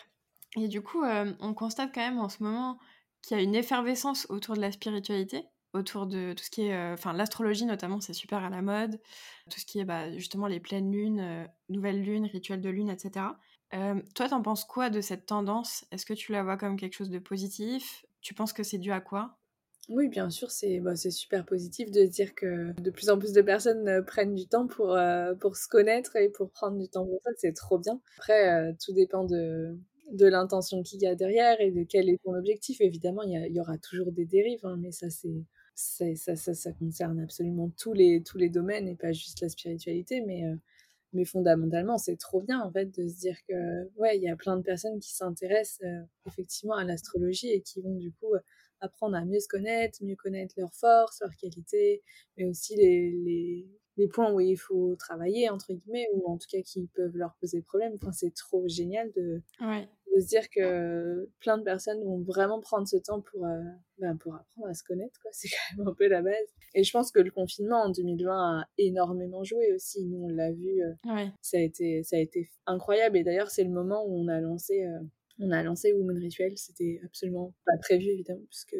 Et 0.57 0.69
du 0.69 0.81
coup, 0.81 1.03
euh, 1.03 1.33
on 1.41 1.53
constate 1.53 1.91
quand 1.93 2.01
même 2.01 2.19
en 2.19 2.29
ce 2.29 2.41
moment 2.41 2.77
qu'il 3.21 3.37
y 3.37 3.39
a 3.39 3.43
une 3.43 3.55
effervescence 3.55 4.25
autour 4.29 4.55
de 4.55 4.61
la 4.61 4.71
spiritualité, 4.71 5.45
autour 5.73 6.05
de 6.05 6.33
tout 6.33 6.43
ce 6.43 6.49
qui 6.49 6.63
est, 6.63 6.73
euh, 6.73 6.93
enfin 6.93 7.13
l'astrologie 7.13 7.65
notamment, 7.65 8.01
c'est 8.01 8.13
super 8.13 8.43
à 8.43 8.49
la 8.49 8.61
mode, 8.61 8.99
tout 9.49 9.59
ce 9.59 9.65
qui 9.65 9.79
est 9.79 9.85
bah, 9.85 10.11
justement 10.17 10.47
les 10.47 10.59
pleines 10.59 10.91
lunes, 10.91 11.19
euh, 11.19 11.45
nouvelles 11.69 12.01
lunes, 12.01 12.25
rituels 12.25 12.61
de 12.61 12.69
lune, 12.69 12.89
etc. 12.89 13.37
Euh, 13.73 14.01
toi, 14.15 14.27
t'en 14.27 14.41
penses 14.41 14.65
quoi 14.65 14.89
de 14.89 14.99
cette 14.99 15.25
tendance? 15.25 15.85
Est-ce 15.91 16.05
que 16.05 16.13
tu 16.13 16.33
la 16.33 16.43
vois 16.43 16.57
comme 16.57 16.77
quelque 16.77 16.95
chose 16.95 17.09
de 17.09 17.19
positif? 17.19 18.05
Tu 18.21 18.33
penses 18.33 18.53
que 18.53 18.63
c'est 18.63 18.77
dû 18.77 18.91
à 18.91 18.99
quoi? 18.99 19.37
Oui, 19.89 20.09
bien 20.09 20.29
sûr, 20.29 20.51
c'est 20.51 20.79
bah, 20.79 20.95
super 20.95 21.45
positif 21.45 21.89
de 21.89 22.03
dire 22.03 22.35
que 22.35 22.79
de 22.79 22.91
plus 22.91 23.09
en 23.09 23.17
plus 23.17 23.33
de 23.33 23.41
personnes 23.41 24.05
prennent 24.05 24.35
du 24.35 24.47
temps 24.47 24.67
pour, 24.67 24.97
pour 25.39 25.57
se 25.57 25.67
connaître 25.67 26.15
et 26.15 26.29
pour 26.29 26.51
prendre 26.51 26.77
du 26.77 26.87
temps 26.87 27.05
pour 27.05 27.19
ça, 27.23 27.31
c'est 27.37 27.53
trop 27.53 27.79
bien. 27.79 27.99
Après, 28.17 28.75
tout 28.85 28.93
dépend 28.93 29.25
de, 29.25 29.75
de 30.11 30.25
l'intention 30.27 30.83
qu'il 30.83 31.01
y 31.01 31.07
a 31.07 31.15
derrière 31.15 31.59
et 31.61 31.71
de 31.71 31.83
quel 31.83 32.09
est 32.09 32.21
ton 32.23 32.33
objectif. 32.35 32.81
Évidemment, 32.81 33.23
il 33.23 33.53
y, 33.53 33.59
aura 33.59 33.77
toujours 33.77 34.11
des 34.11 34.25
dérives, 34.25 34.65
hein, 34.65 34.77
mais 34.79 34.91
ça, 34.91 35.09
c'est 35.09 35.45
ça, 35.75 36.35
ça, 36.35 36.53
ça, 36.53 36.71
concerne 36.73 37.19
absolument 37.19 37.71
tous 37.77 37.93
les, 37.93 38.21
tous 38.23 38.37
les 38.37 38.49
domaines 38.49 38.87
et 38.87 38.95
pas 38.95 39.13
juste 39.13 39.41
la 39.41 39.49
spiritualité, 39.49 40.21
mais, 40.21 40.45
euh, 40.45 40.55
mais 41.13 41.25
fondamentalement, 41.25 41.97
c'est 41.97 42.17
trop 42.17 42.41
bien 42.41 42.61
en 42.61 42.71
fait 42.71 42.85
de 42.85 43.07
se 43.07 43.17
dire 43.19 43.37
que 43.47 43.89
ouais, 43.97 44.17
il 44.17 44.23
y 44.23 44.29
a 44.29 44.35
plein 44.35 44.57
de 44.57 44.61
personnes 44.61 44.99
qui 44.99 45.11
s'intéressent 45.13 45.81
euh, 45.83 46.01
effectivement 46.27 46.75
à 46.75 46.83
l'astrologie 46.83 47.49
et 47.49 47.61
qui 47.61 47.81
vont 47.81 47.95
du 47.95 48.11
coup 48.11 48.33
apprendre 48.81 49.15
à 49.15 49.23
mieux 49.23 49.39
se 49.39 49.47
connaître, 49.47 50.03
mieux 50.03 50.15
connaître 50.15 50.55
leurs 50.57 50.73
forces, 50.73 51.21
leurs 51.21 51.35
qualités, 51.35 52.01
mais 52.37 52.45
aussi 52.45 52.75
les, 52.75 53.67
les, 53.97 54.07
points 54.07 54.33
où 54.33 54.39
il 54.39 54.57
faut 54.57 54.95
travailler, 54.95 55.47
entre 55.49 55.73
guillemets, 55.73 56.07
ou 56.15 56.27
en 56.27 56.37
tout 56.39 56.47
cas 56.51 56.61
qui 56.63 56.87
peuvent 56.95 57.15
leur 57.15 57.35
poser 57.35 57.61
problème. 57.61 57.97
C'est 58.11 58.33
trop 58.33 58.67
génial 58.67 59.11
de, 59.11 59.43
de 60.15 60.19
se 60.19 60.27
dire 60.27 60.49
que 60.49 61.29
plein 61.39 61.57
de 61.57 61.63
personnes 61.63 62.03
vont 62.03 62.19
vraiment 62.21 62.59
prendre 62.59 62.87
ce 62.87 62.97
temps 62.97 63.21
pour, 63.21 63.45
euh, 63.45 63.61
ben, 63.99 64.17
pour 64.17 64.35
apprendre 64.35 64.67
à 64.67 64.73
se 64.73 64.83
connaître. 64.83 65.19
Quoi. 65.21 65.31
C'est 65.33 65.49
quand 65.49 65.77
même 65.77 65.87
un 65.87 65.93
peu 65.93 66.07
la 66.07 66.21
base. 66.21 66.35
Et 66.73 66.83
je 66.83 66.91
pense 66.91 67.11
que 67.11 67.19
le 67.19 67.31
confinement 67.31 67.83
en 67.83 67.89
2020 67.89 68.59
a 68.59 68.65
énormément 68.77 69.43
joué 69.43 69.73
aussi. 69.73 70.05
Nous, 70.05 70.23
on 70.23 70.29
l'a 70.29 70.51
vu. 70.51 70.81
Euh, 70.81 71.25
ça, 71.41 71.57
a 71.57 71.61
été, 71.61 72.03
ça 72.03 72.15
a 72.15 72.19
été 72.19 72.49
incroyable. 72.65 73.17
Et 73.17 73.23
d'ailleurs, 73.23 73.49
c'est 73.49 73.63
le 73.63 73.71
moment 73.71 74.05
où 74.05 74.17
on 74.17 74.27
a 74.27 74.39
lancé... 74.39 74.85
Euh, 74.85 74.99
on 75.41 75.51
a 75.51 75.63
lancé 75.63 75.91
Woman 75.91 76.17
Rituel. 76.17 76.53
C'était 76.55 77.01
absolument 77.03 77.53
pas 77.65 77.77
prévu, 77.79 78.05
évidemment, 78.05 78.45
parce 78.49 78.65
que 78.65 78.77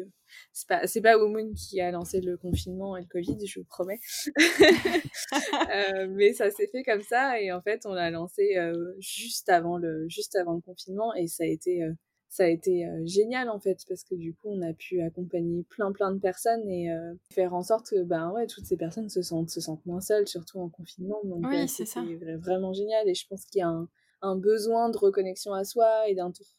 c'est 0.52 0.68
pas, 0.68 0.86
c'est 0.86 1.00
pas 1.00 1.18
Woman 1.18 1.52
qui 1.54 1.80
a 1.80 1.90
lancé 1.90 2.20
le 2.20 2.36
confinement 2.36 2.96
et 2.96 3.02
le 3.02 3.08
Covid, 3.08 3.44
je 3.46 3.60
vous 3.60 3.66
promets. 3.66 4.00
Euh, 5.74 6.08
mais 6.10 6.32
ça 6.32 6.50
s'est 6.50 6.66
fait 6.68 6.82
comme 6.82 7.02
ça, 7.02 7.40
et 7.40 7.52
en 7.52 7.60
fait, 7.60 7.86
on 7.86 7.92
l'a 7.92 8.10
lancé 8.10 8.56
euh, 8.56 8.94
juste, 8.98 9.48
avant 9.48 9.76
le, 9.76 10.06
juste 10.08 10.36
avant 10.36 10.54
le 10.54 10.60
confinement, 10.60 11.14
et 11.14 11.26
ça 11.26 11.44
a 11.44 11.46
été. 11.46 11.82
Euh, 11.82 11.92
ça 12.28 12.44
a 12.44 12.46
été 12.46 12.86
génial 13.04 13.50
en 13.50 13.60
fait 13.60 13.76
parce 13.86 14.04
que 14.04 14.14
du 14.14 14.32
coup 14.32 14.48
on 14.48 14.62
a 14.62 14.72
pu 14.72 15.02
accompagner 15.02 15.64
plein 15.64 15.92
plein 15.92 16.12
de 16.12 16.18
personnes 16.18 16.66
et 16.66 16.88
faire 17.30 17.52
en 17.52 17.62
sorte 17.62 17.90
que 17.90 18.02
ben 18.04 18.30
ouais 18.30 18.46
toutes 18.46 18.64
ces 18.64 18.78
personnes 18.78 19.10
se 19.10 19.20
sentent 19.20 19.50
se 19.50 19.60
sentent 19.60 19.84
moins 19.84 20.00
seules 20.00 20.26
surtout 20.26 20.58
en 20.58 20.70
confinement 20.70 21.20
donc 21.24 21.44
oui, 21.46 21.68
c'est 21.68 21.84
ça. 21.84 22.02
vraiment 22.38 22.72
génial 22.72 23.06
et 23.06 23.12
je 23.12 23.26
pense 23.28 23.44
qu'il 23.44 23.58
y 23.58 23.62
a 23.62 23.68
un, 23.68 23.86
un 24.22 24.36
besoin 24.36 24.88
de 24.88 24.96
reconnexion 24.96 25.52
à 25.52 25.64
soi 25.64 26.08
et 26.08 26.16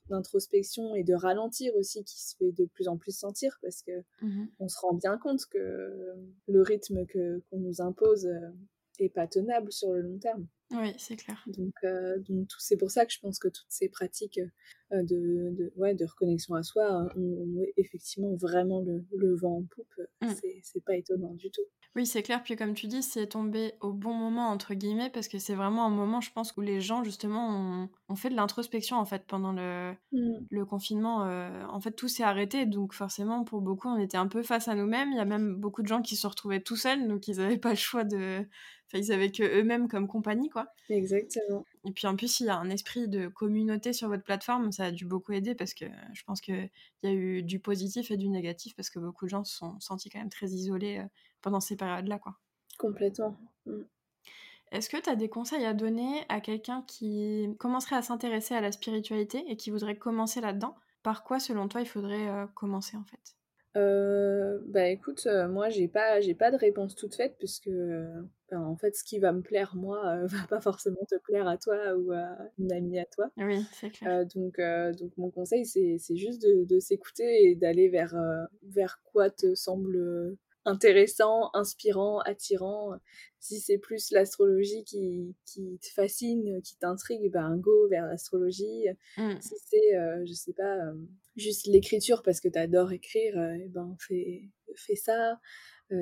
d'introspection 0.10 0.96
et 0.96 1.04
de 1.04 1.14
ralentir 1.14 1.74
aussi 1.76 2.04
qui 2.04 2.22
se 2.22 2.36
fait 2.36 2.52
de 2.52 2.66
plus 2.66 2.88
en 2.88 2.98
plus 2.98 3.18
sentir 3.18 3.58
parce 3.62 3.82
que 3.82 3.92
mmh 4.22 4.48
on 4.60 4.68
se 4.68 4.80
rend 4.80 4.94
bien 4.94 5.18
compte 5.18 5.46
que 5.46 6.14
le 6.48 6.62
rythme 6.62 7.06
que 7.06 7.42
qu'on 7.50 7.60
nous 7.60 7.82
impose 7.82 8.26
euh, 8.26 8.52
est 9.00 9.10
pas 9.10 9.28
tenable 9.28 9.72
sur 9.72 9.92
le 9.92 10.02
long 10.02 10.20
terme. 10.20 10.48
Oui, 10.74 10.94
c'est 10.98 11.16
clair. 11.16 11.44
Donc, 11.48 11.74
euh, 11.84 12.18
donc 12.28 12.50
c'est 12.58 12.78
pour 12.78 12.90
ça 12.90 13.06
que 13.06 13.14
je 13.14 13.20
pense 13.20 13.40
que 13.40 13.48
toutes 13.48 13.70
ces 13.70 13.90
pratiques 13.90 14.40
euh, 14.92 15.04
de, 15.04 15.52
de, 15.56 15.74
ouais, 15.76 15.94
de 15.94 16.06
reconnexion 16.06 16.56
à 16.56 16.64
soi 16.64 17.10
ont, 17.16 17.66
effectivement 17.78 18.36
vraiment 18.36 18.82
le, 18.82 19.06
le, 19.16 19.36
vent 19.36 19.58
en 19.58 19.64
poupe. 19.64 20.02
Mmh. 20.22 20.32
C'est 20.64 20.84
pas 20.84 20.96
étonnant 20.96 21.34
du 21.34 21.52
tout. 21.52 21.62
Oui, 21.96 22.08
c'est 22.08 22.24
clair. 22.24 22.42
Puis 22.42 22.56
comme 22.56 22.74
tu 22.74 22.88
dis, 22.88 23.04
c'est 23.04 23.28
tombé 23.28 23.74
au 23.80 23.94
bon 23.94 24.16
moment, 24.16 24.50
entre 24.50 24.74
guillemets, 24.74 25.12
parce 25.12 25.28
que 25.28 25.38
c'est 25.38 25.54
vraiment 25.54 25.86
un 25.86 25.92
moment, 25.92 26.22
je 26.22 26.32
pense, 26.32 26.56
où 26.58 26.62
les 26.62 26.82
gens, 26.82 27.04
justement, 27.04 27.88
ont, 28.10 28.16
fait 28.16 28.30
de 28.30 28.36
l'introspection, 28.36 28.98
en 28.98 29.06
fait, 29.06 29.26
pendant 29.28 29.52
le, 29.52 29.94
mmh. 30.12 30.46
le 30.50 30.66
confinement. 30.66 31.26
Euh, 31.26 31.66
en 31.70 31.80
fait, 31.80 31.92
tout 31.92 32.08
s'est 32.08 32.24
arrêté. 32.24 32.66
Donc 32.66 32.94
forcément, 32.94 33.44
pour 33.44 33.62
beaucoup, 33.62 33.90
on 33.90 34.00
était 34.00 34.18
un 34.18 34.28
peu 34.28 34.42
face 34.42 34.68
à 34.68 34.76
nous-mêmes. 34.76 35.12
Il 35.12 35.18
y 35.18 35.22
a 35.22 35.26
même 35.26 35.56
beaucoup 35.56 35.84
de 35.84 35.88
gens 35.88 36.02
qui 36.02 36.16
se 36.16 36.26
retrouvaient 36.26 36.62
tout 36.62 36.76
seuls, 36.78 37.08
donc 37.08 37.28
ils 37.28 37.38
n'avaient 37.38 37.58
pas 37.58 37.72
le 37.72 37.76
choix 37.76 38.04
de 38.04 38.48
ils 38.98 39.12
avaient 39.12 39.32
eux-mêmes 39.40 39.88
comme 39.88 40.08
compagnie, 40.08 40.50
quoi. 40.50 40.68
Exactement. 40.90 41.66
Et 41.86 41.92
puis 41.92 42.08
en 42.08 42.16
plus, 42.16 42.40
il 42.40 42.48
y 42.48 42.50
a 42.50 42.58
un 42.58 42.70
esprit 42.70 43.08
de 43.08 43.28
communauté 43.28 43.94
sur 43.94 44.08
votre 44.08 44.24
plateforme, 44.24 44.72
ça 44.72 44.86
a 44.86 44.92
dû 44.92 45.06
beaucoup 45.06 45.34
aider 45.34 45.56
parce 45.56 45.74
que 45.74 45.86
je 46.14 46.24
pense 46.24 46.42
qu'il 46.42 46.70
y 47.04 47.08
a 47.08 47.12
eu 47.12 47.44
du 47.44 47.60
positif 47.60 48.12
et 48.12 48.18
du 48.18 48.30
négatif 48.30 48.76
parce 48.76 48.90
que 48.90 49.00
beaucoup 49.00 49.26
de 49.26 49.30
gens 49.30 49.44
se 49.44 49.56
sont 49.56 49.80
sentis 49.80 50.10
quand 50.10 50.20
même 50.20 50.30
très 50.30 50.48
isolés 50.48 51.04
pendant 51.42 51.60
ces 51.60 51.76
périodes-là, 51.76 52.20
quoi. 52.20 52.38
Complètement. 52.78 53.38
Mm. 53.66 53.84
Est-ce 54.74 54.90
que 54.90 54.98
tu 54.98 55.08
as 55.08 55.16
des 55.16 55.30
conseils 55.30 55.66
à 55.66 55.76
donner 55.76 56.26
à 56.30 56.42
quelqu'un 56.42 56.84
qui 56.88 57.48
commencerait 57.60 57.96
à 57.96 58.02
s'intéresser 58.02 58.56
à 58.56 58.62
la 58.62 58.72
spiritualité 58.72 59.44
et 59.48 59.56
qui 59.56 59.70
voudrait 59.70 59.98
commencer 59.98 60.42
là-dedans? 60.42 60.76
Par 61.04 61.24
quoi, 61.24 61.40
selon 61.40 61.68
toi, 61.68 61.82
il 61.82 61.88
faudrait 61.88 62.28
euh, 62.28 62.48
commencer 62.48 62.98
en 62.98 63.04
fait? 63.04 63.36
Euh, 63.76 64.60
bah 64.68 64.88
écoute, 64.88 65.26
euh, 65.26 65.48
moi 65.48 65.70
j'ai 65.70 65.88
pas 65.88 66.22
j'ai 66.22 66.36
pas 66.36 66.52
de 66.52 66.58
réponse 66.58 66.96
toute 66.96 67.16
faite 67.16 67.36
puisque 67.40 67.68
euh, 67.68 68.06
ben, 68.52 68.62
en 68.62 68.76
fait 68.76 68.96
ce 68.96 69.04
qui 69.04 69.18
va 69.18 69.32
me 69.32 69.42
plaire 69.42 69.76
moi 69.76 70.18
va 70.26 70.48
pas 70.48 70.62
forcément 70.62 71.04
te 71.10 71.16
plaire 71.24 71.48
à 71.48 71.58
toi 71.58 71.96
ou 71.96 72.12
à 72.12 72.38
une 72.60 72.72
amie 72.72 73.00
à 73.00 73.06
toi. 73.06 73.32
Oui, 73.38 73.66
c'est 73.72 73.90
clair. 73.90 74.26
donc 74.36 74.60
donc 75.00 75.12
mon 75.18 75.32
conseil 75.32 75.66
c'est 75.66 75.98
c'est 75.98 76.18
juste 76.18 76.42
de, 76.44 76.66
de 76.66 76.80
s'écouter 76.80 77.50
et 77.50 77.56
d'aller 77.56 77.90
vers 77.90 78.16
vers 78.64 79.02
quoi 79.04 79.30
te 79.32 79.56
semble 79.56 80.38
intéressant, 80.66 81.50
inspirant, 81.54 82.20
attirant. 82.20 82.94
Si 83.40 83.60
c'est 83.60 83.78
plus 83.78 84.12
l'astrologie 84.12 84.84
qui, 84.86 85.36
qui, 85.46 85.78
te 85.80 85.88
fascine, 85.94 86.62
qui 86.62 86.78
t'intrigue, 86.78 87.32
ben 87.32 87.58
go 87.58 87.88
vers 87.90 88.06
l'astrologie. 88.06 88.86
Mmh. 89.18 89.42
Si 89.42 89.56
c'est, 89.66 89.98
euh, 89.98 90.24
je 90.26 90.34
sais 90.34 90.54
pas, 90.54 90.78
euh, 90.78 90.94
juste 91.36 91.68
l'écriture 91.68 92.24
parce 92.24 92.40
que 92.40 92.48
t'adores 92.48 92.94
écrire, 92.94 93.38
euh, 93.38 93.58
eh 93.60 93.68
ben 93.68 93.96
fais, 94.00 94.50
fais 94.76 94.96
ça. 94.96 95.40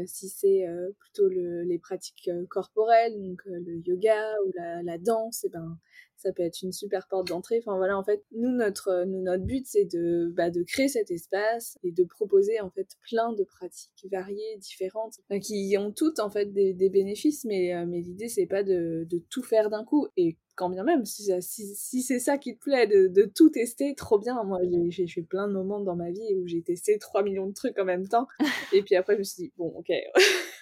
si 0.05 0.29
c'est 0.29 0.65
plutôt 0.99 1.27
le, 1.27 1.63
les 1.63 1.79
pratiques 1.79 2.29
corporelles, 2.49 3.19
donc 3.21 3.41
le 3.45 3.81
yoga 3.85 4.35
ou 4.45 4.51
la, 4.55 4.83
la 4.83 4.97
danse, 4.97 5.43
et 5.43 5.47
eh 5.47 5.49
ben 5.49 5.77
ça 6.21 6.31
peut 6.31 6.43
être 6.43 6.61
une 6.61 6.71
super 6.71 7.07
porte 7.07 7.27
d'entrée. 7.27 7.59
Enfin 7.59 7.77
voilà, 7.77 7.97
en 7.97 8.03
fait, 8.03 8.23
nous 8.31 8.49
notre 8.49 9.05
nous, 9.05 9.21
notre 9.21 9.43
but 9.43 9.65
c'est 9.65 9.85
de 9.85 10.31
bah, 10.35 10.49
de 10.49 10.63
créer 10.63 10.87
cet 10.87 11.11
espace 11.11 11.77
et 11.83 11.91
de 11.91 12.03
proposer 12.03 12.59
en 12.61 12.69
fait 12.69 12.87
plein 13.09 13.33
de 13.33 13.43
pratiques 13.43 14.05
variées, 14.11 14.57
différentes, 14.57 15.19
qui 15.41 15.75
ont 15.77 15.91
toutes 15.91 16.19
en 16.19 16.29
fait 16.29 16.51
des, 16.53 16.73
des 16.73 16.89
bénéfices, 16.89 17.45
mais 17.45 17.73
euh, 17.73 17.85
mais 17.87 18.01
l'idée 18.01 18.27
c'est 18.27 18.45
pas 18.45 18.63
de, 18.63 19.05
de 19.09 19.21
tout 19.29 19.43
faire 19.43 19.69
d'un 19.69 19.83
coup 19.83 20.07
et 20.17 20.37
quand 20.55 20.69
bien 20.69 20.83
même, 20.83 21.05
si, 21.05 21.31
si, 21.41 21.75
si 21.75 22.01
c'est 22.01 22.19
ça 22.19 22.37
qui 22.37 22.55
te 22.55 22.59
plaît, 22.59 22.85
de, 22.85 23.07
de, 23.07 23.23
tout 23.23 23.49
tester, 23.49 23.95
trop 23.95 24.19
bien. 24.19 24.43
Moi, 24.43 24.59
j'ai 24.89 25.07
fait 25.07 25.23
plein 25.23 25.47
de 25.47 25.53
moments 25.53 25.79
dans 25.79 25.95
ma 25.95 26.11
vie 26.11 26.35
où 26.35 26.45
j'ai 26.45 26.61
testé 26.61 26.99
3 26.99 27.23
millions 27.23 27.47
de 27.47 27.53
trucs 27.53 27.79
en 27.79 27.85
même 27.85 28.07
temps. 28.07 28.27
Et 28.73 28.83
puis 28.83 28.95
après, 28.95 29.13
je 29.13 29.19
me 29.19 29.23
suis 29.23 29.43
dit, 29.43 29.53
bon, 29.57 29.73
ok, 29.75 29.91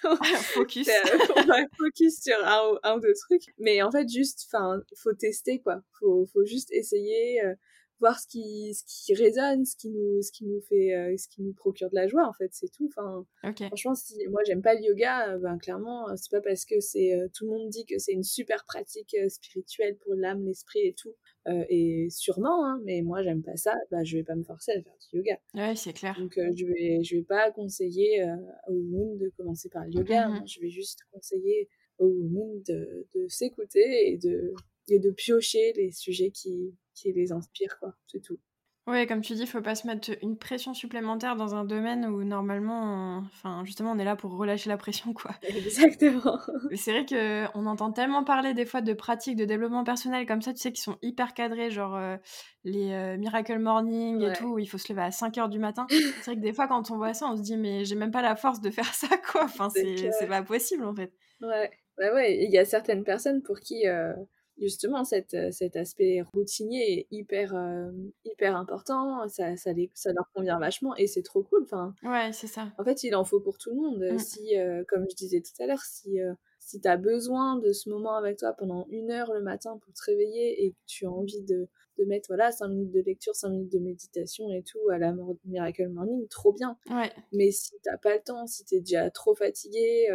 focus. 0.54 0.88
on 1.36 1.42
va 1.42 1.56
focus 1.76 2.22
sur 2.22 2.36
un, 2.42 2.78
un, 2.82 2.96
ou 2.96 3.00
deux 3.00 3.12
trucs. 3.12 3.54
Mais 3.58 3.82
en 3.82 3.90
fait, 3.90 4.08
juste, 4.08 4.46
enfin, 4.46 4.80
faut 4.96 5.12
tester, 5.12 5.49
quoi. 5.58 5.82
Faut, 5.98 6.26
faut 6.26 6.44
juste 6.44 6.70
essayer. 6.72 7.42
Euh, 7.44 7.54
voir 7.98 8.18
ce 8.18 8.26
qui 8.26 8.72
ce 8.72 8.82
qui 8.86 9.12
résonne 9.12 9.66
ce 9.66 9.76
qui 9.76 9.90
nous 9.90 10.22
ce 10.22 10.32
qui 10.32 10.46
nous 10.46 10.62
fait 10.62 10.94
euh, 10.94 11.14
ce 11.18 11.28
qui 11.28 11.42
nous 11.42 11.52
procure 11.52 11.90
de 11.90 11.94
la 11.94 12.08
joie 12.08 12.26
en 12.26 12.32
fait 12.32 12.48
c'est 12.50 12.70
tout. 12.72 12.88
Enfin 12.88 13.26
franchement 13.66 13.94
si 13.94 14.26
moi 14.28 14.40
j'aime 14.46 14.62
pas 14.62 14.72
le 14.72 14.80
yoga 14.80 15.34
euh, 15.34 15.38
ben 15.38 15.58
clairement 15.58 16.06
c'est 16.16 16.30
pas 16.30 16.40
parce 16.40 16.64
que 16.64 16.80
c'est 16.80 17.12
tout 17.34 17.44
le 17.44 17.50
monde 17.50 17.68
dit 17.68 17.84
que 17.84 17.98
c'est 17.98 18.12
une 18.12 18.22
super 18.22 18.64
pratique 18.64 19.14
spirituelle 19.28 19.98
pour 19.98 20.14
l'âme 20.14 20.46
l'esprit 20.46 20.80
et 20.80 20.94
tout 20.94 21.14
et 21.68 22.08
sûrement 22.08 22.64
hein, 22.66 22.80
mais 22.86 23.02
moi 23.02 23.22
j'aime 23.22 23.42
pas 23.42 23.56
ça 23.56 23.74
bah 23.90 24.02
je 24.02 24.16
vais 24.16 24.24
pas 24.24 24.34
me 24.34 24.44
forcer 24.44 24.72
à 24.72 24.82
faire 24.82 24.96
du 25.12 25.18
yoga. 25.18 25.38
Ouais 25.52 25.76
c'est 25.76 25.92
clair. 25.92 26.16
Donc 26.18 26.32
je 26.36 26.64
vais 26.64 27.02
je 27.04 27.16
vais 27.16 27.22
pas 27.22 27.50
conseiller 27.50 28.24
au 28.66 28.80
monde 28.80 29.18
de 29.18 29.30
commencer 29.36 29.68
par 29.68 29.84
le 29.84 29.92
yoga 29.92 30.26
mmh 30.28 30.46
je 30.46 30.60
vais 30.60 30.70
juste 30.70 31.00
conseiller 31.12 31.68
au 31.98 32.08
monde 32.08 32.62
de, 32.66 33.06
de 33.14 33.28
s'écouter 33.28 34.10
et 34.10 34.16
de 34.16 34.54
et 34.88 34.98
de 34.98 35.10
piocher 35.10 35.72
les 35.76 35.92
sujets 35.92 36.30
qui, 36.30 36.74
qui 36.94 37.12
les 37.12 37.32
inspirent, 37.32 37.78
quoi. 37.78 37.94
C'est 38.06 38.20
tout. 38.20 38.38
Oui, 38.86 39.06
comme 39.06 39.20
tu 39.20 39.34
dis, 39.34 39.42
il 39.42 39.46
faut 39.46 39.60
pas 39.60 39.76
se 39.76 39.86
mettre 39.86 40.10
une 40.22 40.36
pression 40.36 40.74
supplémentaire 40.74 41.36
dans 41.36 41.54
un 41.54 41.64
domaine 41.64 42.06
où 42.06 42.24
normalement, 42.24 43.18
enfin, 43.18 43.62
justement, 43.64 43.92
on 43.92 43.98
est 43.98 44.04
là 44.04 44.16
pour 44.16 44.36
relâcher 44.36 44.68
la 44.68 44.78
pression, 44.78 45.12
quoi. 45.12 45.32
Exactement. 45.42 46.38
C'est 46.74 46.90
vrai 46.90 47.06
qu'on 47.06 47.66
entend 47.66 47.92
tellement 47.92 48.24
parler 48.24 48.52
des 48.52 48.64
fois 48.64 48.80
de 48.80 48.92
pratiques 48.92 49.36
de 49.36 49.44
développement 49.44 49.84
personnel 49.84 50.26
comme 50.26 50.42
ça, 50.42 50.52
tu 50.52 50.60
sais, 50.60 50.72
qui 50.72 50.80
sont 50.80 50.96
hyper 51.02 51.34
cadrés, 51.34 51.70
genre 51.70 51.94
euh, 51.94 52.16
les 52.64 52.90
euh, 52.92 53.16
Miracle 53.16 53.58
Morning 53.58 54.22
et 54.22 54.32
tout, 54.32 54.54
où 54.54 54.58
il 54.58 54.66
faut 54.66 54.78
se 54.78 54.92
lever 54.92 55.02
à 55.02 55.12
5 55.12 55.38
heures 55.38 55.50
du 55.50 55.60
matin. 55.60 55.86
C'est 56.22 56.32
vrai 56.32 56.36
que 56.36 56.40
des 56.40 56.52
fois, 56.52 56.66
quand 56.66 56.90
on 56.90 56.96
voit 56.96 57.14
ça, 57.14 57.26
on 57.30 57.36
se 57.36 57.42
dit, 57.42 57.56
mais 57.56 57.84
j'ai 57.84 57.96
même 57.96 58.10
pas 58.10 58.22
la 58.22 58.34
force 58.34 58.60
de 58.60 58.70
faire 58.70 58.84
ça, 58.94 59.08
quoi. 59.30 59.44
Enfin, 59.44 59.68
c'est 59.70 60.26
pas 60.26 60.42
possible, 60.42 60.84
en 60.84 60.94
fait. 60.94 61.12
Ouais, 61.42 61.70
ouais, 61.98 62.12
ouais. 62.12 62.44
Il 62.44 62.50
y 62.50 62.58
a 62.58 62.64
certaines 62.64 63.04
personnes 63.04 63.42
pour 63.42 63.60
qui. 63.60 63.84
Justement 64.60 65.04
cette, 65.04 65.32
euh, 65.32 65.50
cet 65.50 65.74
aspect 65.74 66.22
routinier 66.34 66.92
est 66.92 67.06
hyper 67.10 67.54
euh, 67.54 67.90
hyper 68.26 68.56
important 68.56 69.26
ça 69.26 69.56
ça, 69.56 69.70
ça 69.94 70.12
leur 70.12 70.30
convient 70.34 70.58
vachement 70.58 70.94
et 70.96 71.06
c'est 71.06 71.22
trop 71.22 71.42
cool 71.42 71.62
enfin 71.62 71.94
ouais 72.02 72.30
c'est 72.34 72.46
ça 72.46 72.70
en 72.76 72.84
fait 72.84 73.02
il 73.02 73.14
en 73.14 73.24
faut 73.24 73.40
pour 73.40 73.56
tout 73.56 73.70
le 73.70 73.76
monde 73.76 74.04
mmh. 74.12 74.18
si 74.18 74.58
euh, 74.58 74.84
comme 74.86 75.06
je 75.10 75.16
disais 75.16 75.40
tout 75.40 75.62
à 75.62 75.66
l'heure 75.66 75.80
si 75.80 76.18
si 76.58 76.78
tu 76.78 76.86
as 76.86 76.98
besoin 76.98 77.56
de 77.56 77.72
ce 77.72 77.88
moment 77.88 78.14
avec 78.14 78.36
toi 78.36 78.52
pendant 78.52 78.86
une 78.90 79.10
heure 79.10 79.32
le 79.32 79.40
matin 79.40 79.78
pour 79.78 79.94
te 79.94 80.02
réveiller 80.04 80.66
et 80.66 80.72
que 80.72 80.78
tu 80.86 81.06
as 81.06 81.10
envie 81.10 81.42
de, 81.42 81.66
de 81.98 82.04
mettre 82.04 82.28
voilà 82.28 82.52
5 82.52 82.68
minutes 82.68 82.92
de 82.92 83.00
lecture 83.00 83.34
5 83.34 83.48
minutes 83.48 83.72
de 83.72 83.78
méditation 83.78 84.52
et 84.52 84.62
tout 84.62 84.90
à 84.90 84.98
la 84.98 85.14
Miracle 85.46 85.88
Morning 85.88 86.28
trop 86.28 86.52
bien 86.52 86.76
ouais. 86.90 87.10
mais 87.32 87.50
si 87.50 87.72
t'as 87.82 87.96
pas 87.96 88.14
le 88.14 88.22
temps 88.22 88.46
si 88.46 88.66
tu 88.66 88.74
es 88.74 88.80
déjà 88.80 89.10
trop 89.10 89.34
fatigué 89.34 90.06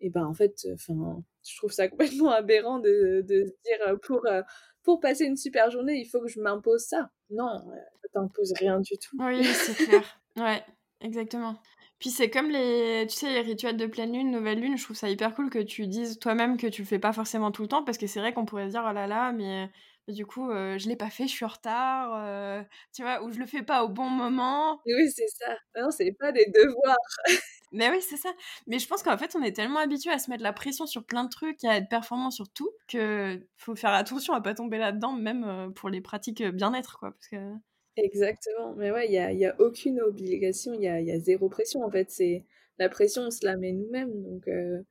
et 0.00 0.10
ben 0.10 0.24
en 0.24 0.34
fait 0.34 0.68
enfin 0.72 1.24
je 1.48 1.56
trouve 1.56 1.72
ça 1.72 1.88
complètement 1.88 2.30
aberrant 2.30 2.78
de, 2.78 3.24
de 3.26 3.44
dire 3.64 3.78
euh, 3.86 3.96
pour, 3.96 4.26
euh, 4.26 4.42
pour 4.82 5.00
passer 5.00 5.24
une 5.24 5.36
super 5.36 5.70
journée, 5.70 5.96
il 5.96 6.06
faut 6.06 6.20
que 6.20 6.28
je 6.28 6.40
m'impose 6.40 6.84
ça. 6.84 7.10
Non, 7.30 7.58
ça 8.02 8.08
t'impose 8.12 8.52
rien 8.58 8.80
du 8.80 8.98
tout. 8.98 9.16
Oui, 9.20 9.44
c'est 9.44 9.74
clair. 9.74 10.20
ouais, 10.36 10.62
exactement. 11.00 11.56
Puis 11.98 12.10
c'est 12.10 12.30
comme 12.30 12.48
les, 12.50 13.06
tu 13.08 13.16
sais, 13.16 13.32
les 13.32 13.40
rituels 13.40 13.76
de 13.76 13.86
pleine 13.86 14.12
lune, 14.12 14.30
nouvelle 14.30 14.60
lune, 14.60 14.78
je 14.78 14.84
trouve 14.84 14.96
ça 14.96 15.10
hyper 15.10 15.34
cool 15.34 15.50
que 15.50 15.58
tu 15.58 15.88
dises 15.88 16.18
toi-même 16.20 16.56
que 16.56 16.68
tu 16.68 16.82
le 16.82 16.86
fais 16.86 17.00
pas 17.00 17.12
forcément 17.12 17.50
tout 17.50 17.62
le 17.62 17.68
temps, 17.68 17.82
parce 17.82 17.98
que 17.98 18.06
c'est 18.06 18.20
vrai 18.20 18.32
qu'on 18.32 18.44
pourrait 18.44 18.66
se 18.66 18.70
dire, 18.70 18.86
oh 18.88 18.92
là 18.92 19.08
là, 19.08 19.32
mais, 19.32 19.68
du 20.06 20.24
coup, 20.24 20.48
euh, 20.48 20.78
je 20.78 20.88
l'ai 20.88 20.94
pas 20.94 21.10
fait, 21.10 21.24
je 21.24 21.32
suis 21.32 21.44
en 21.44 21.48
retard, 21.48 22.64
tu 22.94 23.02
vois, 23.02 23.24
ou 23.24 23.32
je 23.32 23.40
le 23.40 23.46
fais 23.46 23.64
pas 23.64 23.82
au 23.82 23.88
bon 23.88 24.08
moment. 24.08 24.80
Oui, 24.86 25.10
c'est 25.10 25.26
ça. 25.26 25.56
Non, 25.76 25.90
c'est 25.90 26.12
pas 26.12 26.30
des 26.30 26.46
devoirs. 26.46 26.96
Mais 27.72 27.90
oui, 27.90 28.00
c'est 28.00 28.16
ça. 28.16 28.30
Mais 28.66 28.78
je 28.78 28.86
pense 28.88 29.02
qu'en 29.02 29.18
fait, 29.18 29.34
on 29.36 29.42
est 29.42 29.52
tellement 29.52 29.80
habitué 29.80 30.10
à 30.10 30.18
se 30.18 30.30
mettre 30.30 30.42
la 30.42 30.52
pression 30.52 30.86
sur 30.86 31.04
plein 31.04 31.24
de 31.24 31.28
trucs 31.28 31.62
et 31.64 31.68
à 31.68 31.76
être 31.76 31.88
performant 31.88 32.30
sur 32.30 32.48
tout 32.50 32.70
que 32.88 33.40
faut 33.56 33.74
faire 33.76 33.92
attention 33.92 34.34
à 34.34 34.40
pas 34.40 34.54
tomber 34.54 34.78
là-dedans, 34.78 35.12
même 35.12 35.44
euh, 35.44 35.70
pour 35.70 35.88
les 35.90 36.00
pratiques 36.00 36.40
euh, 36.40 36.52
bien-être, 36.52 36.98
quoi. 36.98 37.12
Parce 37.12 37.28
que... 37.28 37.54
Exactement. 37.96 38.74
Mais 38.76 38.90
ouais, 38.90 39.06
il 39.06 39.10
n'y 39.10 39.18
a, 39.18 39.32
y 39.32 39.44
a 39.44 39.54
aucune 39.60 40.00
obligation, 40.00 40.72
il 40.74 40.82
y 40.82 40.88
a, 40.88 41.00
y 41.00 41.10
a, 41.10 41.18
zéro 41.18 41.48
pression, 41.48 41.82
en 41.82 41.90
fait. 41.90 42.10
C'est 42.10 42.46
La 42.78 42.88
pression, 42.88 43.22
on 43.22 43.30
se 43.30 43.44
la 43.44 43.56
met 43.56 43.72
nous-mêmes. 43.72 44.22
Donc, 44.22 44.46
euh, 44.48 44.82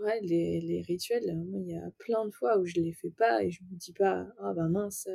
ouais, 0.00 0.20
les, 0.22 0.60
les 0.60 0.82
rituels, 0.82 1.24
il 1.54 1.70
y 1.70 1.76
a 1.76 1.90
plein 1.98 2.24
de 2.26 2.30
fois 2.30 2.58
où 2.58 2.64
je 2.66 2.74
les 2.80 2.92
fais 2.92 3.10
pas 3.10 3.42
et 3.42 3.50
je 3.50 3.62
me 3.62 3.76
dis 3.76 3.92
pas, 3.92 4.26
ah 4.40 4.52
bah 4.54 4.68
mince, 4.68 5.08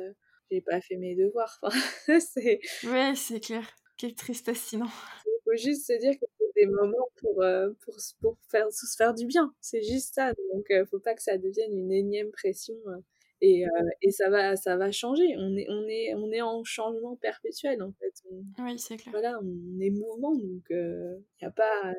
j'ai 0.50 0.60
pas 0.60 0.80
fait 0.80 0.96
mes 0.96 1.14
devoirs. 1.14 1.60
c'est... 2.20 2.60
Ouais, 2.84 3.14
c'est 3.14 3.40
clair. 3.40 3.66
Quelle 3.96 4.14
tristesse 4.14 4.60
sinon. 4.60 4.86
Il 5.24 5.40
faut 5.44 5.56
juste 5.56 5.86
se 5.86 5.98
dire 5.98 6.12
que 6.18 6.26
des 6.56 6.66
moments 6.66 7.08
pour, 7.16 7.42
euh, 7.42 7.70
pour, 7.84 7.94
pour 8.20 8.36
faire, 8.48 8.70
se 8.72 8.96
faire 8.96 9.14
du 9.14 9.26
bien. 9.26 9.54
C'est 9.60 9.82
juste 9.82 10.14
ça. 10.14 10.32
Donc, 10.52 10.70
euh, 10.70 10.84
faut 10.86 10.98
pas 10.98 11.14
que 11.14 11.22
ça 11.22 11.38
devienne 11.38 11.76
une 11.76 11.92
énième 11.92 12.30
pression. 12.30 12.74
Euh, 12.86 12.98
et, 13.42 13.64
et, 14.00 14.10
ça 14.12 14.30
va 14.30 14.56
ça 14.56 14.78
va 14.78 14.90
changer 14.90 15.36
on 15.36 15.54
est 15.58 15.66
on 15.68 15.86
est 15.86 16.14
on 16.14 16.32
est 16.32 16.40
en 16.40 16.64
changement 16.64 17.16
perpétuel 17.16 17.82
en 17.82 17.92
fait 17.92 18.14
oui 18.58 18.78
c'est 18.78 18.96
clair 18.96 19.12
voilà 19.12 19.38
on 19.42 19.78
est 19.78 19.90
mouvement 19.90 20.34
donc 20.34 20.64
il 20.70 21.22
n'y 21.42 21.46
a 21.46 21.50
pas 21.50 21.92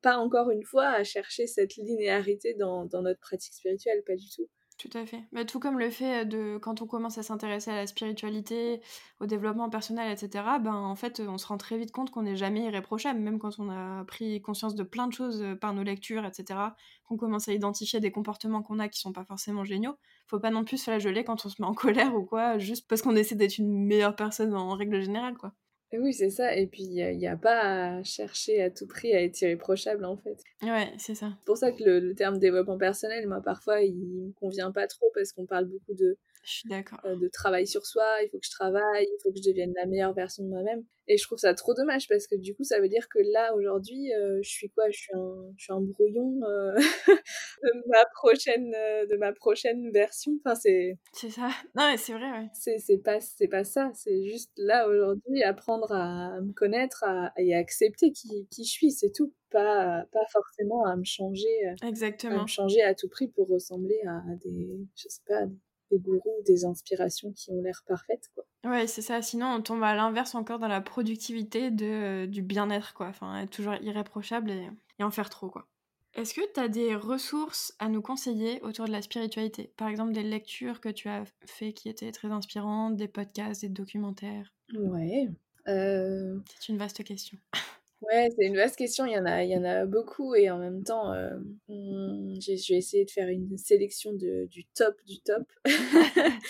pas 0.00 0.16
encore 0.16 0.50
une 0.50 0.64
fois 0.64 0.86
à 0.88 1.04
chercher 1.04 1.46
cette 1.46 1.76
linéarité 1.76 2.54
dans, 2.54 2.86
dans 2.86 3.02
notre 3.02 3.20
pratique 3.20 3.52
spirituelle 3.52 4.02
pas 4.06 4.16
du 4.16 4.30
tout 4.34 4.48
tout 4.78 4.90
à 4.94 5.04
fait. 5.04 5.24
Tout 5.46 5.58
comme 5.58 5.78
le 5.78 5.90
fait 5.90 6.24
de, 6.24 6.56
quand 6.62 6.82
on 6.82 6.86
commence 6.86 7.18
à 7.18 7.24
s'intéresser 7.24 7.72
à 7.72 7.74
la 7.74 7.86
spiritualité, 7.88 8.80
au 9.18 9.26
développement 9.26 9.68
personnel, 9.68 10.12
etc., 10.12 10.44
ben, 10.60 10.72
en 10.72 10.94
fait, 10.94 11.20
on 11.20 11.36
se 11.36 11.46
rend 11.48 11.58
très 11.58 11.76
vite 11.76 11.90
compte 11.90 12.12
qu'on 12.12 12.22
n'est 12.22 12.36
jamais 12.36 12.64
irréprochable, 12.64 13.18
même 13.18 13.40
quand 13.40 13.58
on 13.58 13.70
a 13.70 14.04
pris 14.04 14.40
conscience 14.40 14.76
de 14.76 14.84
plein 14.84 15.08
de 15.08 15.12
choses 15.12 15.42
euh, 15.42 15.56
par 15.56 15.74
nos 15.74 15.82
lectures, 15.82 16.24
etc., 16.24 16.60
qu'on 17.04 17.16
commence 17.16 17.48
à 17.48 17.52
identifier 17.52 17.98
des 17.98 18.12
comportements 18.12 18.62
qu'on 18.62 18.78
a 18.78 18.88
qui 18.88 19.00
sont 19.00 19.12
pas 19.12 19.24
forcément 19.24 19.64
géniaux. 19.64 19.96
Faut 20.28 20.38
pas 20.38 20.50
non 20.50 20.64
plus 20.64 20.78
se 20.78 20.90
la 20.90 21.00
geler 21.00 21.24
quand 21.24 21.44
on 21.44 21.48
se 21.48 21.60
met 21.60 21.66
en 21.66 21.74
colère 21.74 22.14
ou 22.14 22.24
quoi, 22.24 22.58
juste 22.58 22.86
parce 22.88 23.02
qu'on 23.02 23.16
essaie 23.16 23.34
d'être 23.34 23.58
une 23.58 23.86
meilleure 23.86 24.14
personne 24.14 24.54
en 24.54 24.74
règle 24.74 25.00
générale, 25.00 25.36
quoi. 25.36 25.52
Oui, 25.92 26.12
c'est 26.12 26.30
ça. 26.30 26.54
Et 26.54 26.66
puis, 26.66 26.82
il 26.82 27.18
n'y 27.18 27.26
a, 27.26 27.36
pas 27.36 27.96
à 27.96 28.02
chercher 28.02 28.62
à 28.62 28.70
tout 28.70 28.86
prix 28.86 29.14
à 29.14 29.22
être 29.22 29.40
irréprochable, 29.40 30.04
en 30.04 30.16
fait. 30.16 30.38
Ouais, 30.62 30.92
c'est 30.98 31.14
ça. 31.14 31.32
C'est 31.38 31.44
pour 31.46 31.56
ça 31.56 31.72
que 31.72 31.82
le, 31.82 32.00
le, 32.00 32.14
terme 32.14 32.38
développement 32.38 32.76
personnel, 32.76 33.26
moi, 33.26 33.40
parfois, 33.40 33.80
il 33.80 33.94
me 33.94 34.32
convient 34.32 34.70
pas 34.70 34.86
trop 34.86 35.06
parce 35.14 35.32
qu'on 35.32 35.46
parle 35.46 35.64
beaucoup 35.64 35.94
de 35.94 36.18
je 36.48 36.54
suis 36.60 36.68
d'accord. 36.68 36.98
Euh, 37.04 37.16
de 37.16 37.28
travail 37.28 37.66
sur 37.66 37.84
soi, 37.84 38.04
il 38.22 38.30
faut 38.30 38.38
que 38.38 38.46
je 38.46 38.50
travaille, 38.50 39.04
il 39.04 39.18
faut 39.22 39.30
que 39.30 39.38
je 39.38 39.48
devienne 39.50 39.72
la 39.76 39.86
meilleure 39.86 40.14
version 40.14 40.42
de 40.44 40.48
moi-même. 40.48 40.82
Et 41.06 41.16
je 41.16 41.24
trouve 41.24 41.38
ça 41.38 41.54
trop 41.54 41.74
dommage 41.74 42.08
parce 42.08 42.26
que 42.26 42.36
du 42.36 42.54
coup, 42.54 42.64
ça 42.64 42.80
veut 42.80 42.88
dire 42.88 43.08
que 43.08 43.18
là, 43.32 43.54
aujourd'hui, 43.54 44.12
euh, 44.14 44.40
je 44.42 44.48
suis 44.48 44.70
quoi? 44.70 44.88
Je 44.90 44.98
suis, 44.98 45.14
un, 45.14 45.52
je 45.56 45.64
suis 45.64 45.72
un 45.72 45.80
brouillon 45.80 46.40
euh, 46.42 46.74
de, 47.62 47.88
ma 47.88 48.04
prochaine, 48.14 48.70
de 48.70 49.16
ma 49.16 49.32
prochaine 49.32 49.90
version. 49.90 50.32
Enfin, 50.44 50.54
c'est... 50.54 50.98
C'est 51.12 51.30
ça. 51.30 51.48
Non, 51.76 51.90
mais 51.90 51.96
c'est 51.96 52.12
vrai, 52.12 52.30
ouais. 52.30 52.48
C'est, 52.54 52.78
c'est, 52.78 52.98
pas, 52.98 53.20
c'est 53.20 53.48
pas 53.48 53.64
ça. 53.64 53.90
C'est 53.94 54.24
juste 54.24 54.50
là, 54.56 54.88
aujourd'hui, 54.88 55.42
apprendre 55.42 55.92
à 55.92 56.40
me 56.40 56.52
connaître 56.52 57.04
à, 57.04 57.32
et 57.36 57.54
à 57.54 57.58
accepter 57.58 58.12
qui, 58.12 58.46
qui 58.50 58.64
je 58.64 58.70
suis, 58.70 58.90
c'est 58.90 59.12
tout. 59.12 59.34
Pas, 59.50 60.04
pas 60.12 60.26
forcément 60.30 60.84
à 60.84 60.94
me 60.94 61.04
changer. 61.04 61.48
Exactement. 61.82 62.40
À 62.40 62.42
me 62.42 62.48
changer 62.48 62.82
à 62.82 62.94
tout 62.94 63.08
prix 63.08 63.28
pour 63.28 63.48
ressembler 63.48 63.98
à 64.06 64.20
des, 64.44 64.78
je 64.94 65.08
sais 65.08 65.22
pas, 65.26 65.46
des 65.46 65.56
gourous, 65.96 66.42
des 66.46 66.64
inspirations 66.64 67.32
qui 67.32 67.50
ont 67.50 67.62
l'air 67.62 67.82
parfaites, 67.86 68.30
quoi. 68.34 68.44
Ouais, 68.64 68.86
c'est 68.86 69.02
ça. 69.02 69.22
Sinon, 69.22 69.46
on 69.46 69.62
tombe 69.62 69.82
à 69.82 69.94
l'inverse 69.94 70.34
encore 70.34 70.58
dans 70.58 70.68
la 70.68 70.80
productivité 70.80 71.70
de, 71.70 72.26
du 72.26 72.42
bien-être, 72.42 72.92
quoi. 72.94 73.06
Enfin, 73.06 73.40
être 73.40 73.50
toujours 73.50 73.74
irréprochable 73.76 74.50
et, 74.50 74.68
et 74.98 75.04
en 75.04 75.10
faire 75.10 75.30
trop, 75.30 75.48
quoi. 75.48 75.66
Est-ce 76.14 76.34
que 76.34 76.52
tu 76.52 76.58
as 76.58 76.68
des 76.68 76.96
ressources 76.96 77.74
à 77.78 77.88
nous 77.88 78.02
conseiller 78.02 78.60
autour 78.62 78.86
de 78.86 78.90
la 78.90 79.02
spiritualité? 79.02 79.72
Par 79.76 79.88
exemple, 79.88 80.12
des 80.12 80.22
lectures 80.22 80.80
que 80.80 80.88
tu 80.88 81.08
as 81.08 81.24
fait 81.46 81.72
qui 81.72 81.88
étaient 81.88 82.10
très 82.10 82.28
inspirantes, 82.28 82.96
des 82.96 83.08
podcasts, 83.08 83.60
des 83.60 83.68
documentaires? 83.68 84.52
Ouais. 84.74 85.28
Euh... 85.68 86.40
C'est 86.58 86.72
une 86.72 86.78
vaste 86.78 87.04
question. 87.04 87.38
Ouais, 88.02 88.28
c'est 88.36 88.46
une 88.46 88.56
vaste 88.56 88.76
question. 88.76 89.06
Il 89.06 89.12
y 89.12 89.18
en 89.18 89.26
a, 89.26 89.42
il 89.42 89.50
y 89.50 89.56
en 89.56 89.64
a 89.64 89.84
beaucoup 89.84 90.34
et 90.36 90.50
en 90.50 90.58
même 90.58 90.84
temps, 90.84 91.12
euh, 91.12 91.30
je 91.68 92.72
vais 92.72 92.78
essayer 92.78 93.04
de 93.04 93.10
faire 93.10 93.28
une 93.28 93.56
sélection 93.58 94.12
de, 94.12 94.46
du 94.46 94.64
top 94.66 94.94
du 95.06 95.18
top. 95.20 95.42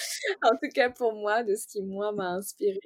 en 0.43 0.51
tout 0.63 0.69
cas 0.75 0.91
pour 0.91 1.15
moi, 1.15 1.43
de 1.45 1.55
ce 1.55 1.67
qui 1.67 1.83
moi 1.83 2.13
m'a 2.13 2.33
inspiré. 2.33 2.79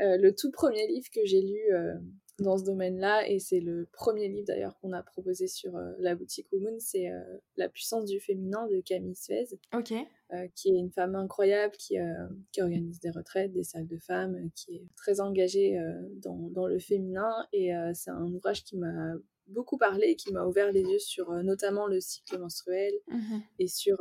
Euh, 0.00 0.16
le 0.18 0.34
tout 0.34 0.50
premier 0.52 0.86
livre 0.86 1.08
que 1.12 1.20
j'ai 1.24 1.40
lu 1.42 1.58
euh, 1.72 1.94
dans 2.38 2.58
ce 2.58 2.64
domaine-là, 2.64 3.28
et 3.28 3.38
c'est 3.38 3.60
le 3.60 3.86
premier 3.92 4.28
livre 4.28 4.46
d'ailleurs 4.46 4.78
qu'on 4.80 4.92
a 4.92 5.02
proposé 5.02 5.46
sur 5.48 5.74
euh, 5.76 5.92
la 5.98 6.14
boutique 6.14 6.46
Moon, 6.52 6.76
c'est 6.78 7.10
euh, 7.10 7.20
La 7.56 7.68
puissance 7.68 8.04
du 8.04 8.20
féminin 8.20 8.66
de 8.68 8.80
Camille 8.80 9.14
Suez, 9.16 9.46
Ok. 9.74 9.92
euh, 9.92 10.46
qui 10.54 10.68
est 10.68 10.78
une 10.78 10.90
femme 10.90 11.14
incroyable 11.14 11.74
qui, 11.78 11.98
euh, 11.98 12.12
qui 12.52 12.60
organise 12.60 13.00
des 13.00 13.10
retraites, 13.10 13.52
des 13.52 13.64
salles 13.64 13.86
de 13.86 13.98
femmes, 13.98 14.50
qui 14.54 14.76
est 14.76 14.84
très 14.96 15.20
engagée 15.20 15.78
dans, 16.22 16.50
dans 16.50 16.66
le 16.66 16.78
féminin, 16.78 17.32
et 17.52 17.70
c'est 17.94 18.10
un 18.10 18.26
ouvrage 18.32 18.64
qui 18.64 18.76
m'a 18.76 19.14
beaucoup 19.48 19.78
parlé 19.78 20.08
et 20.08 20.16
qui 20.16 20.32
m'a 20.32 20.44
ouvert 20.44 20.72
les 20.72 20.82
yeux 20.82 20.98
sur 20.98 21.30
notamment 21.44 21.86
le 21.86 22.00
cycle 22.00 22.36
menstruel 22.38 22.92
Mhm. 23.08 23.42
et 23.60 23.68
sur, 23.68 23.96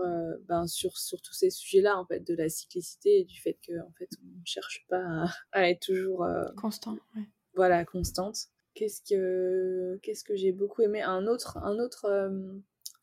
ben, 0.47 0.65
sur, 0.67 0.97
sur 0.97 1.21
tous 1.21 1.33
ces 1.33 1.51
sujets-là 1.51 1.97
en 1.99 2.05
fait 2.05 2.19
de 2.21 2.33
la 2.35 2.49
cyclicité 2.49 3.19
et 3.19 3.23
du 3.25 3.39
fait 3.39 3.57
que 3.65 3.79
en 3.79 3.91
fait 3.97 4.09
on 4.23 4.39
ne 4.39 4.43
cherche 4.45 4.85
pas 4.89 5.03
à, 5.05 5.25
à 5.51 5.69
être 5.69 5.81
toujours 5.85 6.25
Constant, 6.57 6.97
ouais. 7.15 7.21
Voilà 7.55 7.85
constante. 7.85 8.37
Qu'est-ce 8.73 9.01
que 9.01 9.97
qu'est-ce 10.03 10.23
que 10.23 10.35
j'ai 10.35 10.51
beaucoup 10.51 10.81
aimé? 10.81 11.01
Un 11.01 11.27
autre 11.27 11.57
un 11.57 11.79
autre 11.79 12.05
euh, 12.05 12.29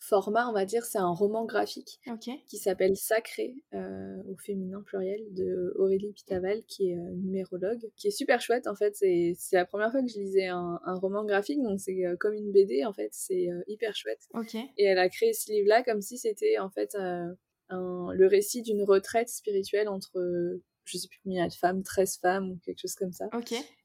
format 0.01 0.49
on 0.49 0.53
va 0.53 0.65
dire 0.67 0.85
c'est 0.85 0.99
un 0.99 1.13
roman 1.13 1.45
graphique 1.45 2.01
qui 2.49 2.59
s'appelle 2.59 2.97
Sacré 2.97 3.55
euh, 3.73 4.17
au 4.29 4.37
féminin 4.37 4.83
pluriel 4.83 5.21
de 5.33 5.73
Aurélie 5.77 6.13
Pitaval 6.13 6.63
qui 6.67 6.91
est 6.91 6.99
euh, 6.99 7.13
numérologue 7.15 7.89
qui 7.97 8.09
est 8.09 8.11
super 8.11 8.41
chouette 8.41 8.67
en 8.67 8.75
fait. 8.75 8.95
C'est 8.97 9.33
c'est 9.39 9.57
la 9.57 9.65
première 9.65 9.91
fois 9.93 10.03
que 10.03 10.09
je 10.09 10.19
lisais 10.19 10.49
un, 10.49 10.81
un 10.85 10.95
roman 10.97 11.25
graphique 11.25 11.63
donc 11.63 11.81
c'est 11.81 12.05
euh, 12.05 12.17
comme 12.19 12.35
une 12.35 12.53
BD 12.53 12.85
en 12.85 12.93
fait. 12.93 13.11
C'est 13.13 13.47
hyper 13.69 13.95
chouette. 13.95 14.21
Et 14.77 14.85
elle 14.85 14.99
a 14.99 15.09
créé 15.09 15.33
ce 15.33 15.51
livre 15.53 15.69
là 15.69 15.83
comme 15.83 16.03
si 16.03 16.19
c'était 16.19 16.59
en 16.59 16.69
fait 16.69 16.95
un- 16.97 17.35
le 18.15 18.27
récit 18.27 18.61
d'une 18.61 18.83
retraite 18.83 19.31
spirituelle 19.31 19.89
entre 19.89 20.19
je 20.85 20.99
sais 20.99 21.09
plus 21.09 21.19
combien 21.23 21.41
il 21.41 21.43
y 21.43 21.47
a 21.47 21.49
de 21.49 21.55
femmes 21.55 21.83
13 21.83 22.19
femmes 22.21 22.51
ou 22.53 22.59
quelque 22.65 22.81
chose 22.81 22.95
comme 22.95 23.13
ça 23.13 23.27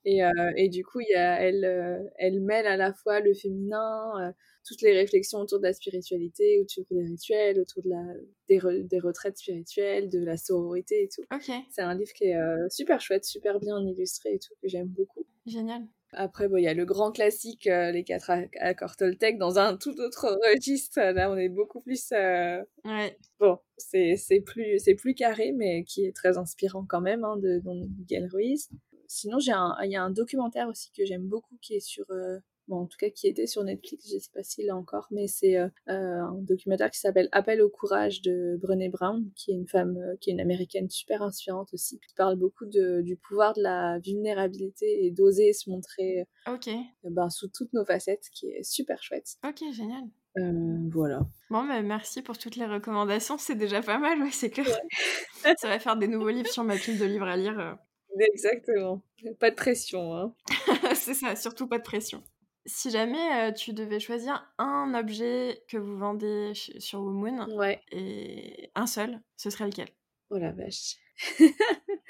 et, 0.05 0.23
euh, 0.23 0.29
et 0.55 0.69
du 0.69 0.83
coup, 0.85 0.99
il 1.01 1.07
y 1.11 1.15
a, 1.15 1.41
elle, 1.41 1.65
euh, 1.65 2.03
elle 2.17 2.39
mêle 2.41 2.65
à 2.67 2.77
la 2.77 2.93
fois 2.93 3.19
le 3.19 3.33
féminin, 3.33 4.11
euh, 4.29 4.31
toutes 4.65 4.81
les 4.81 4.93
réflexions 4.93 5.39
autour 5.39 5.59
de 5.59 5.63
la 5.63 5.73
spiritualité, 5.73 6.59
autour 6.61 6.85
des 6.91 7.03
rituels, 7.03 7.59
autour 7.59 7.83
de 7.83 7.89
la, 7.89 8.03
des, 8.47 8.59
re- 8.59 8.87
des 8.87 8.99
retraites 8.99 9.37
spirituelles, 9.37 10.09
de 10.09 10.19
la 10.23 10.37
sororité 10.37 11.03
et 11.03 11.09
tout. 11.13 11.23
C'est 11.69 11.81
un 11.81 11.95
livre 11.95 12.11
qui 12.13 12.25
est 12.25 12.69
super 12.69 12.99
chouette, 13.01 13.25
super 13.25 13.59
bien 13.59 13.79
illustré 13.85 14.33
et 14.33 14.39
tout, 14.39 14.53
que 14.61 14.67
j'aime 14.69 14.87
beaucoup. 14.87 15.25
Génial. 15.45 15.87
Après, 16.13 16.47
bon, 16.47 16.57
il 16.57 16.63
y 16.63 16.67
a 16.67 16.73
le 16.73 16.85
grand 16.85 17.11
classique, 17.11 17.67
euh, 17.67 17.91
les 17.91 18.03
quatre 18.03 18.29
ac- 18.29 18.49
accords 18.59 18.95
Toltec, 18.95 19.37
dans 19.37 19.59
un 19.59 19.75
tout 19.77 19.99
autre 19.99 20.37
registre. 20.51 20.99
Là, 21.01 21.29
on 21.31 21.35
est 21.37 21.49
beaucoup 21.49 21.81
plus... 21.81 22.11
euh, 22.13 22.63
Ouais. 22.85 23.17
Bon, 23.39 23.59
c'est 23.77 24.15
plus, 24.45 24.79
c'est 24.79 24.95
plus 24.95 25.13
carré, 25.13 25.51
mais 25.51 25.83
qui 25.83 26.05
est 26.05 26.15
très 26.15 26.37
inspirant 26.37 26.85
quand 26.87 27.01
même, 27.01 27.23
hein, 27.23 27.37
de, 27.37 27.59
de 27.59 27.87
Miguel 27.99 28.27
Ruiz. 28.31 28.69
Sinon, 29.07 29.39
j'ai 29.39 29.51
un, 29.51 29.75
il 29.83 29.91
y 29.91 29.95
a 29.95 30.03
un 30.03 30.09
documentaire 30.09 30.67
aussi 30.67 30.91
que 30.91 31.05
j'aime 31.05 31.27
beaucoup 31.27 31.57
qui 31.61 31.75
est 31.75 31.79
sur, 31.79 32.05
euh, 32.11 32.39
bon, 32.67 32.81
en 32.81 32.85
tout 32.85 32.97
cas 32.97 33.09
qui 33.09 33.27
était 33.27 33.47
sur 33.47 33.63
Netflix, 33.63 34.09
je 34.11 34.19
sais 34.19 34.29
pas 34.33 34.43
s'il 34.43 34.65
l'a 34.65 34.75
encore, 34.75 35.07
mais 35.11 35.27
c'est 35.27 35.57
euh, 35.57 35.67
euh, 35.89 36.21
un 36.21 36.41
documentaire 36.41 36.91
qui 36.91 36.99
s'appelle 36.99 37.29
Appel 37.31 37.61
au 37.61 37.69
courage 37.69 38.21
de 38.21 38.57
Brené 38.61 38.89
Brown, 38.89 39.29
qui 39.35 39.51
est 39.51 39.55
une 39.55 39.67
femme, 39.67 39.97
euh, 39.97 40.15
qui 40.19 40.29
est 40.29 40.33
une 40.33 40.39
américaine 40.39 40.89
super 40.89 41.21
inspirante 41.21 41.73
aussi, 41.73 41.99
qui 41.99 42.13
parle 42.15 42.35
beaucoup 42.35 42.65
de, 42.65 43.01
du 43.01 43.15
pouvoir 43.15 43.53
de 43.53 43.61
la 43.61 43.99
vulnérabilité 43.99 45.05
et 45.05 45.11
d'oser 45.11 45.53
se 45.53 45.69
montrer 45.69 46.25
Ok. 46.47 46.69
ben, 47.03 47.29
sous 47.29 47.47
toutes 47.49 47.73
nos 47.73 47.85
facettes, 47.85 48.29
qui 48.33 48.47
est 48.47 48.63
super 48.63 49.01
chouette. 49.01 49.35
Ok, 49.47 49.63
génial. 49.71 50.03
Euh, 50.37 50.89
voilà. 50.91 51.21
Bon, 51.49 51.65
bah, 51.65 51.81
merci 51.81 52.21
pour 52.21 52.37
toutes 52.37 52.57
les 52.57 52.65
recommandations. 52.65 53.37
C'est 53.37 53.55
déjà 53.55 53.81
pas 53.81 53.97
mal, 53.97 54.21
ouais, 54.21 54.31
c'est 54.31 54.51
clair. 54.51 54.67
Ça 55.57 55.67
va 55.67 55.79
faire 55.79 55.97
des 55.97 56.07
nouveaux 56.07 56.29
livres 56.29 56.49
sur 56.49 56.63
ma 56.63 56.75
pile 56.75 56.99
de 56.99 57.05
livres 57.05 57.25
à 57.27 57.37
lire. 57.37 57.77
Exactement. 58.19 59.01
Pas 59.39 59.51
de 59.51 59.55
pression, 59.55 60.15
hein. 60.15 60.33
c'est 60.95 61.13
ça, 61.13 61.35
surtout 61.35 61.67
pas 61.67 61.77
de 61.77 61.83
pression. 61.83 62.23
Si 62.67 62.91
jamais 62.91 63.49
euh, 63.49 63.51
tu 63.53 63.73
devais 63.73 63.99
choisir 63.99 64.45
un 64.59 64.93
objet 64.93 65.63
que 65.69 65.77
vous 65.77 65.97
vendez 65.97 66.51
sur 66.53 66.99
Womoon, 67.01 67.47
Ouais. 67.57 67.81
et 67.91 68.69
un 68.75 68.85
seul, 68.85 69.19
ce 69.37 69.49
serait 69.49 69.65
lequel? 69.65 69.87
Oh 70.29 70.37
la 70.37 70.51
vache. 70.51 70.95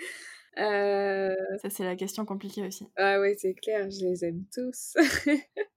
Euh, 0.60 1.36
Ça, 1.62 1.70
c'est 1.70 1.84
la 1.84 1.96
question 1.96 2.26
compliquée 2.26 2.66
aussi. 2.66 2.88
Ah 2.96 3.20
ouais, 3.20 3.36
c'est 3.38 3.54
clair, 3.54 3.92
je 3.92 4.04
les 4.04 4.26
aime 4.26 4.44
tous. 4.52 4.96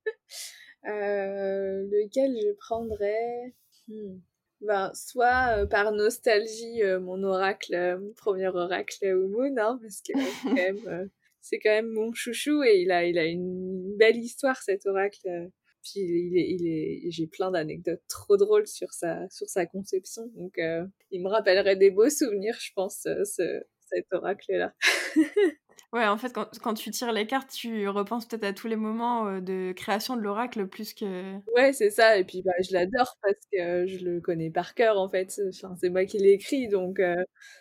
Euh, 0.87 1.83
lequel 1.91 2.35
je 2.41 2.53
prendrais? 2.57 3.55
Hmm. 3.89 4.19
Ben, 4.63 4.91
soit 4.95 5.67
par 5.67 5.93
nostalgie, 5.93 6.81
mon 7.03 7.23
oracle, 7.23 7.99
mon 8.01 8.15
premier 8.15 8.49
oracle 8.49 9.05
au 9.15 9.29
Moon, 9.29 9.55
hein, 9.59 9.79
parce 9.83 10.01
que 10.01 10.13
quand 10.43 10.55
même, 10.55 11.11
c'est 11.41 11.59
quand 11.59 11.71
même 11.71 11.91
mon 11.91 12.13
chouchou 12.13 12.63
et 12.63 12.81
il 12.83 12.91
a, 12.91 13.05
il 13.05 13.19
a 13.19 13.25
une 13.25 13.97
belle 13.97 14.19
histoire 14.19 14.61
cet 14.63 14.87
oracle. 14.87 15.51
Puis 15.83 16.01
il 16.01 16.37
est, 16.37 16.51
il 16.51 16.67
est, 16.67 17.11
j'ai 17.11 17.27
plein 17.27 17.51
d'anecdotes 17.51 18.03
trop 18.09 18.37
drôles 18.37 18.67
sur 18.67 18.93
sa, 18.93 19.29
sur 19.31 19.49
sa 19.49 19.65
conception, 19.65 20.27
donc 20.37 20.59
euh, 20.59 20.85
il 21.11 21.23
me 21.23 21.29
rappellerait 21.29 21.77
des 21.77 21.91
beaux 21.91 22.11
souvenirs, 22.11 22.59
je 22.61 22.71
pense, 22.75 23.07
euh, 23.07 23.25
ce, 23.25 23.63
cet 23.87 24.07
oracle-là. 24.13 24.75
Ouais, 25.93 26.07
en 26.07 26.17
fait, 26.17 26.33
quand, 26.33 26.75
tu 26.75 26.91
tires 26.93 27.13
les 27.13 27.27
cartes, 27.27 27.51
tu 27.51 27.89
repenses 27.89 28.27
peut-être 28.27 28.45
à 28.45 28.53
tous 28.53 28.69
les 28.69 28.77
moments 28.77 29.27
euh, 29.27 29.41
de 29.41 29.73
création 29.73 30.17
de 30.17 30.21
l'oracle 30.21 30.69
plus 30.69 30.95
que. 30.95 31.35
Ouais, 31.57 31.73
c'est 31.73 31.91
ça. 31.91 32.17
Et 32.17 32.25
puis, 32.25 32.43
bah, 32.43 32.53
je 32.61 32.73
l'adore 32.73 33.17
parce 33.23 33.41
que 33.53 33.87
je 33.87 34.05
le 34.05 34.21
connais 34.21 34.51
par 34.51 34.75
cœur, 34.75 34.99
en 34.99 35.09
fait. 35.09 35.41
Enfin, 35.49 35.75
c'est 35.81 35.91
moi 35.91 36.05
qui 36.05 36.19
l'ai 36.19 36.33
écrit. 36.33 36.69
Donc, 36.69 37.01
euh, 37.01 37.17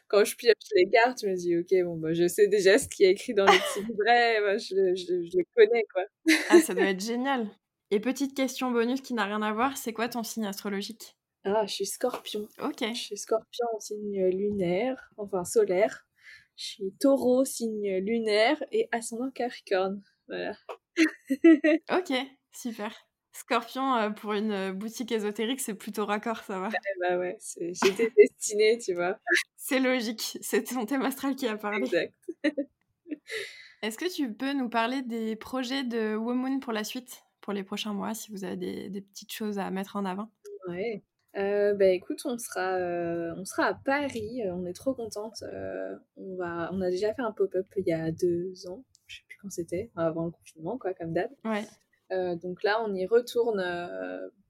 quand 0.08 0.24
je 0.26 0.36
pioche 0.36 0.54
les 0.76 0.90
cartes, 0.90 1.20
je 1.24 1.28
me 1.28 1.36
dis, 1.36 1.58
OK, 1.58 1.86
bon, 1.86 1.98
bah, 1.98 2.14
je 2.14 2.28
sais 2.28 2.48
déjà 2.48 2.78
ce 2.78 2.88
qui 2.88 3.04
est 3.04 3.12
écrit 3.12 3.34
dans 3.34 3.46
les 3.46 3.58
petits 3.58 3.80
livrets. 3.90 4.42
Bah, 4.42 4.58
je, 4.58 4.76
le 4.76 5.44
connais, 5.56 5.86
quoi. 5.92 6.04
ah, 6.50 6.60
ça 6.60 6.76
doit 6.76 6.84
être 6.90 7.04
génial. 7.04 7.48
Et 7.92 8.00
petite 8.00 8.36
question 8.36 8.70
bonus 8.70 9.02
qui 9.02 9.16
n'a 9.16 9.26
rien 9.26 9.42
à 9.42 9.52
voir, 9.54 9.76
c'est 9.76 9.94
quoi 9.94 10.08
ton 10.08 10.22
signe 10.22 10.46
astrologique? 10.46 11.18
Ah, 11.46 11.66
je 11.66 11.74
suis 11.74 11.86
scorpion. 11.88 12.48
Ok. 12.62 12.82
Je 12.82 12.94
suis 12.94 13.18
scorpion 13.18 13.66
en 13.74 13.80
signe 13.80 14.28
lunaire, 14.28 15.10
enfin 15.18 15.44
solaire. 15.46 16.06
Je 16.60 16.66
suis 16.66 16.94
taureau, 17.00 17.46
signe 17.46 18.00
lunaire 18.00 18.62
et 18.74 18.90
ascendant 18.92 19.32
capricorne. 19.32 20.04
Voilà. 20.28 20.58
ok, 21.90 22.12
super. 22.52 22.94
Scorpion 23.32 23.96
euh, 23.96 24.10
pour 24.10 24.34
une 24.34 24.52
euh, 24.52 24.74
boutique 24.74 25.14
ésotérique, 25.14 25.62
c'est 25.62 25.74
plutôt 25.74 26.06
raccord, 26.06 26.44
ça 26.44 26.60
va. 26.60 26.68
bah 27.00 27.18
ouais, 27.18 27.38
j'étais 27.58 28.12
destinée, 28.18 28.78
tu 28.78 28.94
vois. 28.94 29.18
C'est 29.56 29.80
logique, 29.80 30.38
c'est 30.42 30.64
ton 30.66 30.86
thème 30.86 31.04
astral 31.04 31.38
qui 31.38 31.48
a 31.48 31.56
parlé. 31.56 31.86
Exact. 31.86 32.14
Est-ce 33.82 33.98
que 33.98 34.14
tu 34.14 34.34
peux 34.34 34.52
nous 34.52 34.68
parler 34.68 35.02
des 35.02 35.38
projets 35.38 35.86
de 35.86 36.18
Womoon 36.18 36.60
pour 36.60 36.74
la 36.74 36.84
suite, 36.84 37.24
pour 37.40 37.54
les 37.54 37.64
prochains 37.64 37.94
mois, 37.94 38.14
si 38.14 38.34
vous 38.34 38.44
avez 38.44 38.58
des, 38.58 38.90
des 38.90 39.02
petites 39.02 39.32
choses 39.32 39.60
à 39.60 39.72
mettre 39.72 39.96
en 39.96 40.04
avant? 40.04 40.30
Ouais. 40.68 41.06
Euh, 41.36 41.76
bah 41.76 41.88
écoute, 41.88 42.22
on 42.26 42.38
sera, 42.38 42.74
euh, 42.76 43.34
on 43.38 43.46
sera 43.46 43.66
à 43.66 43.74
Paris, 43.74 44.42
euh, 44.44 44.54
on 44.54 44.66
est 44.66 44.74
trop 44.74 44.94
contente. 44.94 45.44
on, 46.18 46.36
va, 46.36 46.70
on 46.74 46.82
a 46.82 46.90
déjà 46.90 47.14
fait 47.14 47.22
un 47.22 47.32
pop-up 47.32 47.68
il 47.78 47.88
y 47.88 47.94
a 47.94 48.12
deux 48.12 48.68
ans, 48.68 48.84
je 49.06 49.18
sais 49.18 49.24
plus 49.28 49.38
quand 49.42 49.52
c'était, 49.52 49.92
avant 49.96 50.26
le 50.26 50.32
confinement, 50.32 50.78
quoi, 50.78 50.94
comme 50.94 51.14
d'hab. 51.14 51.30
Ouais. 51.46 51.66
donc 52.38 52.64
là, 52.64 52.84
on 52.84 52.94
y 52.96 53.06
retourne 53.06 53.62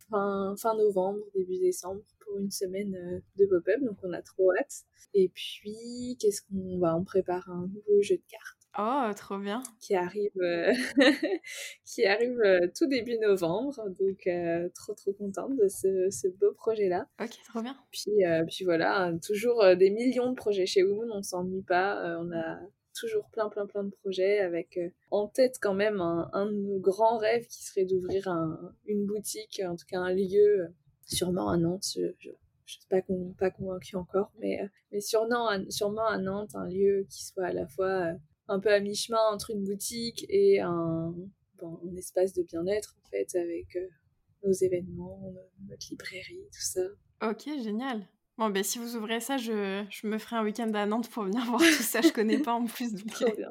fin, 0.10 0.56
fin 0.58 0.76
novembre, 0.76 1.20
début 1.36 1.60
décembre 1.60 2.02
pour 2.20 2.38
une 2.38 2.52
semaine 2.52 3.22
de 3.38 3.46
pop-up, 3.46 3.82
donc 3.82 3.98
on 4.04 4.14
a 4.14 4.22
trop 4.22 4.52
hâte. 4.54 4.86
Et 5.14 5.30
puis, 5.30 6.18
qu'est-ce 6.20 6.42
qu'on 6.44 6.80
va 6.80 6.96
On 6.96 7.04
prépare 7.04 7.50
un 7.50 7.68
nouveau 7.68 8.02
jeu 8.02 8.16
de 8.16 8.24
cartes. 8.30 8.59
Oh, 8.78 9.10
trop 9.16 9.40
bien. 9.40 9.64
Qui 9.82 9.96
arrive, 9.96 10.32
euh, 10.38 10.72
qui 11.86 12.06
arrive 12.06 12.40
euh, 12.46 12.68
tout 12.78 12.86
début 12.86 13.18
novembre. 13.18 13.90
Donc, 14.00 14.28
euh, 14.28 14.70
trop, 14.76 14.94
trop 14.94 15.12
contente 15.14 15.56
de 15.58 15.68
ce, 15.68 16.10
ce 16.12 16.28
beau 16.28 16.54
projet-là. 16.54 17.08
Ok, 17.20 17.32
trop 17.46 17.62
bien. 17.62 17.76
Puis, 17.92 18.12
puis 18.48 18.66
voilà, 18.66 19.12
toujours 19.26 19.66
des 19.76 19.90
millions 19.90 20.30
de 20.30 20.36
projets 20.36 20.68
chez 20.68 20.84
Woon. 20.84 21.10
On 21.12 21.24
s'ennuie 21.24 21.64
pas. 21.64 22.20
on 22.20 22.32
a 22.32 22.60
toujours 22.94 23.28
plein, 23.32 23.50
plein, 23.50 23.66
plein 23.66 23.84
de 23.84 23.92
projets 24.04 24.40
avec 24.40 24.78
en 25.10 25.28
tête 25.28 25.58
quand 25.62 25.74
même 25.74 26.02
un, 26.02 26.30
un 26.34 26.46
de 26.48 26.52
nos 26.52 26.80
grands 26.80 27.18
rêves 27.18 27.48
qui 27.48 27.64
serait 27.64 27.86
d'ouvrir 27.86 28.28
un, 28.28 28.74
une 28.86 29.06
boutique, 29.06 29.62
en 29.66 29.76
tout 29.76 29.86
cas 29.88 30.00
un 30.00 30.14
lieu, 30.14 30.68
sûrement 31.06 31.50
à 31.50 31.58
Nantes. 31.58 31.86
Je, 31.96 32.12
je, 32.20 32.30
suis 32.66 32.88
pas, 32.90 33.02
pas 33.40 33.50
convaincue 33.50 33.96
encore, 33.96 34.32
mais, 34.40 34.60
mais 34.92 35.02
sûrement, 35.02 35.50
sûrement 35.70 36.06
à 36.06 36.18
Nantes, 36.18 36.54
un 36.54 36.68
lieu 36.68 37.08
qui 37.10 37.26
soit 37.26 37.46
à 37.46 37.54
la 37.54 37.68
fois 37.68 38.14
un 38.50 38.60
peu 38.60 38.74
à 38.74 38.80
mi-chemin 38.80 39.22
entre 39.32 39.52
une 39.52 39.64
boutique 39.64 40.26
et 40.28 40.60
un, 40.60 41.14
un 41.62 41.96
espace 41.96 42.34
de 42.34 42.44
bien-être, 42.44 42.96
en 43.02 43.10
fait, 43.10 43.36
avec 43.36 43.76
euh, 43.76 43.88
nos 44.44 44.52
événements, 44.52 45.34
notre 45.68 45.88
librairie, 45.92 46.48
tout 46.52 46.62
ça. 46.62 46.82
Ok, 47.22 47.44
génial. 47.64 48.08
Bon, 48.38 48.50
ben 48.50 48.64
si 48.64 48.80
vous 48.80 48.96
ouvrez 48.96 49.20
ça, 49.20 49.38
je, 49.38 49.86
je 49.90 50.08
me 50.08 50.18
ferai 50.18 50.38
un 50.38 50.44
week-end 50.44 50.74
à 50.74 50.86
Nantes 50.86 51.10
pour 51.10 51.24
venir 51.24 51.44
voir 51.46 51.62
tout 51.62 51.84
ça. 51.84 52.02
Je 52.02 52.12
connais 52.12 52.40
pas 52.40 52.54
en 52.54 52.66
plus, 52.66 52.94
donc 52.94 53.22
euh, 53.22 53.46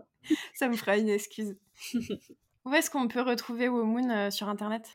ça 0.55 0.68
me 0.68 0.74
fera 0.74 0.96
une 0.96 1.09
excuse. 1.09 1.57
Où 2.64 2.74
est-ce 2.74 2.90
qu'on 2.90 3.07
peut 3.07 3.22
retrouver 3.22 3.68
Womoon 3.68 4.11
euh, 4.11 4.30
sur 4.30 4.49
Internet? 4.49 4.88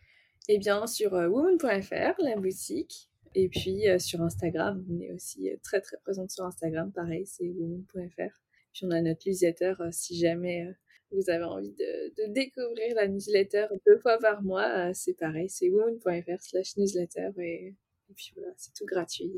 Eh 0.50 0.58
bien, 0.58 0.86
sur 0.88 1.14
womoon.fr, 1.14 2.22
la 2.22 2.36
boutique. 2.36 3.10
Et 3.36 3.50
puis 3.50 3.86
sur 3.98 4.22
Instagram, 4.22 4.86
on 4.92 5.00
est 5.00 5.12
aussi 5.12 5.50
très 5.64 5.82
très 5.82 5.98
présente 6.04 6.30
sur 6.30 6.46
Instagram, 6.46 6.92
pareil, 6.92 7.26
c'est 7.26 7.50
womoon.fr. 7.50 8.43
Puis 8.74 8.86
on 8.86 8.92
a 8.92 9.02
notre 9.02 9.28
newsletter 9.28 9.76
euh, 9.80 9.90
si 9.92 10.18
jamais 10.18 10.66
euh, 10.66 10.74
vous 11.12 11.30
avez 11.30 11.44
envie 11.44 11.74
de, 11.74 12.34
découvrir 12.34 12.96
la 12.96 13.08
newsletter 13.08 13.68
deux 13.86 14.00
fois 14.00 14.18
par 14.18 14.42
mois, 14.42 14.68
euh, 14.68 14.92
c'est 14.94 15.14
pareil, 15.14 15.50
c'est 15.50 15.70
woman.fr 15.70 16.42
slash 16.42 16.76
newsletter 16.78 17.30
et, 17.38 17.76
puis 18.16 18.32
voilà, 18.36 18.52
c'est 18.58 18.74
tout 18.74 18.86
gratuit. 18.86 19.32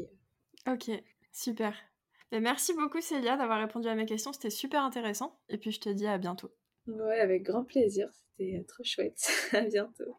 Ok, 0.68 0.90
super. 1.32 1.76
Et 2.32 2.40
merci 2.40 2.74
beaucoup 2.74 3.00
Célia 3.00 3.38
d'avoir 3.38 3.60
répondu 3.60 3.88
à 3.88 3.96
mes 3.96 4.06
questions, 4.06 4.34
c'était 4.34 4.50
super 4.50 4.84
intéressant. 4.84 5.40
Et 5.50 5.58
puis 5.58 5.72
je 5.72 5.80
te 5.80 5.90
dis 5.90 6.08
à 6.08 6.18
bientôt. 6.18 6.52
Ouais, 6.88 7.20
avec 7.20 7.44
grand 7.44 7.64
plaisir, 7.64 8.10
c'était 8.14 8.64
trop 8.68 8.84
chouette. 8.84 9.30
à 9.54 9.62
bientôt. 9.62 10.16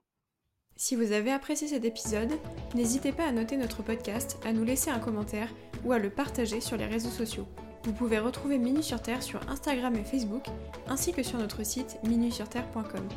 Si 0.78 0.94
vous 0.94 1.12
avez 1.12 1.32
apprécié 1.32 1.68
cet 1.68 1.86
épisode, 1.86 2.32
n'hésitez 2.74 3.12
pas 3.12 3.26
à 3.26 3.32
noter 3.32 3.56
notre 3.56 3.82
podcast, 3.82 4.38
à 4.44 4.52
nous 4.52 4.64
laisser 4.64 4.90
un 4.90 4.98
commentaire 4.98 5.50
ou 5.84 5.92
à 5.92 5.98
le 5.98 6.10
partager 6.10 6.60
sur 6.60 6.76
les 6.76 6.84
réseaux 6.84 7.10
sociaux. 7.10 7.46
Vous 7.86 7.92
pouvez 7.92 8.18
retrouver 8.18 8.58
Minus 8.58 8.86
sur 8.86 9.00
Terre 9.00 9.22
sur 9.22 9.48
Instagram 9.48 9.94
et 9.94 10.02
Facebook, 10.02 10.44
ainsi 10.88 11.12
que 11.12 11.22
sur 11.22 11.38
notre 11.38 11.62
site 11.62 11.98
minusurterre.com. 12.02 13.08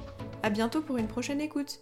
A 0.43 0.51
bientôt 0.51 0.83
pour 0.83 0.97
une 0.97 1.07
prochaine 1.07 1.41
écoute 1.41 1.79